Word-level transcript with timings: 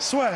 Soit. 0.00 0.30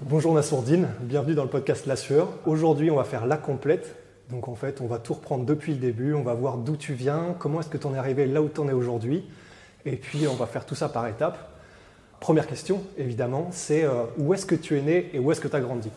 Bonjour 0.00 0.32
Nassourdine, 0.32 0.86
bienvenue 1.00 1.34
dans 1.34 1.42
le 1.42 1.50
podcast 1.50 1.86
La 1.86 1.96
Sueur. 1.96 2.28
Aujourd'hui, 2.46 2.88
on 2.92 2.94
va 2.94 3.02
faire 3.02 3.26
la 3.26 3.36
complète. 3.36 3.96
Donc 4.30 4.46
en 4.46 4.54
fait, 4.54 4.80
on 4.80 4.86
va 4.86 5.00
tout 5.00 5.14
reprendre 5.14 5.44
depuis 5.44 5.72
le 5.72 5.80
début, 5.80 6.14
on 6.14 6.22
va 6.22 6.34
voir 6.34 6.56
d'où 6.56 6.76
tu 6.76 6.94
viens, 6.94 7.34
comment 7.40 7.58
est-ce 7.58 7.68
que 7.68 7.78
tu 7.78 7.88
en 7.88 7.94
es 7.94 7.98
arrivé 7.98 8.26
là 8.26 8.42
où 8.42 8.48
tu 8.48 8.60
en 8.60 8.68
es 8.68 8.72
aujourd'hui. 8.72 9.24
Et 9.84 9.96
puis, 9.96 10.28
on 10.28 10.34
va 10.34 10.46
faire 10.46 10.64
tout 10.64 10.76
ça 10.76 10.88
par 10.88 11.08
étapes. 11.08 11.50
Première 12.20 12.46
question, 12.46 12.80
évidemment, 12.96 13.48
c'est 13.50 13.82
euh, 13.82 14.04
où 14.18 14.32
est-ce 14.34 14.46
que 14.46 14.54
tu 14.54 14.78
es 14.78 14.82
né 14.82 15.10
et 15.12 15.18
où 15.18 15.32
est-ce 15.32 15.40
que 15.40 15.48
tu 15.48 15.56
as 15.56 15.60
grandi? 15.60 15.90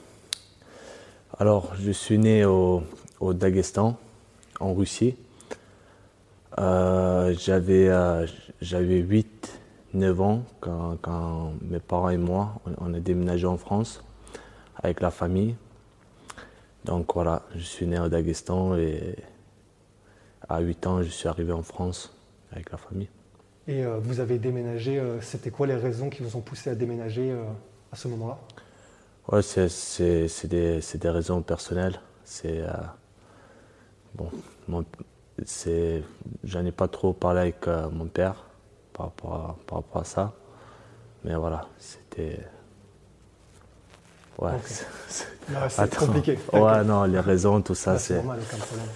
Alors, 1.37 1.73
je 1.75 1.91
suis 1.91 2.17
né 2.17 2.45
au, 2.45 2.83
Daghestan, 3.21 3.97
en 4.59 4.73
Russie. 4.73 5.15
Euh, 6.57 7.33
j'avais, 7.37 7.87
euh, 7.87 8.25
j'avais 8.61 8.97
8, 8.97 9.59
9 9.93 10.21
ans 10.21 10.43
quand, 10.59 11.53
mes 11.61 11.79
parents 11.79 12.09
et 12.09 12.17
moi, 12.17 12.55
on, 12.79 12.93
a 12.93 12.99
déménagé 12.99 13.47
en 13.47 13.57
France 13.57 14.03
avec 14.75 15.01
la 15.01 15.11
famille. 15.11 15.55
Donc 16.85 17.13
voilà, 17.13 17.43
je 17.55 17.61
suis 17.61 17.85
né 17.85 17.99
au 17.99 18.09
Daghestan 18.09 18.75
et 18.75 19.15
à 20.47 20.59
8 20.59 20.87
ans, 20.87 21.03
je 21.03 21.09
suis 21.09 21.27
arrivé 21.27 21.51
en 21.51 21.63
France 21.63 22.13
avec 22.51 22.71
la 22.71 22.77
famille. 22.77 23.09
Et 23.67 23.85
euh, 23.85 23.99
vous 24.01 24.19
avez 24.19 24.39
déménagé, 24.39 24.97
euh, 24.97 25.21
c'était 25.21 25.51
quoi 25.51 25.67
les 25.67 25.75
raisons 25.75 26.09
qui 26.09 26.23
vous 26.23 26.35
ont 26.35 26.41
poussé 26.41 26.71
à 26.71 26.75
déménager 26.75 27.29
euh, 27.29 27.43
à 27.91 27.95
ce 27.95 28.07
moment-là? 28.07 28.39
Ouais, 29.27 29.41
c'est, 29.41 29.69
c'est, 29.69 30.27
c'est 30.27 30.47
des, 30.47 30.81
c'est 30.81 30.97
des 30.97 31.09
raisons 31.09 31.41
personnelles. 31.41 31.99
C'est. 32.23 32.61
euh, 32.61 32.71
bon, 34.15 34.29
j'en 36.43 36.65
ai 36.65 36.71
pas 36.71 36.87
trop 36.87 37.13
parlé 37.13 37.39
avec 37.41 37.67
euh, 37.67 37.89
mon 37.89 38.05
père 38.07 38.45
par 38.93 39.07
rapport, 39.07 39.33
à, 39.33 39.55
par 39.67 39.77
rapport 39.79 40.01
à 40.01 40.05
ça. 40.05 40.33
Mais 41.23 41.35
voilà, 41.35 41.67
c'était. 41.79 42.39
Ouais, 44.37 44.51
c'est, 45.07 45.27
Attends. 45.79 46.05
compliqué. 46.07 46.39
Ouais, 46.53 46.83
non, 46.83 47.03
les 47.03 47.19
raisons, 47.19 47.61
tout 47.61 47.75
ça, 47.75 47.93
Ah, 47.93 47.97
c'est 47.99 48.07
c'est. 48.07 48.15
normal, 48.15 48.39
aucun 48.41 48.57
problème. 48.57 48.87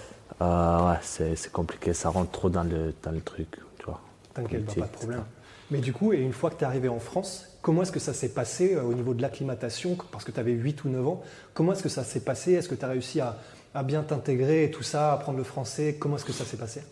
euh, 0.42 0.90
ouais, 0.90 0.98
c'est, 1.02 1.36
c'est 1.36 1.52
compliqué, 1.52 1.92
ça 1.92 2.08
rentre 2.10 2.30
trop 2.30 2.48
dans 2.50 2.64
le, 2.64 2.94
dans 3.02 3.10
le 3.10 3.20
truc, 3.20 3.48
tu 3.78 3.84
vois. 3.84 4.00
T'inquiète, 4.32 4.64
pas, 4.64 4.72
Politique, 4.72 4.78
pas 4.80 4.86
de 4.86 4.92
problème. 4.92 5.24
Mais 5.70 5.78
du 5.80 5.92
coup, 5.92 6.12
et 6.12 6.18
une 6.18 6.32
fois 6.32 6.50
que 6.50 6.56
tu 6.56 6.62
es 6.62 6.66
arrivé 6.66 6.88
en 6.88 6.98
France, 6.98 7.53
comment 7.64 7.80
est-ce 7.80 7.92
que 7.92 7.98
ça 7.98 8.12
s'est 8.12 8.28
passé 8.28 8.74
euh, 8.74 8.82
au 8.82 8.92
niveau 8.92 9.14
de 9.14 9.22
l'acclimatation 9.22 9.96
Parce 10.12 10.22
que 10.22 10.30
tu 10.30 10.38
avais 10.38 10.52
8 10.52 10.84
ou 10.84 10.90
9 10.90 11.08
ans. 11.08 11.22
Comment 11.54 11.72
est-ce 11.72 11.82
que 11.82 11.88
ça 11.88 12.04
s'est 12.04 12.20
passé? 12.20 12.52
Est-ce 12.52 12.68
que 12.68 12.74
tu 12.74 12.84
as 12.84 12.88
réussi 12.88 13.20
à, 13.20 13.38
à 13.72 13.82
bien 13.82 14.02
t'intégrer 14.02 14.64
et 14.64 14.70
tout 14.70 14.82
ça, 14.82 15.14
apprendre 15.14 15.38
le 15.38 15.44
français? 15.44 15.96
Comment 15.98 16.16
est-ce 16.16 16.26
que 16.26 16.34
ça 16.34 16.44
s'est 16.44 16.58
passé? 16.58 16.82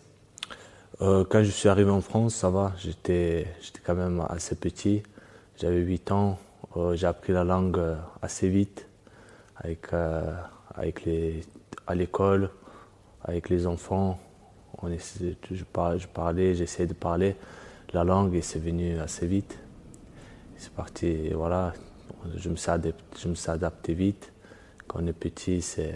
Euh, 1.01 1.23
quand 1.29 1.43
je 1.43 1.51
suis 1.51 1.69
arrivé 1.69 1.91
en 1.91 2.01
France, 2.01 2.33
ça 2.33 2.49
va, 2.49 2.73
j'étais, 2.79 3.45
quand 3.85 3.93
même 3.93 4.25
assez 4.29 4.55
petit. 4.55 5.03
J'avais 5.61 5.77
8 5.77 6.11
ans, 6.11 6.39
euh, 6.75 6.95
j'ai 6.95 7.05
appris 7.05 7.33
la 7.33 7.43
langue 7.43 7.79
assez 8.23 8.49
vite, 8.49 8.87
avec, 9.57 9.93
à 9.93 11.93
l'école, 11.93 12.49
avec 13.23 13.49
les 13.49 13.67
enfants. 13.67 14.19
On 14.81 14.89
je 14.89 16.05
parlais, 16.11 16.55
j'essayais 16.55 16.87
de 16.87 16.93
parler 16.93 17.35
la 17.93 18.03
langue 18.03 18.33
et 18.33 18.41
c'est 18.41 18.59
venu 18.59 18.99
assez 18.99 19.27
vite. 19.27 19.59
C'est 20.63 20.71
parti, 20.71 21.27
voilà, 21.33 21.73
je 22.37 22.47
me, 22.47 22.55
suis 22.55 22.71
adapté, 22.71 23.03
je 23.21 23.27
me 23.27 23.35
suis 23.35 23.51
adapté 23.51 23.93
vite. 23.93 24.31
Quand 24.87 24.99
on 25.03 25.07
est 25.07 25.11
petit, 25.11 25.61
c'est. 25.61 25.93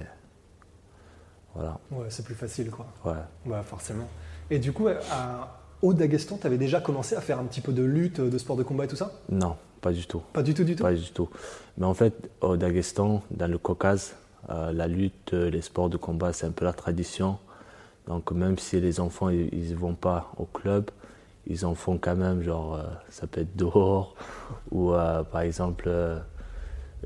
Voilà, 1.56 1.80
Ouais, 1.90 2.08
c'est 2.10 2.26
plus 2.26 2.36
facile, 2.36 2.70
quoi. 2.70 2.86
ouais. 3.06 3.14
Ouais, 3.46 3.64
forcément. 3.64 4.10
Et 4.50 4.60
du 4.60 4.74
coup, 4.74 4.90
à, 4.90 5.62
au 5.82 5.94
Daghestan, 5.94 6.38
tu 6.38 6.48
avais 6.48 6.58
déjà 6.58 6.82
commencé 6.82 7.16
à 7.16 7.22
faire 7.22 7.40
un 7.40 7.46
petit 7.46 7.62
peu 7.62 7.72
de 7.72 7.82
lutte, 7.82 8.20
de 8.20 8.38
sport 8.38 8.58
de 8.58 8.64
combat 8.64 8.84
et 8.84 8.88
tout 8.90 8.98
ça? 8.98 9.14
Non, 9.30 9.56
pas 9.80 9.94
du 9.94 10.06
tout. 10.06 10.22
Pas 10.34 10.44
du 10.44 10.54
tout, 10.54 10.66
du 10.66 10.76
tout? 10.76 10.84
Pas 10.84 10.94
du 10.94 11.12
tout. 11.12 11.30
Mais 11.78 11.86
en 11.86 11.94
fait, 11.94 12.30
au 12.42 12.58
Daghestan, 12.58 13.24
dans 13.32 13.50
le 13.50 13.58
Caucase, 13.58 14.16
euh, 14.50 14.74
la 14.74 14.88
lutte, 14.90 15.32
les 15.32 15.62
sports 15.62 15.90
de 15.90 15.96
combat, 15.96 16.34
c'est 16.34 16.46
un 16.46 16.52
peu 16.52 16.66
la 16.66 16.74
tradition. 16.74 17.38
Donc 18.06 18.34
même 18.34 18.58
si 18.58 18.82
les 18.82 19.00
enfants, 19.00 19.30
ils 19.30 19.70
ne 19.72 19.76
vont 19.78 19.96
pas 19.96 20.30
au 20.38 20.44
club, 20.44 20.92
ils 21.50 21.66
en 21.66 21.76
font 21.76 21.98
quand 21.98 22.16
même, 22.16 22.42
genre, 22.42 22.76
euh, 22.76 22.84
ça 23.10 23.28
peut 23.28 23.42
être 23.42 23.56
dehors, 23.56 24.16
ou 24.72 24.94
euh, 24.94 25.24
par 25.24 25.42
exemple, 25.42 25.90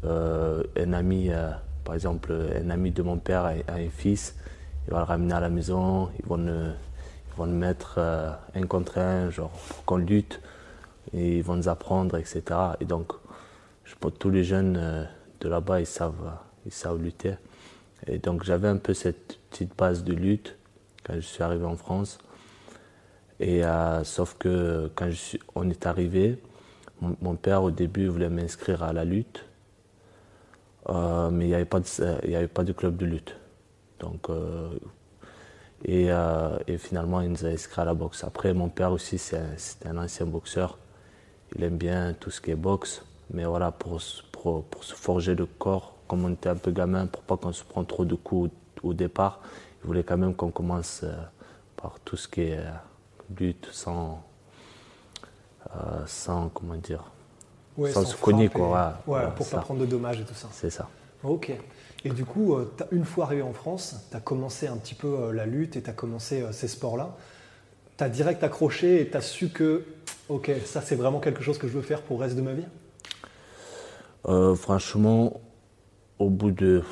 euh, 0.03 0.63
un 0.77 0.93
ami, 0.93 1.29
par 1.83 1.95
exemple, 1.95 2.33
un 2.33 2.69
ami 2.69 2.91
de 2.91 3.03
mon 3.03 3.17
père 3.17 3.45
a, 3.45 3.53
a 3.67 3.75
un 3.75 3.89
fils, 3.89 4.35
il 4.87 4.93
va 4.93 4.99
le 4.99 5.05
ramener 5.05 5.33
à 5.33 5.39
la 5.39 5.49
maison, 5.49 6.09
ils 6.19 6.25
vont 6.25 6.37
le, 6.37 6.71
ils 7.27 7.37
vont 7.37 7.45
le 7.45 7.51
mettre 7.51 7.99
un 7.99 8.67
contre 8.67 8.97
un, 8.97 9.29
genre, 9.29 9.51
pour 9.51 9.85
qu'on 9.85 9.97
lutte, 9.97 10.41
et 11.13 11.37
ils 11.37 11.43
vont 11.43 11.55
nous 11.55 11.69
apprendre, 11.69 12.17
etc. 12.17 12.43
Et 12.79 12.85
donc, 12.85 13.13
je 13.85 13.93
pense 13.99 14.13
que 14.13 14.17
tous 14.17 14.29
les 14.29 14.43
jeunes 14.43 15.07
de 15.39 15.49
là-bas, 15.49 15.81
ils 15.81 15.85
savent, 15.85 16.31
ils 16.65 16.71
savent 16.71 17.01
lutter. 17.01 17.35
Et 18.07 18.17
donc, 18.17 18.43
j'avais 18.43 18.67
un 18.67 18.77
peu 18.77 18.93
cette 18.93 19.37
petite 19.49 19.77
base 19.77 20.03
de 20.03 20.13
lutte 20.13 20.55
quand 21.03 21.13
je 21.15 21.19
suis 21.19 21.43
arrivé 21.43 21.65
en 21.65 21.75
France. 21.75 22.17
Et 23.41 23.65
euh, 23.65 24.03
sauf 24.03 24.35
que 24.37 24.91
quand 24.93 25.09
on 25.55 25.67
est 25.67 25.87
arrivé, 25.87 26.37
mon, 27.01 27.35
père 27.35 27.63
au 27.63 27.71
début 27.71 28.07
voulait 28.07 28.29
m'inscrire 28.29 28.83
à 28.83 28.93
la 28.93 29.03
lutte, 29.03 29.45
Euh, 30.89 31.29
mais 31.29 31.45
il 31.45 31.47
n'y 31.49 31.53
avait, 31.53 31.65
pas 31.65 31.79
de- 31.79 31.85
euh, 32.01 32.37
avait 32.37 32.47
pas 32.47 32.63
de 32.63 32.73
club 32.73 32.97
de 32.97 33.05
lutte. 33.05 33.35
Donc, 33.99 34.29
et, 35.85 36.09
finalement, 36.77 37.21
il 37.21 37.29
nous 37.29 37.45
a 37.45 37.49
inscrits 37.49 37.81
à 37.81 37.85
la 37.85 37.93
boxe. 37.93 38.23
Après, 38.23 38.53
mon 38.53 38.69
père 38.69 38.91
aussi, 38.91 39.17
c'est 39.19 39.37
un, 39.85 39.97
ancien 39.97 40.25
boxeur. 40.25 40.77
Il 41.55 41.63
aime 41.63 41.77
bien 41.77 42.13
tout 42.19 42.31
ce 42.31 42.41
qui 42.41 42.51
est 42.51 42.55
boxe. 42.55 43.03
Mais 43.31 43.45
voilà, 43.45 43.71
pour, 43.71 44.01
se 44.01 44.23
forger 44.95 45.35
le 45.35 45.45
corps, 45.45 45.95
comme 46.07 46.25
on 46.25 46.33
était 46.33 46.49
un 46.49 46.55
peu 46.55 46.71
gamin, 46.71 47.05
pour 47.07 47.21
pas 47.23 47.37
qu'on 47.37 47.53
se 47.53 47.63
prenne 47.63 47.85
trop 47.85 48.05
de 48.05 48.15
coups 48.15 48.51
au, 48.83 48.89
au 48.89 48.93
départ, 48.93 49.39
il 49.83 49.87
voulait 49.87 50.03
quand 50.03 50.17
même 50.17 50.35
qu'on 50.35 50.51
commence 50.51 51.05
par 51.77 51.99
tout 52.03 52.17
ce 52.17 52.27
qui 52.27 52.41
est 52.41 52.59
lutte 53.39 53.67
sans, 53.71 54.23
euh, 55.75 56.03
sans, 56.05 56.49
comment 56.49 56.75
dire, 56.75 57.03
Ouais, 57.77 57.91
sans 57.91 58.03
sans 58.03 58.09
se 58.11 58.15
cogner, 58.17 58.45
et- 58.45 58.49
quoi. 58.49 58.67
Ouais, 58.67 58.73
Ouais, 58.73 58.93
voilà, 59.05 59.27
pour 59.29 59.45
pas 59.47 59.57
ça. 59.57 59.61
prendre 59.61 59.79
de 59.81 59.85
dommages 59.85 60.19
et 60.19 60.25
tout 60.25 60.33
ça. 60.33 60.47
c'est 60.51 60.69
ça. 60.69 60.89
Ok. 61.23 61.51
Et 62.03 62.09
du 62.09 62.25
coup, 62.25 62.55
euh, 62.55 62.71
une 62.91 63.05
fois 63.05 63.25
arrivé 63.25 63.41
en 63.43 63.53
France, 63.53 63.95
tu 64.09 64.17
as 64.17 64.19
commencé 64.19 64.67
un 64.67 64.77
petit 64.77 64.95
peu 64.95 65.07
euh, 65.07 65.31
la 65.31 65.45
lutte 65.45 65.75
et 65.77 65.81
tu 65.83 65.89
as 65.89 65.93
commencé 65.93 66.43
ces 66.51 66.67
sports-là. 66.67 67.15
Tu 67.97 68.03
as 68.03 68.09
direct 68.09 68.43
accroché 68.43 69.01
et 69.01 69.09
tu 69.09 69.15
as 69.17 69.21
su 69.21 69.49
que, 69.49 69.85
ok, 70.29 70.51
ça 70.65 70.81
c'est 70.81 70.95
vraiment 70.95 71.19
quelque 71.19 71.43
chose 71.43 71.57
que 71.59 71.67
je 71.67 71.73
veux 71.73 71.81
faire 71.83 72.01
pour 72.01 72.17
le 72.17 72.23
reste 72.23 72.35
de 72.35 72.41
ma 72.41 72.53
vie? 72.53 72.65
Euh, 74.27 74.55
franchement, 74.55 75.39
au 76.19 76.29
bout 76.29 76.51
de 76.51 76.83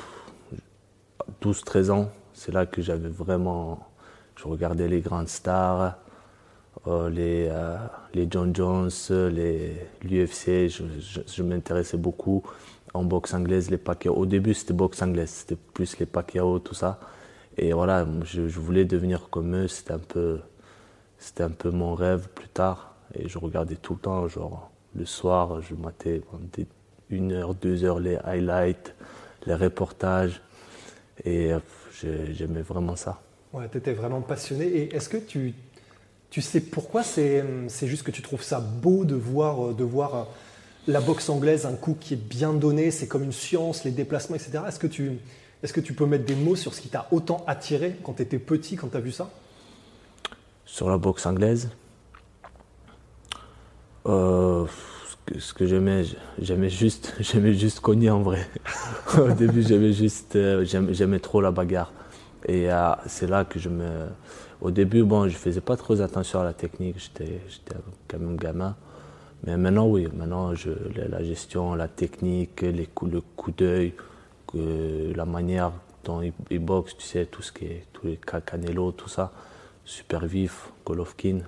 12-13 1.42 1.90
ans, 1.90 2.10
c'est 2.34 2.52
là 2.52 2.66
que 2.66 2.82
j'avais 2.82 3.08
vraiment. 3.08 3.80
Je 4.36 4.44
regardais 4.48 4.88
les 4.88 5.00
grandes 5.00 5.28
stars, 5.28 5.96
les, 7.10 7.48
euh, 7.50 7.76
les 8.14 8.26
John 8.30 8.54
Jones, 8.54 8.90
l'UFC. 10.02 10.68
Je, 10.68 10.84
je- 11.00 11.42
m'intéressais 11.42 11.96
beaucoup 11.98 12.42
en 12.94 13.04
boxe 13.04 13.34
anglaise, 13.34 13.70
les 13.70 13.78
Pacquiao. 13.78 14.14
Au 14.14 14.26
début, 14.26 14.54
c'était 14.54 14.72
boxe 14.74 15.02
anglaise, 15.02 15.30
c'était 15.30 15.56
plus 15.56 15.98
les 15.98 16.06
Pacquiao, 16.06 16.58
tout 16.58 16.74
ça. 16.74 16.98
Et 17.58 17.72
voilà, 17.72 18.06
je, 18.24 18.48
je 18.48 18.60
voulais 18.60 18.84
devenir 18.84 19.28
comme 19.30 19.54
eux. 19.56 19.68
C'était 19.68 19.92
un 19.92 19.98
peu, 19.98 20.40
un 21.40 21.50
peu 21.50 21.70
mon 21.70 21.94
rêve 21.94 22.28
plus 22.34 22.48
tard. 22.48 22.94
Et 23.14 23.28
je 23.28 23.38
regardais 23.38 23.76
tout 23.76 23.94
le 23.94 24.00
temps, 24.00 24.28
genre 24.28 24.70
le 24.94 25.04
soir, 25.04 25.60
je 25.62 25.74
matais 25.74 26.22
une 27.10 27.32
heure, 27.32 27.54
deux 27.54 27.84
heures 27.84 28.00
les 28.00 28.16
highlights, 28.24 28.94
les 29.46 29.54
reportages. 29.54 30.42
Et 31.24 31.52
euh, 31.52 31.58
j'ai- 32.00 32.34
j'aimais 32.34 32.62
vraiment 32.62 32.96
ça. 32.96 33.20
Ouais, 33.52 33.68
tu 33.68 33.78
étais 33.78 33.92
vraiment 33.94 34.22
passionné. 34.22 34.66
Et 34.66 34.94
est-ce 34.94 35.08
que 35.08 35.16
tu, 35.16 35.54
tu 36.30 36.40
sais 36.40 36.60
pourquoi 36.60 37.02
c'est 37.02 37.44
juste 37.82 38.04
que 38.04 38.10
tu 38.10 38.22
trouves 38.22 38.42
ça 38.42 38.60
beau 38.60 39.04
de 39.04 39.14
voir, 39.14 39.68
euh, 39.68 39.84
voir 39.84 40.28
la 40.86 41.00
boxe 41.00 41.28
anglaise, 41.28 41.66
un 41.66 41.74
coup 41.74 41.96
qui 41.98 42.14
est 42.14 42.16
bien 42.16 42.52
donné, 42.52 42.90
c'est 42.90 43.06
comme 43.06 43.22
une 43.22 43.32
science, 43.32 43.84
les 43.84 43.90
déplacements, 43.90 44.36
etc. 44.36 44.60
Est-ce 44.66 44.78
que 44.78 44.86
tu, 45.80 45.92
peux 45.92 46.06
mettre 46.06 46.24
des 46.24 46.34
mots 46.34 46.56
sur 46.56 46.74
ce 46.74 46.80
qui 46.80 46.88
t'a 46.88 47.06
autant 47.10 47.44
attiré 47.46 47.96
quand 48.02 48.14
tu 48.14 48.22
étais 48.22 48.38
petit, 48.38 48.76
quand 48.76 48.88
tu 48.88 48.96
as 48.96 49.00
vu 49.00 49.12
ça? 49.12 49.30
Sur 50.64 50.88
la 50.88 50.98
boxe 50.98 51.26
anglaise? 51.26 51.70
Euh, 54.06 54.66
ce 55.38 55.52
que, 55.52 55.66
j'aimais, 55.66 56.04
j'aimais 56.40 56.70
juste, 56.70 57.14
j'aimais 57.20 57.54
juste 57.54 57.80
cogner 57.80 58.10
en 58.10 58.22
vrai. 58.22 58.48
Au 59.18 59.32
début, 59.32 59.62
j'aimais 59.62 59.92
juste, 59.92 60.36
euh, 60.36 60.64
j'aimais, 60.64 61.18
trop 61.18 61.40
la 61.40 61.50
bagarre. 61.50 61.92
Et 62.46 62.72
euh, 62.72 62.92
c'est 63.06 63.28
là 63.28 63.44
que 63.44 63.58
je 63.58 63.68
me, 63.68 64.06
au 64.60 64.70
début, 64.70 65.04
bon, 65.04 65.28
je 65.28 65.36
faisais 65.36 65.60
pas 65.60 65.76
trop 65.76 66.00
attention 66.00 66.40
à 66.40 66.44
la 66.44 66.52
technique. 66.52 66.96
J'étais, 66.98 67.40
quand 68.08 68.18
même 68.18 68.36
gamin. 68.36 68.76
Mais 69.44 69.56
maintenant, 69.56 69.86
oui, 69.86 70.06
maintenant, 70.12 70.52
la 70.96 71.24
gestion, 71.24 71.74
la 71.74 71.88
technique, 71.88 72.62
le 72.62 73.20
coup 73.36 73.50
d'œil, 73.50 73.94
la 74.54 75.24
manière 75.24 75.72
dont 76.04 76.20
il, 76.50 76.58
boxe, 76.58 76.96
tu 76.96 77.04
sais, 77.04 77.26
tout 77.26 77.42
ce 77.42 77.52
qui 77.52 77.66
est, 77.66 77.86
tous 77.92 78.06
les 78.06 78.16
Canelo, 78.16 78.92
tout 78.92 79.08
ça, 79.08 79.32
super 79.84 80.26
vif, 80.26 80.70
Golovkin, 80.84 81.40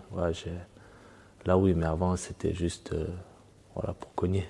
là 1.44 1.58
oui, 1.58 1.74
mais 1.74 1.86
avant 1.86 2.16
c'était 2.16 2.54
juste 2.54 2.92
euh, 2.92 3.06
voilà, 3.74 3.94
pour 3.94 4.14
cogner. 4.14 4.46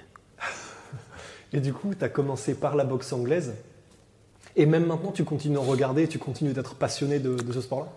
Et 1.52 1.60
du 1.60 1.72
coup, 1.72 1.94
tu 1.94 2.04
as 2.04 2.08
commencé 2.08 2.54
par 2.54 2.76
la 2.76 2.84
boxe 2.84 3.12
anglaise, 3.12 3.54
et 4.56 4.66
même 4.66 4.86
maintenant 4.86 5.12
tu 5.12 5.24
continues 5.24 5.58
à 5.58 5.60
regarder, 5.60 6.08
tu 6.08 6.18
continues 6.18 6.52
d'être 6.52 6.74
passionné 6.74 7.18
de, 7.18 7.36
ce 7.52 7.60
sport-là? 7.60 7.88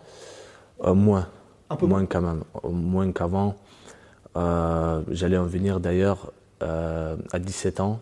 Euh, 0.83 0.93
Moins. 0.93 1.27
Un 1.69 1.75
peu 1.77 1.87
moins 1.87 2.05
quand 2.05 2.21
même, 2.21 2.43
moins 2.63 3.11
qu'avant. 3.11 3.55
Euh, 4.37 5.01
j'allais 5.09 5.37
en 5.37 5.45
venir 5.45 5.79
d'ailleurs 5.79 6.31
à 6.61 7.39
17 7.39 7.79
ans 7.79 7.99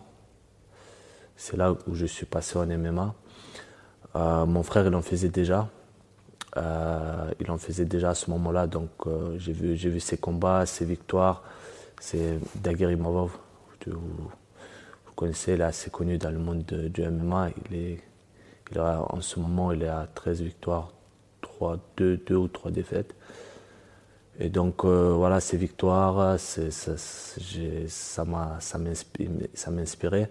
c'est 1.36 1.56
là 1.56 1.72
où 1.86 1.94
je 1.94 2.06
suis 2.06 2.26
passé 2.26 2.58
en 2.58 2.66
MMA. 2.66 3.14
Euh, 4.16 4.46
mon 4.46 4.62
frère, 4.62 4.86
il 4.86 4.94
en 4.94 5.02
faisait 5.02 5.28
déjà. 5.28 5.68
Euh, 6.56 7.30
il 7.40 7.50
en 7.50 7.58
faisait 7.58 7.84
déjà 7.84 8.10
à 8.10 8.14
ce 8.14 8.30
moment-là, 8.30 8.68
donc 8.68 8.90
euh, 9.06 9.36
j'ai 9.38 9.52
vu, 9.52 9.74
vu 9.74 10.00
ses 10.00 10.16
combats, 10.16 10.66
ses 10.66 10.84
victoires. 10.84 11.42
C'est 12.00 12.38
Daguerre 12.56 12.96
vous, 12.96 13.30
vous 13.86 15.12
connaissez, 15.16 15.54
il 15.54 15.60
est 15.60 15.64
assez 15.64 15.90
connu 15.90 16.16
dans 16.16 16.30
le 16.30 16.38
monde 16.38 16.64
du 16.64 17.02
MMA. 17.02 17.50
Il 17.70 17.76
est, 17.76 18.00
il 18.70 18.80
en 18.80 19.20
ce 19.20 19.40
moment, 19.40 19.72
il 19.72 19.82
est 19.82 19.88
à 19.88 20.06
13 20.14 20.42
victoires, 20.42 20.92
3, 21.56 21.78
2, 21.96 22.16
2 22.18 22.34
ou 22.36 22.48
3 22.48 22.70
défaites. 22.70 23.14
Et 24.40 24.48
donc 24.48 24.84
voilà, 24.84 25.40
ces 25.40 25.56
victoires, 25.56 26.38
ça 26.38 28.24
m'a 28.24 28.58
ça 28.60 29.70
m'inspirait. 29.70 30.30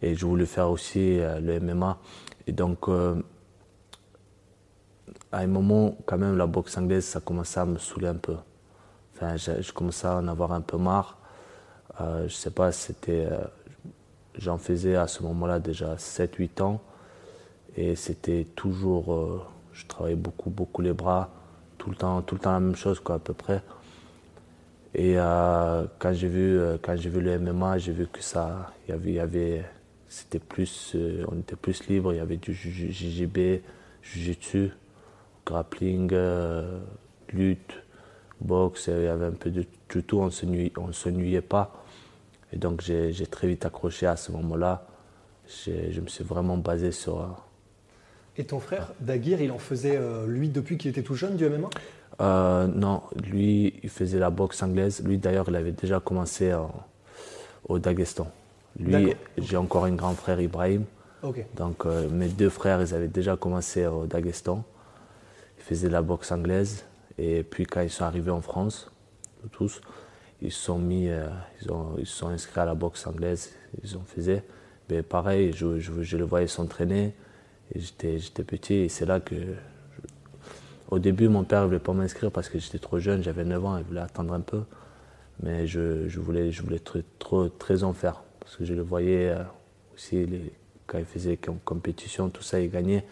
Et 0.00 0.14
je 0.14 0.26
voulais 0.26 0.46
faire 0.46 0.70
aussi 0.70 1.18
euh, 1.18 1.40
le 1.40 1.60
MMA. 1.60 1.98
Et 2.46 2.52
donc, 2.52 2.88
euh, 2.88 3.20
à 5.32 5.38
un 5.38 5.46
moment, 5.46 5.96
quand 6.06 6.18
même, 6.18 6.36
la 6.36 6.46
boxe 6.46 6.76
anglaise, 6.78 7.04
ça 7.04 7.20
commençait 7.20 7.60
à 7.60 7.66
me 7.66 7.78
saouler 7.78 8.08
un 8.08 8.14
peu. 8.14 8.36
Enfin, 9.14 9.36
je, 9.36 9.72
commençais 9.72 10.06
à 10.06 10.16
en 10.16 10.28
avoir 10.28 10.52
un 10.52 10.60
peu 10.60 10.78
marre. 10.78 11.18
Euh, 12.00 12.28
je 12.28 12.34
sais 12.34 12.50
pas, 12.50 12.70
c'était. 12.72 13.26
Euh, 13.30 13.44
j'en 14.36 14.58
faisais 14.58 14.94
à 14.94 15.08
ce 15.08 15.22
moment-là 15.24 15.58
déjà 15.58 15.96
7-8 15.96 16.62
ans. 16.62 16.80
Et 17.76 17.96
c'était 17.96 18.46
toujours. 18.54 19.46
Je 19.78 19.86
travaillais 19.86 20.16
beaucoup, 20.16 20.50
beaucoup 20.50 20.82
les 20.82 20.92
bras. 20.92 21.30
Tout 21.78 21.90
le 21.90 21.96
temps, 21.96 22.22
tout 22.22 22.34
le 22.34 22.40
temps 22.40 22.52
la 22.52 22.60
même 22.60 22.76
chose, 22.76 23.00
quoi, 23.00 23.16
à 23.16 23.18
peu 23.18 23.34
près. 23.34 23.62
Et 24.94 25.14
quand 25.98 26.12
j'ai 26.12 26.28
vu, 26.28 26.60
quand 26.82 26.96
j'ai 26.96 27.10
vu 27.10 27.20
le 27.20 27.38
MMA, 27.38 27.78
j'ai 27.78 27.92
vu 27.92 28.06
que 28.06 28.22
ça, 28.22 28.72
y 28.88 28.92
avait, 28.92 29.12
y 29.12 29.20
avait 29.20 29.64
c'était 30.08 30.38
plus, 30.38 30.92
euh, 30.94 31.24
on 31.28 31.38
était 31.38 31.56
plus 31.56 31.86
libre. 31.88 32.12
Il 32.12 32.16
y 32.16 32.20
avait 32.20 32.38
du 32.38 32.54
JGB, 32.54 33.62
Jiu-Jitsu, 34.02 34.70
grappling, 35.46 36.10
euh, 36.12 36.80
lutte, 37.32 37.82
boxe. 38.40 38.88
Il 38.88 39.04
y 39.04 39.06
avait 39.06 39.26
un 39.26 39.32
peu 39.32 39.50
de, 39.50 39.64
tout. 40.00 40.18
On 40.18 40.26
ne 40.26 40.92
s'ennuyait 40.92 41.42
pas. 41.42 41.84
Et 42.52 42.56
donc 42.56 42.80
j'ai 42.80 43.26
très 43.26 43.46
vite 43.46 43.66
accroché 43.66 44.06
à 44.06 44.16
ce 44.16 44.32
moment-là. 44.32 44.86
Je 45.46 46.00
me 46.00 46.08
suis 46.08 46.24
vraiment 46.24 46.56
basé 46.56 46.92
sur. 46.92 47.44
Euh, 48.38 48.42
Et 48.42 48.44
ton 48.44 48.60
frère, 48.60 48.92
Daguir, 49.00 49.40
il 49.40 49.50
en 49.50 49.58
faisait, 49.58 49.98
lui, 50.26 50.48
depuis 50.48 50.78
qu'il 50.78 50.90
était 50.90 51.02
tout 51.02 51.14
jeune, 51.14 51.36
du 51.36 51.48
MMA 51.48 51.68
Non, 52.66 53.02
lui, 53.24 53.74
il 53.82 53.88
faisait 53.88 54.18
la 54.18 54.30
boxe 54.30 54.62
anglaise. 54.62 55.02
Lui, 55.04 55.18
d'ailleurs, 55.18 55.46
il 55.48 55.56
avait 55.56 55.72
déjà 55.72 56.00
commencé 56.00 56.54
au 57.68 57.78
Daghestan. 57.78 58.30
Lui, 58.78 59.14
j'ai 59.36 59.56
encore 59.56 59.84
un 59.84 59.94
grand 59.94 60.14
frère, 60.14 60.40
Ibrahim. 60.40 60.84
Donc 61.56 61.84
euh, 61.84 62.08
mes 62.08 62.28
deux 62.28 62.48
frères, 62.48 62.80
ils 62.80 62.94
avaient 62.94 63.08
déjà 63.08 63.36
commencé 63.36 63.86
au 63.86 64.06
Daghestan. 64.06 64.64
Ils 65.58 65.64
faisaient 65.64 65.88
la 65.88 66.02
boxe 66.02 66.30
anglaise. 66.30 66.84
Et 67.18 67.42
puis 67.42 67.64
quand 67.66 67.80
ils 67.80 67.90
sont 67.90 68.04
arrivés 68.04 68.30
en 68.30 68.40
France, 68.40 68.90
tous, 69.50 69.80
ils 70.40 70.52
sont 70.52 70.78
mis, 70.78 71.08
euh, 71.08 71.28
ils, 71.60 71.72
ont, 71.72 71.96
ils 71.98 72.06
sont 72.06 72.28
inscrits 72.28 72.60
à 72.60 72.64
la 72.64 72.74
boxe 72.74 73.06
anglaise. 73.06 73.50
Ils 73.82 73.96
ont 73.96 74.04
fait. 74.06 74.44
Mais 74.88 75.02
pareil, 75.02 75.52
je, 75.52 75.78
je, 75.80 76.02
je 76.02 76.16
le 76.16 76.24
voyais 76.24 76.46
s'entraîner. 76.46 77.12
J'étais 77.74 78.44
petit. 78.44 78.74
Et 78.74 78.88
c'est 78.88 79.06
là 79.06 79.20
que. 79.20 79.34
au 80.90 80.98
début, 80.98 81.28
mon 81.28 81.44
père 81.44 81.62
ne 81.62 81.66
voulait 81.66 81.78
pas 81.78 81.92
m'inscrire 81.92 82.30
parce 82.30 82.48
que 82.48 82.58
j'étais 82.58 82.78
trop 82.78 82.98
jeune, 82.98 83.22
j'avais 83.22 83.44
9 83.44 83.64
ans, 83.64 83.76
il 83.78 83.84
voulait 83.84 84.00
attendre 84.00 84.34
un 84.34 84.40
peu. 84.40 84.62
Mais 85.42 85.66
je, 85.66 86.08
je 86.08 86.20
voulais, 86.20 86.50
je 86.50 86.62
voulais 86.62 86.80
trop, 86.80 86.98
trop, 87.18 87.48
très 87.48 87.84
en 87.84 87.92
faire 87.92 88.22
parce 88.40 88.56
que 88.56 88.64
je 88.64 88.74
le 88.74 88.82
voyais 88.82 89.28
euh, 89.28 89.42
aussi 89.94 90.26
les, 90.26 90.52
quand 90.86 90.98
il 90.98 91.04
faisait 91.04 91.38
compétition, 91.64 92.30
tout 92.30 92.42
ça, 92.42 92.58
il 92.58 92.70
gagnait. 92.70 93.04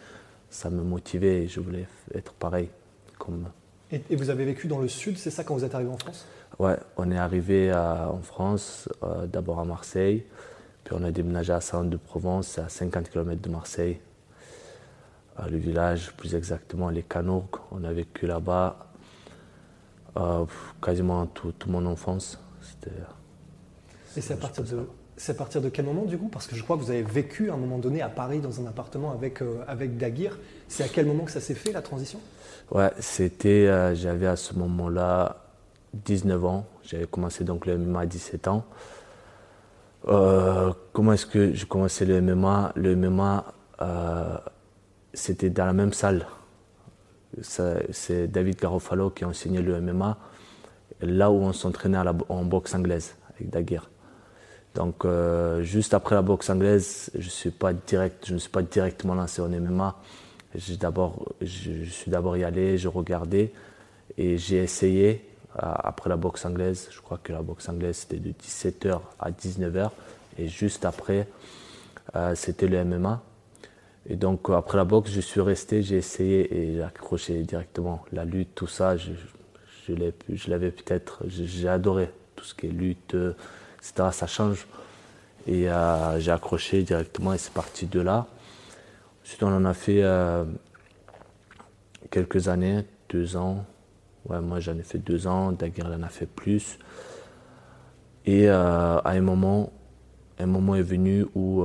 Ça 0.49 0.71
me 0.71 0.83
motivait 0.83 1.43
et 1.43 1.49
je 1.49 1.61
voulais 1.61 1.87
être 2.15 2.33
pareil. 2.33 2.71
Comme... 3.19 3.49
Et, 3.93 4.17
vous 4.17 4.31
avez 4.31 4.45
vécu 4.45 4.67
dans 4.67 4.79
le 4.79 4.89
sud, 4.89 5.19
c'est 5.19 5.31
ça 5.31 5.45
quand 5.45 5.55
vous 5.55 5.65
êtes 5.65 5.75
arrivé 5.75 5.91
en 5.91 5.99
France? 5.99 6.27
Ouais, 6.59 6.77
on 6.97 7.11
est 7.13 7.19
arrivé 7.19 7.73
en 7.73 8.23
France, 8.23 8.89
euh, 9.03 9.27
d'abord 9.27 9.61
à 9.61 9.65
Marseille, 9.65 10.25
puis 10.85 10.95
on 10.99 11.05
a 11.05 11.11
déménagé 11.11 11.53
à 11.53 11.61
Saint-de-Provence, 11.61 12.59
à 12.59 12.69
50 12.69 13.11
km 13.11 13.41
de 13.41 13.51
Marseille. 13.51 14.01
Euh, 15.39 15.49
le 15.51 15.59
village, 15.59 16.13
plus 16.17 16.35
exactement 16.35 16.89
les 16.91 17.03
Canourgues. 17.03 17.57
On 17.71 17.85
a 17.85 17.93
vécu 17.93 18.27
là-bas 18.27 18.79
quasiment 20.81 21.27
toute 21.27 21.67
mon 21.67 21.85
enfance. 21.85 22.39
Et 24.17 24.23
c'est 24.23 24.33
à 24.33 24.39
partir 24.39 24.65
de, 24.65 24.89
c'est 25.17 25.33
à 25.33 25.35
partir 25.35 25.61
de 25.61 25.69
quel 25.69 25.85
moment 25.85 26.05
du 26.05 26.19
coup? 26.19 26.29
Parce 26.29 26.47
que 26.47 26.57
je 26.57 26.63
crois 26.63 26.77
que 26.77 26.83
vous 26.83 26.91
avez 26.91 27.03
vécu 27.03 27.51
à 27.51 27.55
un 27.55 27.57
moment 27.57 27.79
donné 27.79 28.03
à 28.03 28.09
Paris 28.09 28.41
dans 28.41 28.61
un 28.61 28.67
appartement 28.67 29.13
avec, 29.13 29.43
euh, 29.43 29.65
avec 29.67 29.97
Daguir. 29.97 30.39
C'est 30.69 30.85
à 30.85 30.89
quel 30.89 31.07
moment 31.07 31.25
que 31.25 31.31
ça 31.31 31.41
s'est 31.41 31.55
fait 31.55 31.73
la 31.73 31.83
transition? 31.83 32.21
Ouais, 32.71 32.91
c'était, 32.99 33.67
euh, 33.67 33.95
j'avais 33.95 34.27
à 34.27 34.37
ce 34.37 34.55
moment-là 34.55 35.45
19 35.95 36.45
ans. 36.45 36.67
J'avais 36.83 37.07
commencé 37.07 37.45
donc 37.45 37.67
le 37.67 37.79
MMA 37.79 38.01
à 38.01 38.07
17 38.07 38.49
ans. 38.49 38.65
Euh, 40.09 40.73
comment 40.93 41.15
est-ce 41.15 41.27
que 41.27 41.53
j'ai 41.55 41.67
commencé 41.67 42.05
le 42.05 42.21
MMA 42.21 42.73
Le 42.77 42.95
MMA, 42.95 43.45
c'était 45.17 45.51
dans 45.51 45.67
la 45.67 45.73
même 45.73 45.93
salle. 45.93 46.27
C'est 47.43 48.29
David 48.29 48.61
Garofalo 48.61 49.11
qui 49.11 49.25
a 49.25 49.29
enseigné 49.29 49.61
le 49.61 49.81
MMA, 49.81 50.17
là 51.01 51.31
où 51.31 51.37
on 51.37 51.53
s'entraînait 51.53 51.99
en 52.29 52.45
boxe 52.45 52.75
anglaise 52.75 53.17
avec 53.35 53.51
Daguir. 53.51 53.91
Donc, 54.75 55.05
euh, 55.05 55.63
juste 55.63 55.95
après 55.95 56.15
la 56.15 56.23
boxe 56.23 56.51
anglaise, 56.51 57.11
je, 57.19 57.29
suis 57.29 57.51
pas 57.51 57.73
ne 57.73 58.39
suis 58.39 58.51
pas 58.51 58.63
directement 58.63 59.15
lancé 59.15 59.41
en 59.41 59.49
MMA. 59.49 59.97
Je, 60.55 60.61
suis 60.61 62.11
d'abord 62.11 62.37
y 62.37 62.45
allé, 62.45 62.79
je 62.79 62.89
regardais 62.89 63.53
et 64.19 64.37
j'ai 64.39 64.59
essayé 64.59 65.25
après 65.59 66.11
la 66.11 66.17
boxe 66.17 66.45
anglaise. 66.45 66.89
Je 66.91 67.01
crois 67.01 67.19
que 67.23 67.33
la 67.33 67.43
boxe 67.43 67.69
anglaise 67.69 67.97
c'était 67.97 68.19
de 68.19 68.31
17h 68.33 69.01
à 69.19 69.31
19h 69.31 69.91
et 70.39 70.49
juste 70.49 70.85
après 70.85 71.27
euh, 72.15 72.35
c'était 72.35 72.67
le 72.69 72.85
MMA. 72.85 73.23
Et 74.09 74.17
donc 74.17 74.49
après 74.51 74.79
la 74.79 74.85
boxe, 74.85 75.11
je 75.11 75.21
suis 75.21 75.41
resté, 75.41 75.83
j'ai 75.83 75.97
essayé 75.97 76.55
et 76.57 76.75
j'ai 76.75 76.83
accroché 76.83 77.43
directement 77.43 78.05
la 78.13 78.25
lutte, 78.25 78.55
tout 78.55 78.67
ça. 78.67 78.97
Je, 78.97 79.13
je 79.89 80.51
l'avais 80.51 80.71
peut-être, 80.71 81.23
j'ai 81.27 81.69
adoré 81.69 82.11
tout 82.35 82.45
ce 82.45 82.55
qui 82.55 82.67
est 82.67 82.71
lutte 82.71 83.17
ça 84.13 84.27
change. 84.27 84.67
Et 85.47 85.71
euh, 85.71 86.19
j'ai 86.19 86.33
accroché 86.33 86.83
directement 86.83 87.33
et 87.33 87.39
c'est 87.39 87.53
parti 87.53 87.87
de 87.87 88.01
là. 88.01 88.27
Ensuite, 89.23 89.43
on 89.43 89.55
en 89.55 89.65
a 89.65 89.75
fait 89.75 90.03
euh, 90.03 90.45
quelques 92.11 92.49
années, 92.49 92.85
deux 93.09 93.37
ans. 93.37 93.65
Ouais, 94.29 94.41
moi 94.41 94.59
j'en 94.59 94.77
ai 94.77 94.83
fait 94.83 94.99
deux 94.99 95.29
ans, 95.29 95.53
Daguerre 95.53 95.87
en 95.87 96.03
a 96.03 96.09
fait 96.09 96.27
plus. 96.27 96.79
Et 98.25 98.49
euh, 98.49 98.99
à 98.99 99.11
un 99.11 99.21
moment, 99.21 99.73
un 100.41 100.47
moment 100.47 100.75
est 100.75 100.83
venu 100.83 101.27
où 101.37 101.63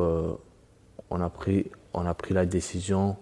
on, 1.10 1.22
a 1.22 1.30
pris, 1.30 1.72
on 1.94 2.06
a 2.06 2.14
pris 2.14 2.34
la 2.34 2.46
décision 2.46 3.18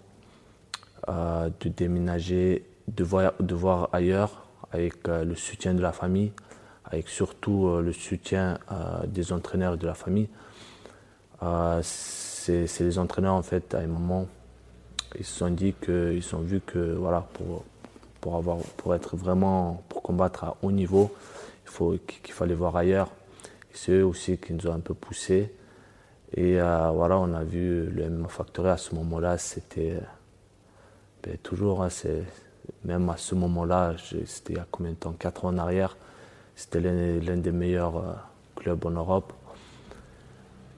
de 1.07 1.69
déménager, 1.69 2.65
de 2.87 3.03
voir, 3.03 3.89
ailleurs 3.93 4.47
avec 4.71 5.07
le 5.07 5.35
soutien 5.35 5.73
de 5.73 5.81
la 5.81 5.91
famille 5.91 6.31
avec 6.91 7.07
surtout 7.07 7.79
le 7.79 7.93
soutien 7.93 8.57
des 9.07 9.31
entraîneurs 9.31 9.75
et 9.75 9.77
de 9.77 9.85
la 9.85 9.93
famille. 9.93 10.27
c'est 11.81 12.79
les 12.79 12.99
entraîneurs, 12.99 13.35
en 13.35 13.43
fait, 13.43 13.73
à 13.75 13.79
un 13.79 13.87
moment, 13.87 14.27
ils 15.17 15.25
se 15.25 15.37
sont 15.39 15.49
dit 15.49 15.73
qu'ils 15.73 16.35
ont 16.35 16.41
vu 16.41 16.61
que, 16.61 16.95
voilà, 16.95 17.27
pour, 17.33 17.63
pour, 18.21 18.35
avoir, 18.35 18.57
pour 18.77 18.95
être 18.95 19.15
vraiment, 19.15 19.83
pour 19.89 20.01
combattre 20.01 20.43
à 20.43 20.57
haut 20.61 20.71
niveau, 20.71 21.11
il 21.65 21.69
faut 21.69 21.95
qu'il 22.23 22.33
fallait 22.33 22.55
voir 22.55 22.75
ailleurs. 22.75 23.09
C'est 23.73 23.93
eux 23.93 24.05
aussi 24.05 24.37
qui 24.37 24.53
nous 24.53 24.67
ont 24.67 24.73
un 24.73 24.79
peu 24.79 24.93
poussés. 24.93 25.53
Et 26.33 26.61
euh, 26.61 26.91
voilà, 26.91 27.17
on 27.17 27.33
a 27.33 27.43
vu 27.43 27.85
le 27.89 28.09
MMA 28.09 28.27
Factory 28.27 28.69
à 28.69 28.77
ce 28.77 28.93
moment-là, 28.95 29.37
c'était 29.37 29.99
ben, 31.23 31.37
toujours, 31.41 31.83
hein, 31.83 31.89
même 32.85 33.09
à 33.09 33.17
ce 33.17 33.35
moment-là, 33.35 33.95
c'était 34.25 34.53
il 34.53 34.57
y 34.57 34.59
a 34.59 34.67
combien 34.69 34.91
de 34.91 34.97
temps? 34.97 35.13
4 35.13 35.45
ans 35.45 35.49
en 35.49 35.57
arrière, 35.57 35.97
c'était 36.55 36.79
l'un 36.79 37.37
des 37.37 37.51
meilleurs 37.51 37.97
euh, 37.97 38.13
clubs 38.55 38.85
en 38.85 38.91
Europe. 38.91 39.33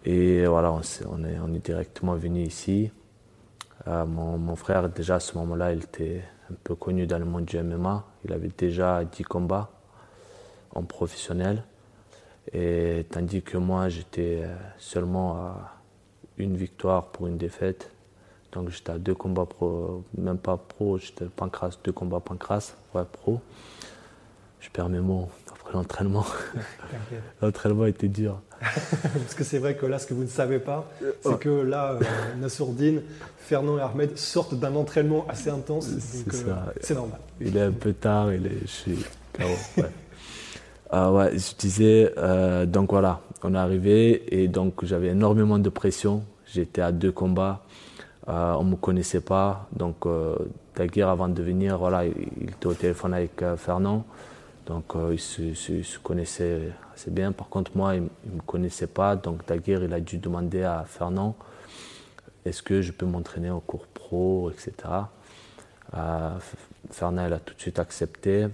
Et 0.05 0.45
voilà, 0.45 0.71
on, 0.71 1.53
est, 1.53 1.59
directement 1.59 2.15
venu 2.15 2.41
ici. 2.41 2.89
Euh, 3.87 4.05
mon, 4.05 4.37
mon, 4.37 4.55
frère, 4.55 4.89
déjà 4.89 5.15
à 5.15 5.19
ce 5.19 5.37
moment-là, 5.37 5.73
il 5.73 5.83
était 5.83 6.23
un 6.49 6.55
peu 6.63 6.75
connu 6.75 7.05
dans 7.05 7.19
le 7.19 7.25
monde 7.25 7.45
du 7.45 7.61
MMA. 7.61 8.03
Il 8.25 8.33
avait 8.33 8.51
déjà 8.57 9.03
10 9.03 9.23
combats 9.23 9.69
en 10.73 10.83
professionnel. 10.83 11.63
Et 12.53 13.05
tandis 13.09 13.41
que 13.41 13.57
moi, 13.57 13.89
j'étais 13.89 14.41
euh, 14.43 14.55
seulement 14.77 15.35
à 15.35 15.77
une 16.37 16.57
victoire 16.57 17.05
pour 17.07 17.27
une 17.27 17.37
défaite. 17.37 17.91
Donc 18.51 18.69
j'étais 18.69 18.91
à 18.91 18.97
deux 18.97 19.15
combats 19.15 19.45
pro, 19.45 20.03
même 20.17 20.37
pas 20.37 20.57
pro, 20.57 20.97
j'étais 20.97 21.25
pancras, 21.25 21.77
deux 21.83 21.93
combats 21.93 22.19
pancras, 22.19 22.73
ouais, 22.93 23.03
pro. 23.09 23.39
Je 24.59 24.69
perds 24.69 24.89
mes 24.89 24.99
mots 24.99 25.29
après 25.49 25.73
l'entraînement. 25.73 26.25
l'entraînement 27.41 27.85
était 27.85 28.09
dur. 28.09 28.41
Parce 28.59 29.33
que 29.33 29.43
c'est 29.43 29.57
vrai 29.57 29.75
que 29.75 29.85
là, 29.85 29.97
ce 29.97 30.05
que 30.05 30.13
vous 30.13 30.23
ne 30.23 30.27
savez 30.27 30.59
pas, 30.59 30.87
c'est 31.21 31.39
que 31.39 31.49
là, 31.49 31.93
euh, 31.93 31.99
Nassourdine, 32.39 33.01
Fernand 33.39 33.79
et 33.79 33.81
Ahmed 33.81 34.17
sortent 34.17 34.53
d'un 34.53 34.75
entraînement 34.75 35.25
assez 35.29 35.49
intense. 35.49 35.89
Euh, 35.89 36.53
c'est 36.79 36.93
normal. 36.93 37.19
Il 37.39 37.57
est 37.57 37.61
un 37.61 37.71
peu 37.71 37.93
tard, 37.93 38.33
il 38.33 38.45
est, 38.45 38.61
je 38.61 38.67
suis 38.67 39.05
Ouais. 39.39 39.85
Ah 40.93 41.29
je 41.31 41.55
disais, 41.55 42.13
euh, 42.17 42.65
donc 42.65 42.89
voilà, 42.91 43.21
on 43.43 43.55
est 43.55 43.57
arrivé 43.57 44.25
et 44.37 44.49
donc 44.49 44.83
j'avais 44.83 45.07
énormément 45.07 45.57
de 45.57 45.69
pression. 45.69 46.25
J'étais 46.45 46.81
à 46.81 46.91
deux 46.91 47.13
combats, 47.13 47.63
euh, 48.27 48.55
on 48.59 48.65
ne 48.65 48.71
me 48.71 48.75
connaissait 48.75 49.21
pas. 49.21 49.69
Donc 49.71 50.05
euh, 50.05 50.35
avant 50.77 51.29
de 51.29 51.41
venir, 51.41 51.77
voilà, 51.77 52.03
il, 52.05 52.49
était 52.49 52.65
au 52.65 52.73
téléphone 52.73 53.13
avec 53.13 53.41
Fernand. 53.55 54.05
Donc 54.65 54.93
il 55.09 55.19
se, 55.19 55.97
connaissait 55.99 56.73
assez 56.93 57.09
bien. 57.09 57.31
Par 57.31 57.47
contre, 57.47 57.71
moi, 57.73 57.95
il 57.95 58.01
ne 58.01 58.35
me 58.35 58.41
connaissait 58.45 58.87
pas. 58.87 59.15
Donc 59.15 59.47
Daguerre, 59.47 59.83
il 59.83 59.93
a 59.93 60.01
dû 60.01 60.17
demander 60.17 60.63
à 60.63 60.83
Fernand 60.85 61.37
est-ce 62.43 62.61
que 62.61 62.81
je 62.81 62.91
peux 62.91 63.05
m'entraîner 63.05 63.49
au 63.49 63.61
cours 63.61 63.87
pro, 63.87 64.51
etc. 64.51 64.73
Fernand, 66.89 67.27
il 67.27 67.33
a 67.33 67.39
tout 67.39 67.53
de 67.53 67.61
suite 67.61 67.79
accepté. 67.79 68.47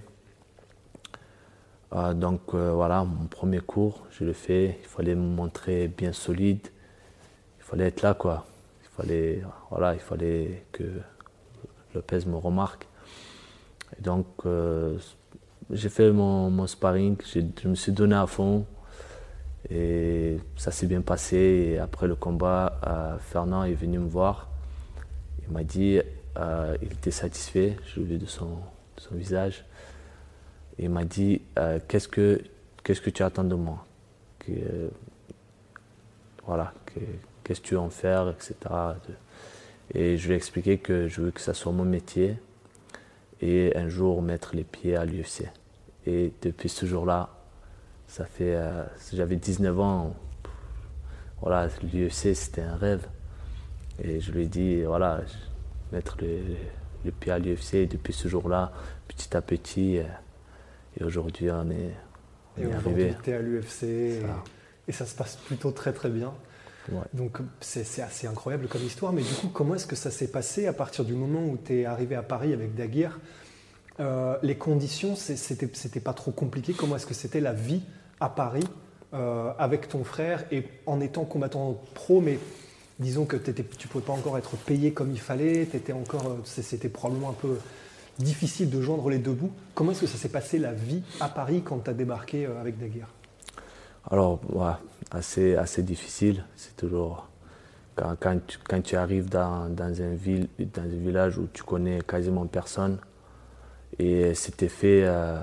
Euh, 1.94 2.12
donc 2.12 2.40
euh, 2.54 2.72
voilà, 2.72 3.04
mon 3.04 3.26
premier 3.26 3.60
cours, 3.60 4.06
je 4.10 4.24
le 4.24 4.32
fais. 4.32 4.78
Il 4.80 4.86
fallait 4.86 5.14
me 5.14 5.22
montrer 5.22 5.88
bien 5.88 6.12
solide. 6.12 6.68
Il 7.58 7.64
fallait 7.64 7.86
être 7.86 8.02
là, 8.02 8.14
quoi. 8.14 8.46
Il 8.82 8.88
fallait, 8.88 9.42
voilà, 9.70 9.94
il 9.94 10.00
fallait 10.00 10.64
que 10.72 10.84
Lopez 11.94 12.26
me 12.26 12.36
remarque. 12.36 12.86
Et 13.98 14.02
donc, 14.02 14.26
euh, 14.46 14.98
j'ai 15.70 15.88
fait 15.88 16.10
mon, 16.12 16.66
sparring. 16.66 17.16
Je 17.24 17.68
me 17.68 17.74
suis 17.74 17.92
donné 17.92 18.16
à 18.16 18.26
fond. 18.26 18.66
Et 19.70 20.38
ça 20.56 20.70
s'est 20.70 20.86
bien 20.86 21.00
passé. 21.00 21.78
Après 21.82 22.06
le 22.06 22.14
combat, 22.14 23.18
Fernand 23.20 23.64
est 23.64 23.74
venu 23.74 23.98
me 23.98 24.08
voir. 24.08 24.48
Il 25.42 25.52
m'a 25.52 25.64
dit, 25.64 26.00
il 26.82 26.92
était 26.92 27.10
satisfait. 27.10 27.76
J'ai 27.86 28.02
vu 28.02 28.18
de 28.18 28.24
de 28.24 28.26
son 29.00 29.14
visage 29.14 29.64
il 30.78 30.90
m'a 30.90 31.04
dit 31.04 31.42
euh, 31.58 31.78
qu'est-ce 31.88 32.08
que 32.08 32.42
qu'est-ce 32.84 33.00
que 33.00 33.10
tu 33.10 33.22
attends 33.22 33.44
de 33.44 33.54
moi? 33.54 33.84
Que, 34.38 34.90
voilà 36.46 36.72
qu'est-ce 37.44 37.60
que 37.60 37.66
tu 37.66 37.74
veux 37.74 37.80
en 37.80 37.90
faire 37.90 38.30
etc 38.30 38.54
et 39.92 40.16
je 40.16 40.26
lui 40.26 40.34
ai 40.34 40.36
expliqué 40.36 40.78
que 40.78 41.08
je 41.08 41.20
veux 41.20 41.30
que 41.30 41.40
ça 41.40 41.54
soit 41.54 41.72
mon 41.72 41.84
métier 41.84 42.36
et 43.40 43.76
un 43.76 43.88
jour 43.88 44.22
mettre 44.22 44.54
les 44.54 44.64
pieds 44.64 44.96
à 44.96 45.04
l'UFC 45.04 45.44
et 46.06 46.32
depuis 46.42 46.68
ce 46.68 46.86
jour-là 46.86 47.28
ça 48.08 48.24
fait 48.24 48.56
euh, 48.56 48.84
j'avais 49.12 49.36
19 49.36 49.78
ans. 49.78 50.16
Voilà 51.40 51.68
l'UFC 51.92 52.34
c'était 52.34 52.62
un 52.62 52.76
rêve. 52.76 53.06
Et 54.02 54.20
je 54.20 54.32
lui 54.32 54.44
ai 54.44 54.46
dit 54.46 54.82
voilà 54.82 55.20
mettre 55.92 56.16
les, 56.20 56.42
les 57.04 57.10
pieds 57.12 57.32
à 57.32 57.38
l'UFC 57.38 57.74
et 57.74 57.86
depuis 57.86 58.14
ce 58.14 58.26
jour-là 58.26 58.72
petit 59.06 59.36
à 59.36 59.42
petit 59.42 59.98
euh, 59.98 60.04
et 60.98 61.04
aujourd'hui, 61.04 61.50
on 61.50 61.70
est, 61.70 61.94
on 62.58 62.62
et 62.62 62.72
arrivé. 62.72 63.14
Tu 63.22 63.30
es 63.30 63.34
à 63.34 63.40
l'UFC 63.40 63.84
et, 64.88 64.92
ça 64.92 65.06
se 65.06 65.14
passe 65.14 65.36
plutôt 65.36 65.70
très 65.70 65.92
très 65.92 66.08
bien. 66.08 66.32
Donc 67.12 67.40
c'est 67.60 68.00
assez 68.00 68.26
incroyable 68.26 68.66
comme 68.66 68.82
histoire. 68.82 69.12
Mais 69.12 69.22
du 69.22 69.34
coup, 69.34 69.48
comment 69.48 69.74
est-ce 69.74 69.86
que 69.86 69.96
ça 69.96 70.10
s'est 70.10 70.28
passé 70.30 70.66
à 70.66 70.72
partir 70.72 71.04
du 71.04 71.12
moment 71.12 71.44
où 71.44 71.58
tu 71.58 71.80
es 71.80 71.84
arrivé 71.84 72.14
à 72.14 72.22
Paris 72.22 72.54
avec 72.54 72.74
Daguerre? 72.74 73.20
Euh, 74.00 74.38
Les 74.42 74.56
conditions, 74.56 75.14
c'était 75.14 76.00
pas 76.00 76.14
trop 76.14 76.30
compliqué. 76.30 76.72
Comment 76.72 76.96
est-ce 76.96 77.06
que 77.06 77.14
c'était 77.14 77.40
la 77.40 77.52
vie 77.52 77.82
à 78.20 78.30
Paris 78.30 78.64
euh, 79.14 79.52
avec 79.58 79.88
ton 79.88 80.04
frère 80.04 80.44
et 80.50 80.64
en 80.84 81.00
étant 81.00 81.24
combattant 81.24 81.80
pro, 81.94 82.20
mais 82.20 82.38
disons 82.98 83.24
que 83.24 83.36
tu 83.36 83.50
ne 83.50 83.88
pouvais 83.90 84.04
pas 84.04 84.12
encore 84.12 84.36
être 84.36 84.56
payé 84.56 84.92
comme 84.92 85.10
il 85.10 85.20
fallait, 85.20 85.66
euh, 85.74 86.24
c'était 86.44 86.90
probablement 86.90 87.30
un 87.30 87.34
peu 87.34 87.56
difficile 88.18 88.70
de 88.70 88.80
joindre 88.80 89.08
les 89.10 89.18
deux 89.18 89.32
bouts. 89.32 89.52
Comment 89.74 89.92
est-ce 89.92 90.02
que 90.02 90.06
ça 90.06 90.18
s'est 90.18 90.28
passé 90.28 90.58
la 90.58 90.72
vie 90.72 91.02
à 91.20 91.28
Paris 91.28 91.62
quand 91.64 91.78
tu 91.84 91.90
as 91.90 91.94
débarqué 91.94 92.46
euh, 92.46 92.60
avec 92.60 92.78
Daguerre? 92.78 93.08
Alors, 94.10 94.40
assez, 95.10 95.54
assez 95.56 95.82
difficile. 95.82 96.44
C'est 96.56 96.76
toujours. 96.76 97.28
Quand, 98.20 98.38
tu, 98.84 98.94
arrives 98.94 99.28
dans, 99.28 99.64
un 99.64 99.70
dans 99.70 100.02
un 100.02 100.14
village 100.14 101.36
où 101.36 101.48
tu 101.52 101.64
connais 101.64 101.98
quasiment 102.06 102.46
personne, 102.46 102.98
et 103.98 104.34
c'était 104.34 104.68
fait, 104.68 105.02
euh, 105.04 105.40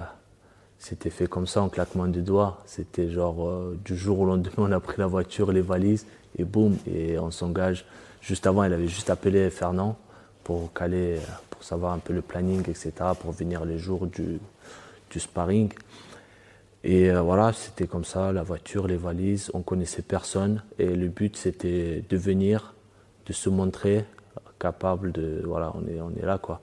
c'était 0.80 1.10
fait 1.10 1.28
comme 1.28 1.48
ça 1.48 1.62
en 1.62 1.68
claquement 1.68 2.08
de 2.08 2.22
doigts. 2.22 2.62
C'était 2.66 3.10
genre 3.10 3.46
euh, 3.46 3.78
du 3.84 3.98
jour 3.98 4.20
au 4.20 4.26
lendemain, 4.26 4.54
on 4.58 4.72
a 4.72 4.80
pris 4.80 4.96
la 5.00 5.08
voiture, 5.08 5.52
les 5.52 5.62
valises, 5.62 6.06
et 6.38 6.46
boum, 6.46 6.78
et 6.88 7.20
on 7.20 7.30
s'engage. 7.30 7.86
Juste 8.22 8.48
avant, 8.48 8.64
il 8.64 8.72
avait 8.72 8.88
juste 8.88 9.10
appelé 9.10 9.50
Fernand 9.50 9.98
pour 10.46 10.72
caler, 10.74 11.20
pour 11.50 11.64
savoir 11.64 11.92
un 11.92 12.00
peu 12.00 12.14
le 12.14 12.22
planning, 12.22 12.62
etc., 12.62 12.92
pour 13.20 13.32
venir 13.32 13.66
les 13.66 13.80
jours 13.80 14.08
du, 14.08 14.40
du 15.10 15.20
sparring. 15.20 15.74
Et 16.86 17.10
euh, 17.10 17.22
voilà, 17.22 17.52
c'était 17.52 17.88
comme 17.88 18.06
ça, 18.06 18.32
la 18.32 18.44
voiture, 18.44 18.88
les 18.88 18.96
valises, 18.96 19.50
on 19.56 19.64
connaissait 19.64 20.04
personne. 20.04 20.62
Et 20.78 20.96
le 20.96 21.08
but, 21.08 21.36
c'était 21.36 22.04
de 22.08 22.16
venir, 22.16 22.76
de 23.26 23.34
se 23.34 23.50
montrer 23.50 24.06
capable 24.60 25.12
de. 25.12 25.42
Voilà, 25.46 25.74
on 25.74 25.88
est, 25.88 26.00
on 26.00 26.12
est 26.12 26.26
là, 26.26 26.38
quoi. 26.38 26.62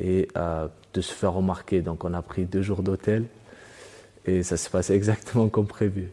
Et 0.00 0.26
euh, 0.36 0.66
de 0.92 1.00
se 1.00 1.12
faire 1.12 1.32
remarquer. 1.32 1.80
Donc, 1.80 2.02
on 2.02 2.12
a 2.12 2.22
pris 2.22 2.44
deux 2.44 2.62
jours 2.62 2.82
d'hôtel. 2.82 3.26
Et 4.24 4.42
ça 4.42 4.56
s'est 4.56 4.70
passé 4.70 4.94
exactement 5.00 5.48
comme 5.48 5.68
prévu. 5.68 6.10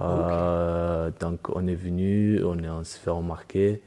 Euh, 0.00 1.10
donc, 1.20 1.48
on 1.54 1.64
est 1.68 1.76
venu, 1.76 2.42
on, 2.42 2.58
est, 2.58 2.68
on 2.68 2.82
s'est 2.82 2.98
fait 2.98 3.10
remarquer. 3.10 3.82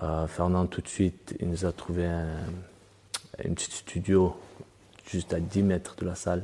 Euh, 0.00 0.26
Fernand, 0.26 0.66
tout 0.66 0.80
de 0.80 0.88
suite, 0.88 1.34
il 1.40 1.48
nous 1.48 1.64
a 1.64 1.72
trouvé 1.72 2.06
un, 2.06 3.54
petit 3.54 3.70
studio 3.70 4.36
juste 5.06 5.32
à 5.32 5.40
10 5.40 5.62
mètres 5.62 5.96
de 5.96 6.06
la 6.06 6.14
salle. 6.14 6.42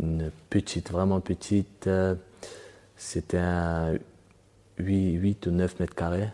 Une, 0.00 0.30
petite, 0.50 0.90
vraiment 0.90 1.20
petite. 1.20 1.88
C'était 2.96 3.38
un 3.38 3.94
8, 4.78 5.46
ou 5.46 5.50
9 5.50 5.80
mètres 5.80 5.94
carrés, 5.94 6.30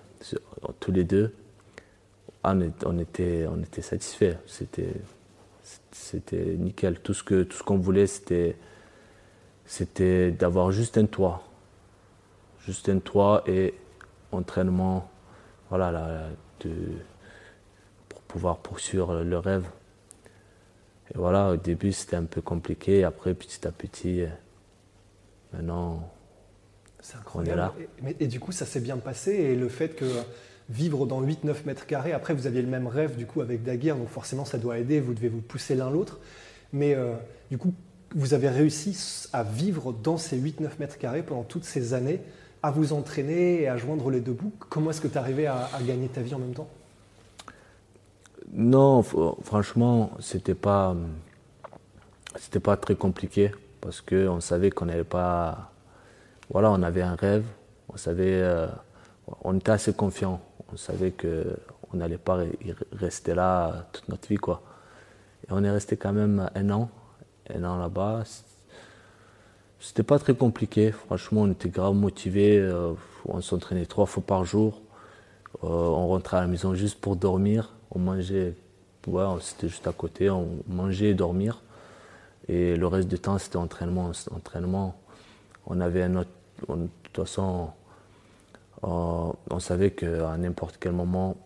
tous 0.79 0.93
les 0.93 1.05
deux. 1.05 1.35
Ah, 2.43 2.55
on, 2.87 2.99
était, 2.99 3.47
on 3.47 3.83
satisfaits. 3.83 4.37
C'était, 4.47 4.95
c'était 5.93 6.57
nickel. 6.57 6.99
Tout 7.01 7.13
ce, 7.13 7.23
que, 7.23 7.43
tout 7.43 7.57
ce 7.57 7.63
qu'on 7.63 7.77
voulait, 7.77 8.07
c'était, 8.07 8.57
c'était 9.67 10.31
d'avoir 10.31 10.73
juste 10.73 10.97
un 10.97 11.07
toit. 11.07 11.43
Juste 12.67 12.89
un 12.89 12.99
toit 12.99 13.45
et 13.47 13.75
entraînement 14.33 15.11
voilà, 15.69 15.93
là, 15.93 16.29
de, 16.61 16.71
pour 18.09 18.21
pouvoir 18.23 18.59
poursuivre 18.59 19.23
le 19.23 19.39
rêve. 19.39 19.65
Et 21.13 21.19
voilà, 21.19 21.51
au 21.51 21.57
début 21.57 21.93
c'était 21.93 22.17
un 22.17 22.25
peu 22.25 22.41
compliqué, 22.41 23.05
après 23.05 23.35
petit 23.35 23.67
à 23.67 23.73
petit, 23.73 24.23
maintenant 25.53 26.09
on 27.35 27.45
est 27.45 27.55
là. 27.55 27.75
Et, 28.07 28.25
et, 28.25 28.27
du 28.27 28.41
coup 28.41 28.53
ça 28.53 28.67
s'est 28.67 28.81
bien 28.81 28.99
passé 28.99 29.33
et 29.33 29.57
le 29.57 29.69
fait 29.69 29.97
que 29.97 30.05
vivre 30.71 31.07
dans 31.07 31.21
8-9 31.21 31.67
mètres 31.67 31.87
carrés, 31.87 32.13
après 32.13 32.33
vous 32.33 32.47
aviez 32.47 32.63
le 32.63 32.69
même 32.69 32.87
rêve 32.87 33.17
du 33.17 33.27
coup 33.27 33.41
avec 33.41 33.63
Daguerre, 33.63 33.97
donc 33.97 34.09
forcément 34.09 34.45
ça 34.45 34.59
doit 34.59 34.79
aider, 34.79 35.01
vous 35.01 35.15
devez 35.15 35.29
vous 35.29 35.41
pousser 35.41 35.75
l'un 35.75 35.91
l'autre. 35.91 36.21
Mais 36.73 36.95
euh, 36.95 37.15
du 37.51 37.59
coup, 37.59 37.75
vous 38.15 38.35
avez 38.35 38.49
réussi 38.49 39.29
à 39.33 39.43
vivre 39.43 39.93
dans 39.93 40.17
ces 40.17 40.39
8-9 40.39 40.69
mètres 40.79 40.99
carrés 40.99 41.23
pendant 41.23 41.43
toutes 41.43 41.65
ces 41.65 41.95
années, 41.95 42.21
à 42.63 42.71
vous 42.71 42.93
entraîner 42.93 43.63
et 43.63 43.69
à 43.69 43.77
joindre 43.77 44.11
les 44.11 44.21
deux 44.21 44.33
bouts. 44.33 44.53
Comment 44.69 44.91
est-ce 44.91 45.01
que 45.01 45.09
tu 45.09 45.15
es 45.15 45.19
arrivé 45.19 45.47
à, 45.47 45.69
gagner 45.83 46.09
ta 46.09 46.21
vie 46.21 46.35
en 46.35 46.39
même 46.39 46.55
temps? 46.55 46.69
Non, 48.53 49.03
franchement, 49.03 50.11
c'était 50.19 50.55
pas, 50.55 50.97
pas 52.63 52.77
très 52.77 52.97
compliqué 52.97 53.53
parce 53.81 54.01
qu'on 54.01 54.41
savait 54.41 54.71
qu'on 54.71 54.87
n'avait 54.87 55.05
pas. 55.05 55.73
Voilà, 56.51 56.71
on 56.71 56.83
avait 56.83 57.03
un 57.03 57.15
rêve, 57.15 57.45
on 57.93 57.97
savait. 57.97 58.41
Euh, 58.43 58.67
on 59.45 59.57
était 59.57 59.71
assez 59.71 59.93
confiant. 59.93 60.41
On 60.73 60.77
savait 60.77 61.13
qu'on 61.13 61.97
n'allait 61.97 62.19
pas 62.19 62.41
rester 62.93 63.35
là 63.35 63.87
toute 63.93 64.09
notre 64.09 64.29
vie. 64.29 64.37
Quoi. 64.37 64.63
Et 65.49 65.53
on 65.53 65.63
est 65.65 65.71
resté 65.71 65.97
quand 65.97 66.13
même 66.13 66.51
un 66.55 66.71
an, 66.71 66.91
un 67.55 67.65
an 67.65 67.79
là-bas. 67.79 68.25
C'était 69.81 70.03
pas 70.03 70.19
très 70.19 70.35
compliqué, 70.35 70.93
franchement, 70.93 71.43
on 71.43 71.51
était 71.53 71.71
grave 71.71 71.95
motivés. 71.95 72.59
Euh, 72.59 72.93
on 73.25 73.41
s'entraînait 73.41 73.87
trois 73.87 74.05
fois 74.05 74.23
par 74.23 74.45
jour. 74.45 74.83
Euh, 75.65 75.69
on 75.69 76.09
rentrait 76.09 76.37
à 76.37 76.41
la 76.43 76.47
maison 76.49 76.75
juste 76.75 77.01
pour 77.01 77.17
dormir. 77.17 77.75
On 77.91 77.99
mangeait, 77.99 78.55
ouais, 79.07 79.25
c'était 79.41 79.69
juste 79.69 79.87
à 79.87 79.93
côté, 79.93 80.29
on 80.29 80.49
mangeait 80.69 81.11
et 81.11 81.15
dormir. 81.15 81.63
Et 82.49 82.77
le 82.77 82.87
reste 82.87 83.09
du 83.09 83.19
temps, 83.19 83.39
c'était 83.39 83.57
entraînement. 83.57 84.13
entraînement. 84.35 85.01
On 85.67 85.81
avait 85.81 86.03
un 86.03 86.17
autre. 86.17 86.31
de 86.69 86.89
toute 87.05 87.17
façon, 87.17 87.71
on, 88.83 89.35
savait 89.61 89.93
qu'à 89.93 90.37
n'importe 90.37 90.77
quel 90.79 90.93
moment, 90.93 91.37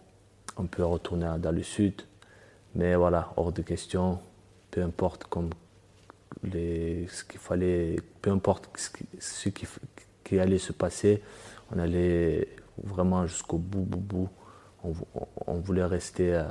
on 0.56 0.64
peut 0.66 0.84
retourner 0.84 1.30
dans 1.38 1.52
le 1.52 1.62
sud. 1.62 2.02
Mais 2.74 2.96
voilà, 2.96 3.32
hors 3.36 3.52
de 3.52 3.62
question, 3.62 4.18
peu 4.72 4.82
importe 4.82 5.24
comme 5.24 5.50
ce 6.52 7.24
qu'il 7.24 7.40
fallait, 7.40 7.96
peu 8.22 8.30
importe 8.30 8.70
ce 9.18 9.48
qui, 9.48 10.38
allait 10.38 10.58
se 10.58 10.72
passer, 10.72 11.22
on 11.74 11.78
allait 11.78 12.48
vraiment 12.82 13.26
jusqu'au 13.26 13.58
bout, 13.58 13.82
bout, 13.82 14.00
bout. 14.00 14.28
On, 15.46 15.54
voulait 15.54 15.84
rester 15.84 16.42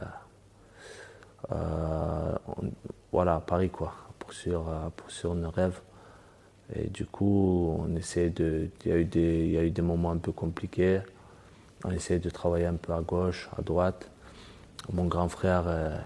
voilà, 3.12 3.36
à 3.36 3.40
Paris, 3.40 3.70
quoi, 3.70 3.94
pour 4.18 4.34
sur, 4.34 4.64
pour 4.96 5.12
sur 5.12 5.36
nos 5.36 5.52
rêves. 5.52 5.80
Et 6.76 6.88
du 6.88 7.06
coup, 7.06 7.78
on 7.80 7.88
de. 7.88 8.70
Il 8.86 8.92
y, 8.92 9.58
a 9.58 9.64
eu 9.64 9.70
des, 9.72 9.82
moments 9.82 10.12
un 10.12 10.18
peu 10.18 10.32
compliqués. 10.32 11.02
On 11.84 11.92
essaie 11.92 12.20
de 12.20 12.30
travailler 12.30 12.66
un 12.66 12.76
peu 12.76 12.94
à 12.94 13.02
gauche, 13.02 13.50
à 13.58 13.62
droite. 13.62 14.10
Mon 14.92 15.06
grand 15.06 15.28
frère, 15.28 15.64
euh, 15.68 15.98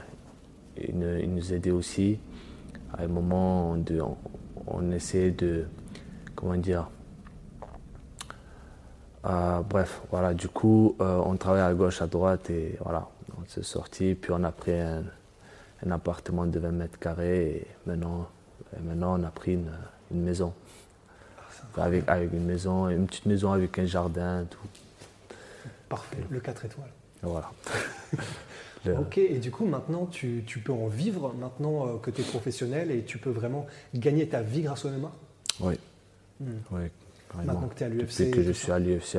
il, 0.78 0.98
nous 0.98 1.54
aidait 1.54 1.72
aussi. 1.72 2.20
À 2.94 3.04
un 3.04 3.08
moment, 3.08 3.72
on, 3.72 4.18
on, 4.68 4.92
essayait 4.92 5.32
de. 5.32 5.66
Comment 6.36 6.56
dire 6.56 6.90
euh, 9.26 9.62
Bref, 9.62 10.02
voilà. 10.12 10.34
Du 10.34 10.48
coup, 10.48 10.96
euh, 11.02 11.22
on 11.26 11.36
travaillait 11.36 11.66
à 11.66 11.74
gauche, 11.74 12.02
à 12.02 12.08
droite 12.08 12.50
et 12.50 12.78
voilà. 12.82 13.08
On 13.40 13.46
s'est 13.48 13.64
sorti. 13.64 14.16
Puis 14.16 14.32
on 14.34 14.44
a 14.44 14.52
pris 14.52 14.80
un, 14.80 15.04
un, 15.86 15.92
appartement 15.92 16.46
de 16.46 16.60
20 16.60 16.72
mètres 16.72 17.00
carrés 17.00 17.48
et 17.48 17.68
maintenant, 17.86 18.28
et 18.76 18.82
maintenant 18.82 19.20
on 19.20 19.24
a 19.24 19.30
pris 19.30 19.54
une 19.54 19.72
une 20.12 20.24
maison. 20.24 20.54
avec, 21.78 22.08
avec 22.08 22.32
une 22.34 22.46
maison, 22.46 22.90
une 22.90 23.08
petite 23.08 23.26
maison 23.26 23.52
avec 23.52 23.78
un 23.80 23.86
jardin, 23.86 24.46
tout. 24.50 24.60
Parfait, 25.90 26.24
le 26.30 26.40
4 26.40 26.66
étoiles. 26.66 26.92
Voilà. 27.22 27.52
Ok, 29.00 29.18
et 29.18 29.40
du 29.40 29.52
coup, 29.52 29.66
maintenant, 29.66 30.06
tu, 30.06 30.44
tu 30.46 30.60
peux 30.60 30.74
en 30.74 30.88
vivre, 30.88 31.34
maintenant 31.40 31.88
euh, 31.88 31.98
que 31.98 32.12
tu 32.12 32.22
es 32.22 32.24
professionnel, 32.24 32.92
et 32.92 33.04
tu 33.04 33.18
peux 33.18 33.30
vraiment 33.30 33.66
gagner 33.94 34.28
ta 34.28 34.42
vie 34.42 34.62
grâce 34.62 34.86
au 34.86 34.90
MMA 34.90 35.12
Oui. 35.62 35.76
Hmm. 36.40 36.46
oui 36.72 36.82
maintenant 37.36 37.68
que 37.68 37.76
tu 37.76 37.84
es 37.84 37.86
à 37.86 37.90
l'UFC. 37.90 38.32
que 38.32 38.42
je 38.42 38.52
suis 38.52 38.72
à 38.72 38.80
l'UFC. 38.80 39.18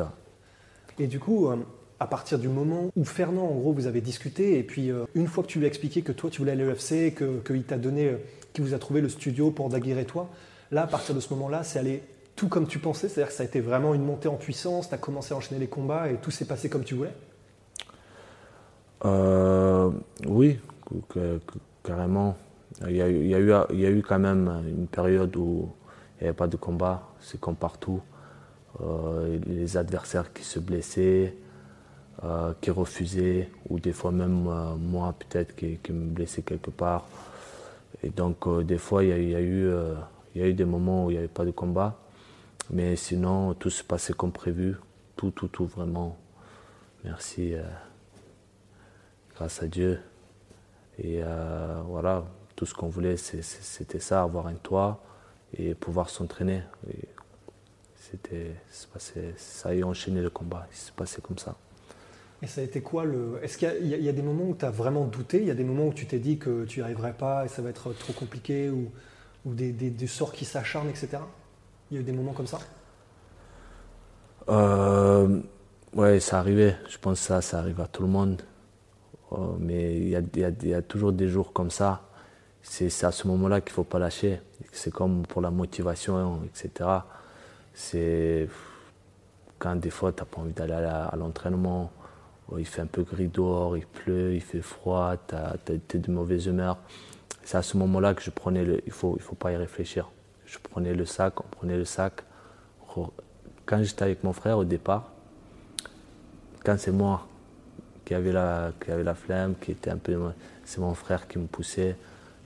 Et 0.99 1.07
du 1.07 1.21
coup, 1.21 1.49
euh, 1.49 1.57
à 2.01 2.07
partir 2.07 2.39
du 2.39 2.49
moment 2.49 2.91
où 2.97 3.05
Fernand, 3.05 3.45
en 3.45 3.55
gros, 3.55 3.73
vous 3.73 3.87
avez 3.87 4.01
discuté, 4.01 4.59
et 4.59 4.63
puis 4.63 4.91
euh, 4.91 5.05
une 5.15 5.27
fois 5.27 5.45
que 5.45 5.49
tu 5.49 5.59
lui 5.59 5.67
as 5.67 5.69
expliqué 5.69 6.03
que 6.03 6.13
toi, 6.13 6.31
tu 6.31 6.39
voulais 6.39 6.53
aller 6.53 6.65
à 6.65 6.67
l'UFC, 6.67 7.15
qu'il 7.45 7.65
t'a 7.65 7.77
donné, 7.77 8.17
qu'il 8.53 8.65
vous 8.65 8.75
a 8.75 8.79
trouvé 8.79 9.01
le 9.01 9.09
studio 9.09 9.51
pour 9.51 9.69
Daguerre 9.69 9.99
et 9.99 10.07
toi, 10.07 10.31
Là, 10.71 10.83
à 10.83 10.87
partir 10.87 11.15
de 11.15 11.21
ce 11.21 11.33
moment-là, 11.35 11.63
c'est 11.65 11.79
allé 11.79 12.03
tout 12.37 12.49
comme 12.49 12.67
tu 12.67 12.79
pensais, 12.79 13.09
c'est-à-dire 13.09 13.29
que 13.29 13.35
ça 13.35 13.43
a 13.43 13.47
été 13.47 13.61
vraiment 13.61 13.95
une 13.95 14.05
montée 14.05 14.29
en 14.29 14.37
puissance, 14.37 14.89
tu 14.89 14.95
as 14.95 14.99
commencé 14.99 15.35
à 15.35 15.37
enchaîner 15.37 15.59
les 15.59 15.67
combats 15.67 16.11
et 16.11 16.17
tout 16.17 16.31
s'est 16.31 16.45
passé 16.45 16.69
comme 16.69 16.85
tu 16.85 16.95
voulais 16.95 17.15
euh, 19.05 19.91
Oui, 20.27 20.59
carrément. 21.83 22.37
Il 22.89 22.97
y, 22.97 23.03
a, 23.03 23.09
eu, 23.09 24.03
quand 24.07 24.19
même 24.19 24.63
une 24.69 24.87
période 24.87 25.35
où 25.37 25.69
il 26.21 26.25
n'y 26.25 26.29
avait 26.29 26.37
pas 26.37 26.47
de 26.47 26.57
combat, 26.57 27.03
c'est 27.21 27.41
comme 27.41 27.57
partout. 27.57 28.01
Euh, 28.81 29.39
les 29.47 29.77
adversaires 29.77 30.33
qui 30.33 30.45
se 30.45 30.61
blessaient, 30.61 31.35
euh, 32.23 32.53
qui 32.61 32.71
refusaient, 32.71 33.49
ou 33.69 33.81
des 33.81 33.93
fois 33.93 34.13
même 34.13 34.49
moi 34.79 35.15
peut-être 35.19 35.57
qui, 35.57 35.79
me 35.91 36.07
blessais 36.07 36.43
quelque 36.43 36.71
part. 36.71 37.07
Et 38.05 38.11
donc 38.11 38.47
des 38.65 38.79
fois 38.79 39.03
il 39.03 39.29
y 39.31 39.35
a 39.35 39.41
eu 39.41 39.73
il 40.35 40.43
y 40.43 40.45
a 40.45 40.49
eu 40.49 40.55
des 40.55 40.67
moments 40.67 41.07
où 41.07 41.11
il 41.11 41.15
n'y 41.15 41.19
avait 41.19 41.27
pas 41.27 41.45
de 41.45 41.51
combat, 41.51 41.99
mais 42.71 42.95
sinon 42.95 43.55
tout 43.55 43.71
se 43.71 43.83
passait 43.83 44.13
comme 44.13 44.33
prévu. 44.33 44.77
Tout, 45.17 45.33
tout, 45.33 45.49
tout, 45.49 45.67
vraiment. 45.67 46.17
Merci. 47.05 47.55
Grâce 49.39 49.63
à 49.63 49.69
Dieu. 49.69 50.01
Et 50.99 51.21
euh, 51.23 51.81
voilà, 51.87 52.25
tout 52.57 52.67
ce 52.67 52.75
qu'on 52.75 52.89
voulait, 52.89 53.17
c'était 53.17 54.01
ça, 54.01 54.23
avoir 54.23 54.49
un 54.49 54.55
toit 54.55 55.01
et 55.57 55.75
pouvoir 55.75 56.11
s'entraîner. 56.11 56.63
C'était, 57.95 58.53
ça 59.37 59.69
a 59.69 59.83
enchaîné 59.85 60.21
le 60.21 60.31
combat. 60.31 60.67
Il 60.73 60.77
s'est 60.77 60.93
passé 60.97 61.23
comme 61.23 61.39
ça. 61.39 61.55
Et 62.43 62.49
ça 62.49 62.61
a 62.61 62.65
été 62.65 62.81
quoi 62.81 63.05
le. 63.05 63.39
Est-ce 63.43 63.59
qu'il 63.59 63.87
y, 63.87 64.03
y, 64.03 64.09
a 64.09 64.13
des 64.13 64.23
moments 64.23 64.49
où 64.49 64.57
tu 64.57 64.65
as 64.65 64.71
vraiment 64.71 65.07
douté? 65.07 65.39
Il 65.39 65.47
y 65.47 65.51
a 65.53 65.55
des 65.55 65.65
moments 65.65 65.87
où 65.87 65.93
tu 65.93 66.07
t'es 66.07 66.19
dit 66.19 66.39
que 66.39 66.65
tu 66.65 66.81
n'y 66.81 66.85
arriverais 66.85 67.13
pas 67.13 67.45
et 67.45 67.49
ça 67.49 67.63
va 67.63 67.71
être 67.71 67.93
trop 67.93 68.13
compliqué 68.13 68.71
ou 68.71 68.91
ou 69.45 69.55
des, 69.55 70.07
sorts 70.07 70.33
qui 70.33 70.45
s'acharnent, 70.45 70.89
etc. 70.89 71.19
Il 71.91 71.95
y 71.95 71.99
a 71.99 72.01
eu 72.01 72.05
des 72.05 72.13
moments 72.13 72.33
comme 72.33 72.47
ça? 72.47 72.59
Euh, 74.49 75.41
Ouais, 75.95 76.21
ça 76.21 76.39
arrivait. 76.39 76.77
Je 76.89 76.99
pense 76.99 77.19
que 77.19 77.27
ça, 77.27 77.41
ça 77.41 77.59
arrive 77.59 77.81
à 77.81 77.87
tout 77.87 78.03
le 78.03 78.09
monde. 78.09 78.43
Euh, 79.33 79.37
mais 79.59 79.97
il 79.97 80.09
y, 80.09 80.75
a, 80.75 80.83
toujours 80.83 81.13
des 81.13 81.29
jours 81.29 81.53
comme 81.53 81.71
ça. 81.71 82.03
C'est 82.63 83.05
à 83.05 83.13
ce 83.13 83.27
moment-là 83.29 83.61
qu'il 83.61 83.73
ne 83.73 83.75
faut 83.75 83.85
pas 83.85 83.99
lâcher. 83.99 84.41
C'est 84.73 84.93
comme 84.93 85.27
pour 85.27 85.41
la 85.41 85.51
motivation, 85.51 86.41
etc. 86.45 86.91
C'est 87.75 88.49
quand 89.59 89.77
des 89.77 89.91
fois 89.91 90.13
tu 90.13 90.21
n'as 90.21 90.27
pas 90.27 90.41
envie 90.41 90.53
d'aller 90.53 90.73
à 90.73 91.15
l'entraînement, 91.17 91.91
il 92.57 92.67
fait 92.67 92.83
un 92.83 92.87
peu 92.87 93.03
gris 93.03 93.29
dehors, 93.29 93.77
il 93.77 93.87
pleut, 93.87 94.35
il 94.35 94.41
fait 94.41 94.63
froid, 94.63 95.15
tu 95.29 95.35
as, 95.35 95.99
de 95.99 96.11
mauvaise 96.11 96.47
humeur 96.47 96.79
c'est 97.49 97.57
à 97.57 97.63
ce 97.63 97.79
moment-là 97.79 98.13
que 98.13 98.21
je 98.21 98.29
prenais 98.29 98.63
le. 98.63 98.83
Il 98.85 98.89
ne 98.89 98.93
faut, 98.93 99.15
il 99.17 99.23
faut 99.23 99.35
pas 99.35 99.53
y 99.53 99.57
réfléchir. 99.57 100.11
Je 100.45 100.59
prenais 100.59 100.93
le 100.93 101.07
sac, 101.07 101.41
on 101.41 101.49
prenait 101.49 101.79
le 101.79 101.87
sac. 101.87 102.21
Quand 103.65 103.83
j'étais 103.83 104.03
avec 104.03 104.23
mon 104.23 104.35
frère 104.35 104.59
au 104.59 104.65
départ, 104.65 105.13
quand 106.63 106.79
c'est 106.79 106.93
moi 106.93 107.27
qui 108.09 108.15
avait, 108.15 108.33
la, 108.33 108.73
qui 108.83 108.91
avait 108.91 109.05
la 109.05 109.15
flemme, 109.15 109.55
qui 109.61 109.73
était 109.73 109.91
un 109.91 109.99
peu. 109.99 110.19
C'est 110.65 110.81
mon 110.81 110.95
frère 110.95 111.29
qui 111.29 111.39
me 111.39 111.47
poussait. 111.47 111.95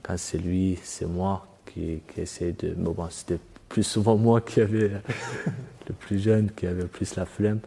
Quand 0.01 0.17
c'est 0.17 0.37
lui, 0.37 0.77
c'est 0.83 1.05
moi 1.05 1.47
qui, 1.65 2.01
qui 2.05 2.19
essayait 2.19 2.51
de. 2.51 2.75
C'était 3.11 3.39
plus 3.69 3.83
souvent 3.83 4.17
moi 4.17 4.41
qui 4.41 4.59
avait 4.59 4.91
le 5.87 5.93
plus 5.97 6.19
jeune, 6.19 6.51
qui 6.51 6.67
avait 6.67 6.83
plus 6.83 7.15
la 7.15 7.25
flemme. 7.25 7.61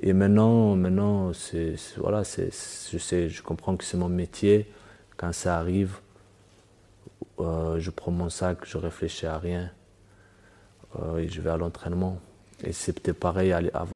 Et 0.00 0.14
maintenant, 0.14 0.76
maintenant 0.76 1.30
voilà, 1.98 2.22
je, 2.22 2.98
sais, 2.98 3.28
je 3.28 3.42
comprends 3.42 3.76
que 3.76 3.84
c'est 3.84 3.98
mon 3.98 4.08
métier. 4.08 4.72
Quand 5.18 5.34
ça 5.34 5.58
arrive, 5.58 5.98
euh, 7.38 7.78
je 7.78 7.90
prends 7.90 8.12
mon 8.12 8.30
sac, 8.30 8.60
je 8.64 8.78
réfléchis 8.78 9.26
à 9.26 9.36
rien 9.36 9.70
euh, 10.98 11.18
et 11.18 11.28
je 11.28 11.42
vais 11.42 11.50
à 11.50 11.58
l'entraînement. 11.58 12.18
Et 12.64 12.70
peut-être 12.70 13.20
pareil 13.20 13.52
avant. 13.52 13.95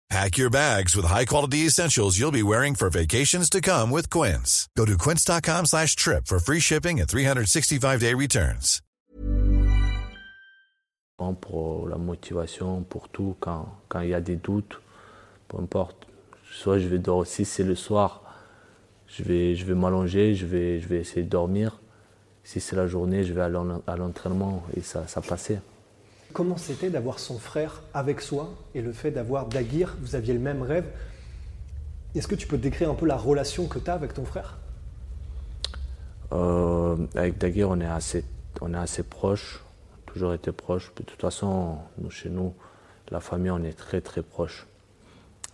Pack 0.11 0.37
your 0.37 0.49
bags 0.49 0.93
with 0.93 1.07
high-quality 1.07 1.59
essentials 1.59 2.19
you'll 2.19 2.33
be 2.33 2.43
wearing 2.43 2.75
for 2.75 2.89
vacations 2.89 3.49
to 3.49 3.61
come 3.61 3.89
with 3.89 4.09
Quince. 4.09 4.67
Go 4.75 4.83
to 4.83 4.97
quince.com/trip 4.97 6.27
for 6.27 6.39
free 6.39 6.59
shipping 6.59 6.99
and 6.99 7.07
365-day 7.07 8.13
returns. 8.13 8.81
Pour 11.39 11.87
la 11.87 11.97
motivation, 11.97 12.83
pour 12.89 13.07
tout, 13.07 13.37
quand 13.39 13.69
quand 13.87 14.01
il 14.01 14.09
y 14.09 14.13
a 14.13 14.19
des 14.19 14.35
doutes, 14.35 14.81
peu 15.47 15.57
importe, 15.59 16.05
soit 16.51 16.77
je 16.79 16.89
vais 16.89 16.99
dormir, 16.99 17.25
si 17.27 17.45
c'est 17.45 17.63
le 17.63 17.75
soir, 17.75 18.21
je 19.07 19.23
vais, 19.23 19.55
je 19.55 19.63
vais 19.63 19.75
m'allonger, 19.75 20.35
je 20.35 20.45
vais, 20.45 20.81
je 20.81 20.89
vais 20.89 20.97
essayer 20.97 21.23
de 21.23 21.29
dormir. 21.29 21.79
Si 22.43 22.59
c'est 22.59 22.75
la 22.75 22.87
journée, 22.87 23.23
je 23.23 23.31
vais 23.31 23.43
aller 23.43 23.59
à 23.87 23.95
l'entraînement 23.95 24.61
et 24.75 24.81
ça, 24.81 25.07
ça 25.07 25.21
passait. 25.21 25.61
Comment 26.33 26.57
c'était 26.57 26.89
d'avoir 26.89 27.19
son 27.19 27.39
frère 27.39 27.81
avec 27.93 28.21
soi 28.21 28.53
et 28.73 28.81
le 28.81 28.93
fait 28.93 29.11
d'avoir 29.11 29.47
Dagir, 29.47 29.95
vous 30.01 30.15
aviez 30.15 30.33
le 30.33 30.39
même 30.39 30.61
rêve? 30.61 30.85
Est-ce 32.15 32.27
que 32.27 32.35
tu 32.35 32.47
peux 32.47 32.57
décrire 32.57 32.89
un 32.89 32.93
peu 32.95 33.05
la 33.05 33.17
relation 33.17 33.67
que 33.67 33.79
tu 33.79 33.89
as 33.89 33.93
avec 33.93 34.13
ton 34.13 34.25
frère? 34.25 34.57
Euh, 36.31 36.95
Avec 37.15 37.37
Dagir, 37.37 37.69
on 37.69 37.79
est 37.79 37.85
assez, 37.85 38.23
on 38.61 38.73
est 38.73 38.77
assez 38.77 39.03
proches, 39.03 39.61
toujours 40.05 40.33
été 40.33 40.51
proches. 40.51 40.93
De 40.95 41.03
toute 41.03 41.19
façon, 41.19 41.77
nous, 41.97 42.09
chez 42.09 42.29
nous, 42.29 42.53
la 43.09 43.19
famille, 43.19 43.51
on 43.51 43.63
est 43.63 43.77
très 43.77 44.01
très 44.01 44.21
proches. 44.21 44.67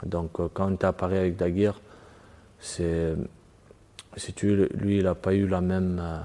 Donc 0.06 0.40
euh, 0.40 0.48
quand 0.54 0.68
on 0.68 0.74
est 0.74 0.84
à 0.84 0.90
avec 0.90 1.38
Dagir, 1.38 1.82
c'est, 2.60 3.16
si 4.16 4.34
tu 4.34 4.68
lui, 4.74 4.98
il 4.98 5.04
n'a 5.04 5.16
pas 5.16 5.34
eu 5.34 5.48
la 5.48 5.62
même. 5.62 6.00
Euh, 6.00 6.20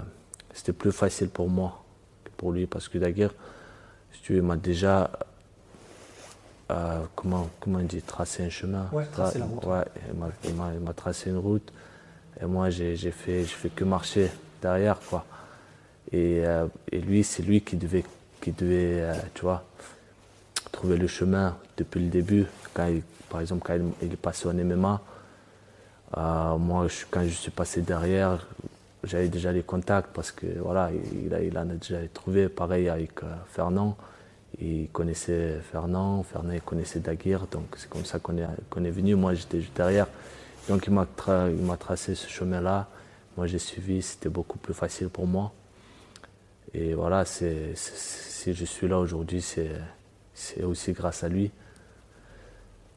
c'était 0.53 0.75
plus 0.75 0.93
facile 0.93 1.31
pour 1.31 1.49
moi 1.49 1.83
que 2.25 2.31
pour 2.37 2.53
lui 2.53 2.67
parce 2.67 2.89
que 2.89 2.99
Dagir, 4.13 4.23
tu 4.23 4.37
il 4.37 4.43
m'a 4.43 4.57
déjà, 4.57 5.11
euh, 6.71 7.01
comment, 7.15 7.49
comment 7.61 7.79
on 7.79 7.83
dit, 7.83 8.03
tracé 8.03 8.45
un 8.45 8.51
chemin. 8.51 8.89
Ouais, 8.93 9.05
tracé 9.07 9.39
la 9.39 9.47
route. 9.47 9.65
Ouais, 9.65 9.85
il 10.45 10.81
m'a 10.81 10.93
tracé 10.93 11.31
une 11.31 11.39
route. 11.39 11.73
Et 12.41 12.47
moi, 12.47 12.71
j'ai 12.71 12.97
fait, 12.97 13.45
fait 13.45 13.69
que 13.69 13.85
marcher 13.85 14.31
derrière, 14.61 14.99
quoi. 15.01 15.25
Et, 16.11 16.45
euh, 16.45 16.67
et 16.91 17.01
lui, 17.01 17.25
c'est 17.25 17.43
lui 17.43 17.63
qui 17.63 17.77
devait, 17.77 18.05
qui 18.41 18.53
devait 18.53 19.01
euh, 19.01 19.15
tu 19.35 19.43
vois, 19.43 19.65
trouver 20.71 20.97
le 20.97 21.07
chemin 21.07 21.57
depuis 21.77 22.01
le 22.01 22.09
début. 22.09 22.47
Quand 22.75 22.89
par 23.29 23.41
exemple, 23.41 23.63
quand 23.65 23.79
il, 24.03 24.13
est 24.13 24.17
passé 24.17 24.47
en 24.47 24.53
MMA, 24.53 25.01
moi, 26.59 26.87
quand 27.11 27.25
je 27.25 27.31
suis 27.31 27.51
passé 27.51 27.81
derrière, 27.81 28.47
j'avais 29.05 29.29
déjà 29.29 29.53
les 29.53 29.63
contacts 29.63 30.11
parce 30.13 30.31
que 30.31 30.47
voilà, 30.59 30.91
il, 30.93 31.59
en 31.59 31.71
a 31.71 31.75
déjà 31.75 31.99
trouvé. 32.13 32.49
Pareil 32.49 32.89
avec 32.89 33.21
Fernand. 33.49 33.97
Il 34.61 34.89
connaissait 34.91 35.61
Fernand, 35.73 36.23
Fernand 36.23 36.59
connaissait 36.65 37.01
Daguerre, 37.01 37.47
donc 37.47 37.65
c'est 37.77 37.89
comme 37.89 38.05
ça 38.05 38.19
qu'on 38.19 38.37
est, 38.37 38.43
est, 38.43 38.91
venu. 38.91 39.15
Moi 39.15 39.35
j'étais 39.35 39.61
juste 39.61 39.77
derrière. 39.77 40.07
Donc 40.69 40.87
il 40.87 40.93
m'a 40.93 41.77
tracé 41.77 42.15
ce 42.15 42.29
chemin-là. 42.29 42.89
Moi 43.37 43.47
j'ai 43.47 43.59
suivi, 43.59 44.03
c'était 44.03 44.29
beaucoup 44.29 44.59
plus 44.59 44.75
facile 44.75 45.09
pour 45.09 45.27
moi. 45.27 45.53
Et 46.75 46.95
voilà, 46.95 47.25
si 47.25 47.45
je 48.47 48.65
suis 48.65 48.89
là 48.89 48.99
aujourd'hui, 48.99 49.43
c'est 49.43 50.63
aussi 50.63 50.93
grâce 50.93 51.25
à 51.25 51.29
lui. 51.29 51.51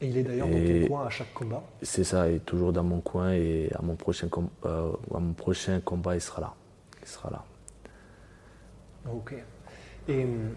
Et 0.02 0.08
il 0.08 0.18
est 0.18 0.24
d'ailleurs 0.24 0.48
dans 0.48 0.54
ton 0.58 0.88
coin 0.88 1.06
à 1.06 1.10
chaque 1.10 1.34
combat 1.34 1.64
C'est 1.82 2.04
ça, 2.04 2.30
il 2.30 2.36
est 2.36 2.46
toujours 2.46 2.74
dans 2.74 2.84
mon 2.84 3.00
coin 3.00 3.34
et 3.34 3.70
à 3.74 3.82
mon 3.82 3.96
prochain, 3.96 4.28
euh, 4.66 4.92
à 5.14 5.20
mon 5.20 5.34
prochain 5.34 5.80
combat, 5.80 6.16
il 6.16 6.22
sera 6.22 6.42
là. 6.42 6.54
Il 7.02 7.08
sera 7.08 7.30
là. 7.30 7.44
Ok. 9.12 9.36
Et 10.08 10.24
hum, 10.24 10.54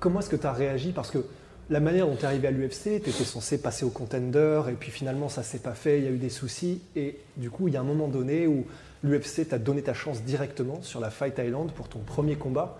comment 0.00 0.20
est-ce 0.20 0.30
que 0.30 0.36
tu 0.36 0.46
as 0.46 0.52
réagi? 0.52 0.92
Parce 0.92 1.10
que 1.10 1.24
la 1.70 1.80
manière 1.80 2.06
dont 2.06 2.16
tu 2.16 2.22
es 2.22 2.26
arrivé 2.26 2.48
à 2.48 2.50
l'UFC, 2.50 3.02
tu 3.02 3.10
étais 3.10 3.24
censé 3.24 3.60
passer 3.60 3.84
au 3.84 3.90
contender, 3.90 4.62
et 4.68 4.72
puis 4.72 4.90
finalement 4.90 5.28
ça 5.28 5.42
s'est 5.42 5.60
pas 5.60 5.74
fait, 5.74 5.98
il 5.98 6.04
y 6.04 6.08
a 6.08 6.10
eu 6.10 6.18
des 6.18 6.28
soucis, 6.28 6.82
et 6.96 7.18
du 7.36 7.50
coup 7.50 7.68
il 7.68 7.74
y 7.74 7.76
a 7.76 7.80
un 7.80 7.84
moment 7.84 8.08
donné 8.08 8.46
où 8.46 8.66
l'UFC 9.02 9.48
t'a 9.48 9.58
donné 9.58 9.82
ta 9.82 9.94
chance 9.94 10.22
directement 10.22 10.82
sur 10.82 11.00
la 11.00 11.10
Fight 11.10 11.38
Island 11.38 11.72
pour 11.72 11.88
ton 11.88 12.00
premier 12.00 12.36
combat. 12.36 12.78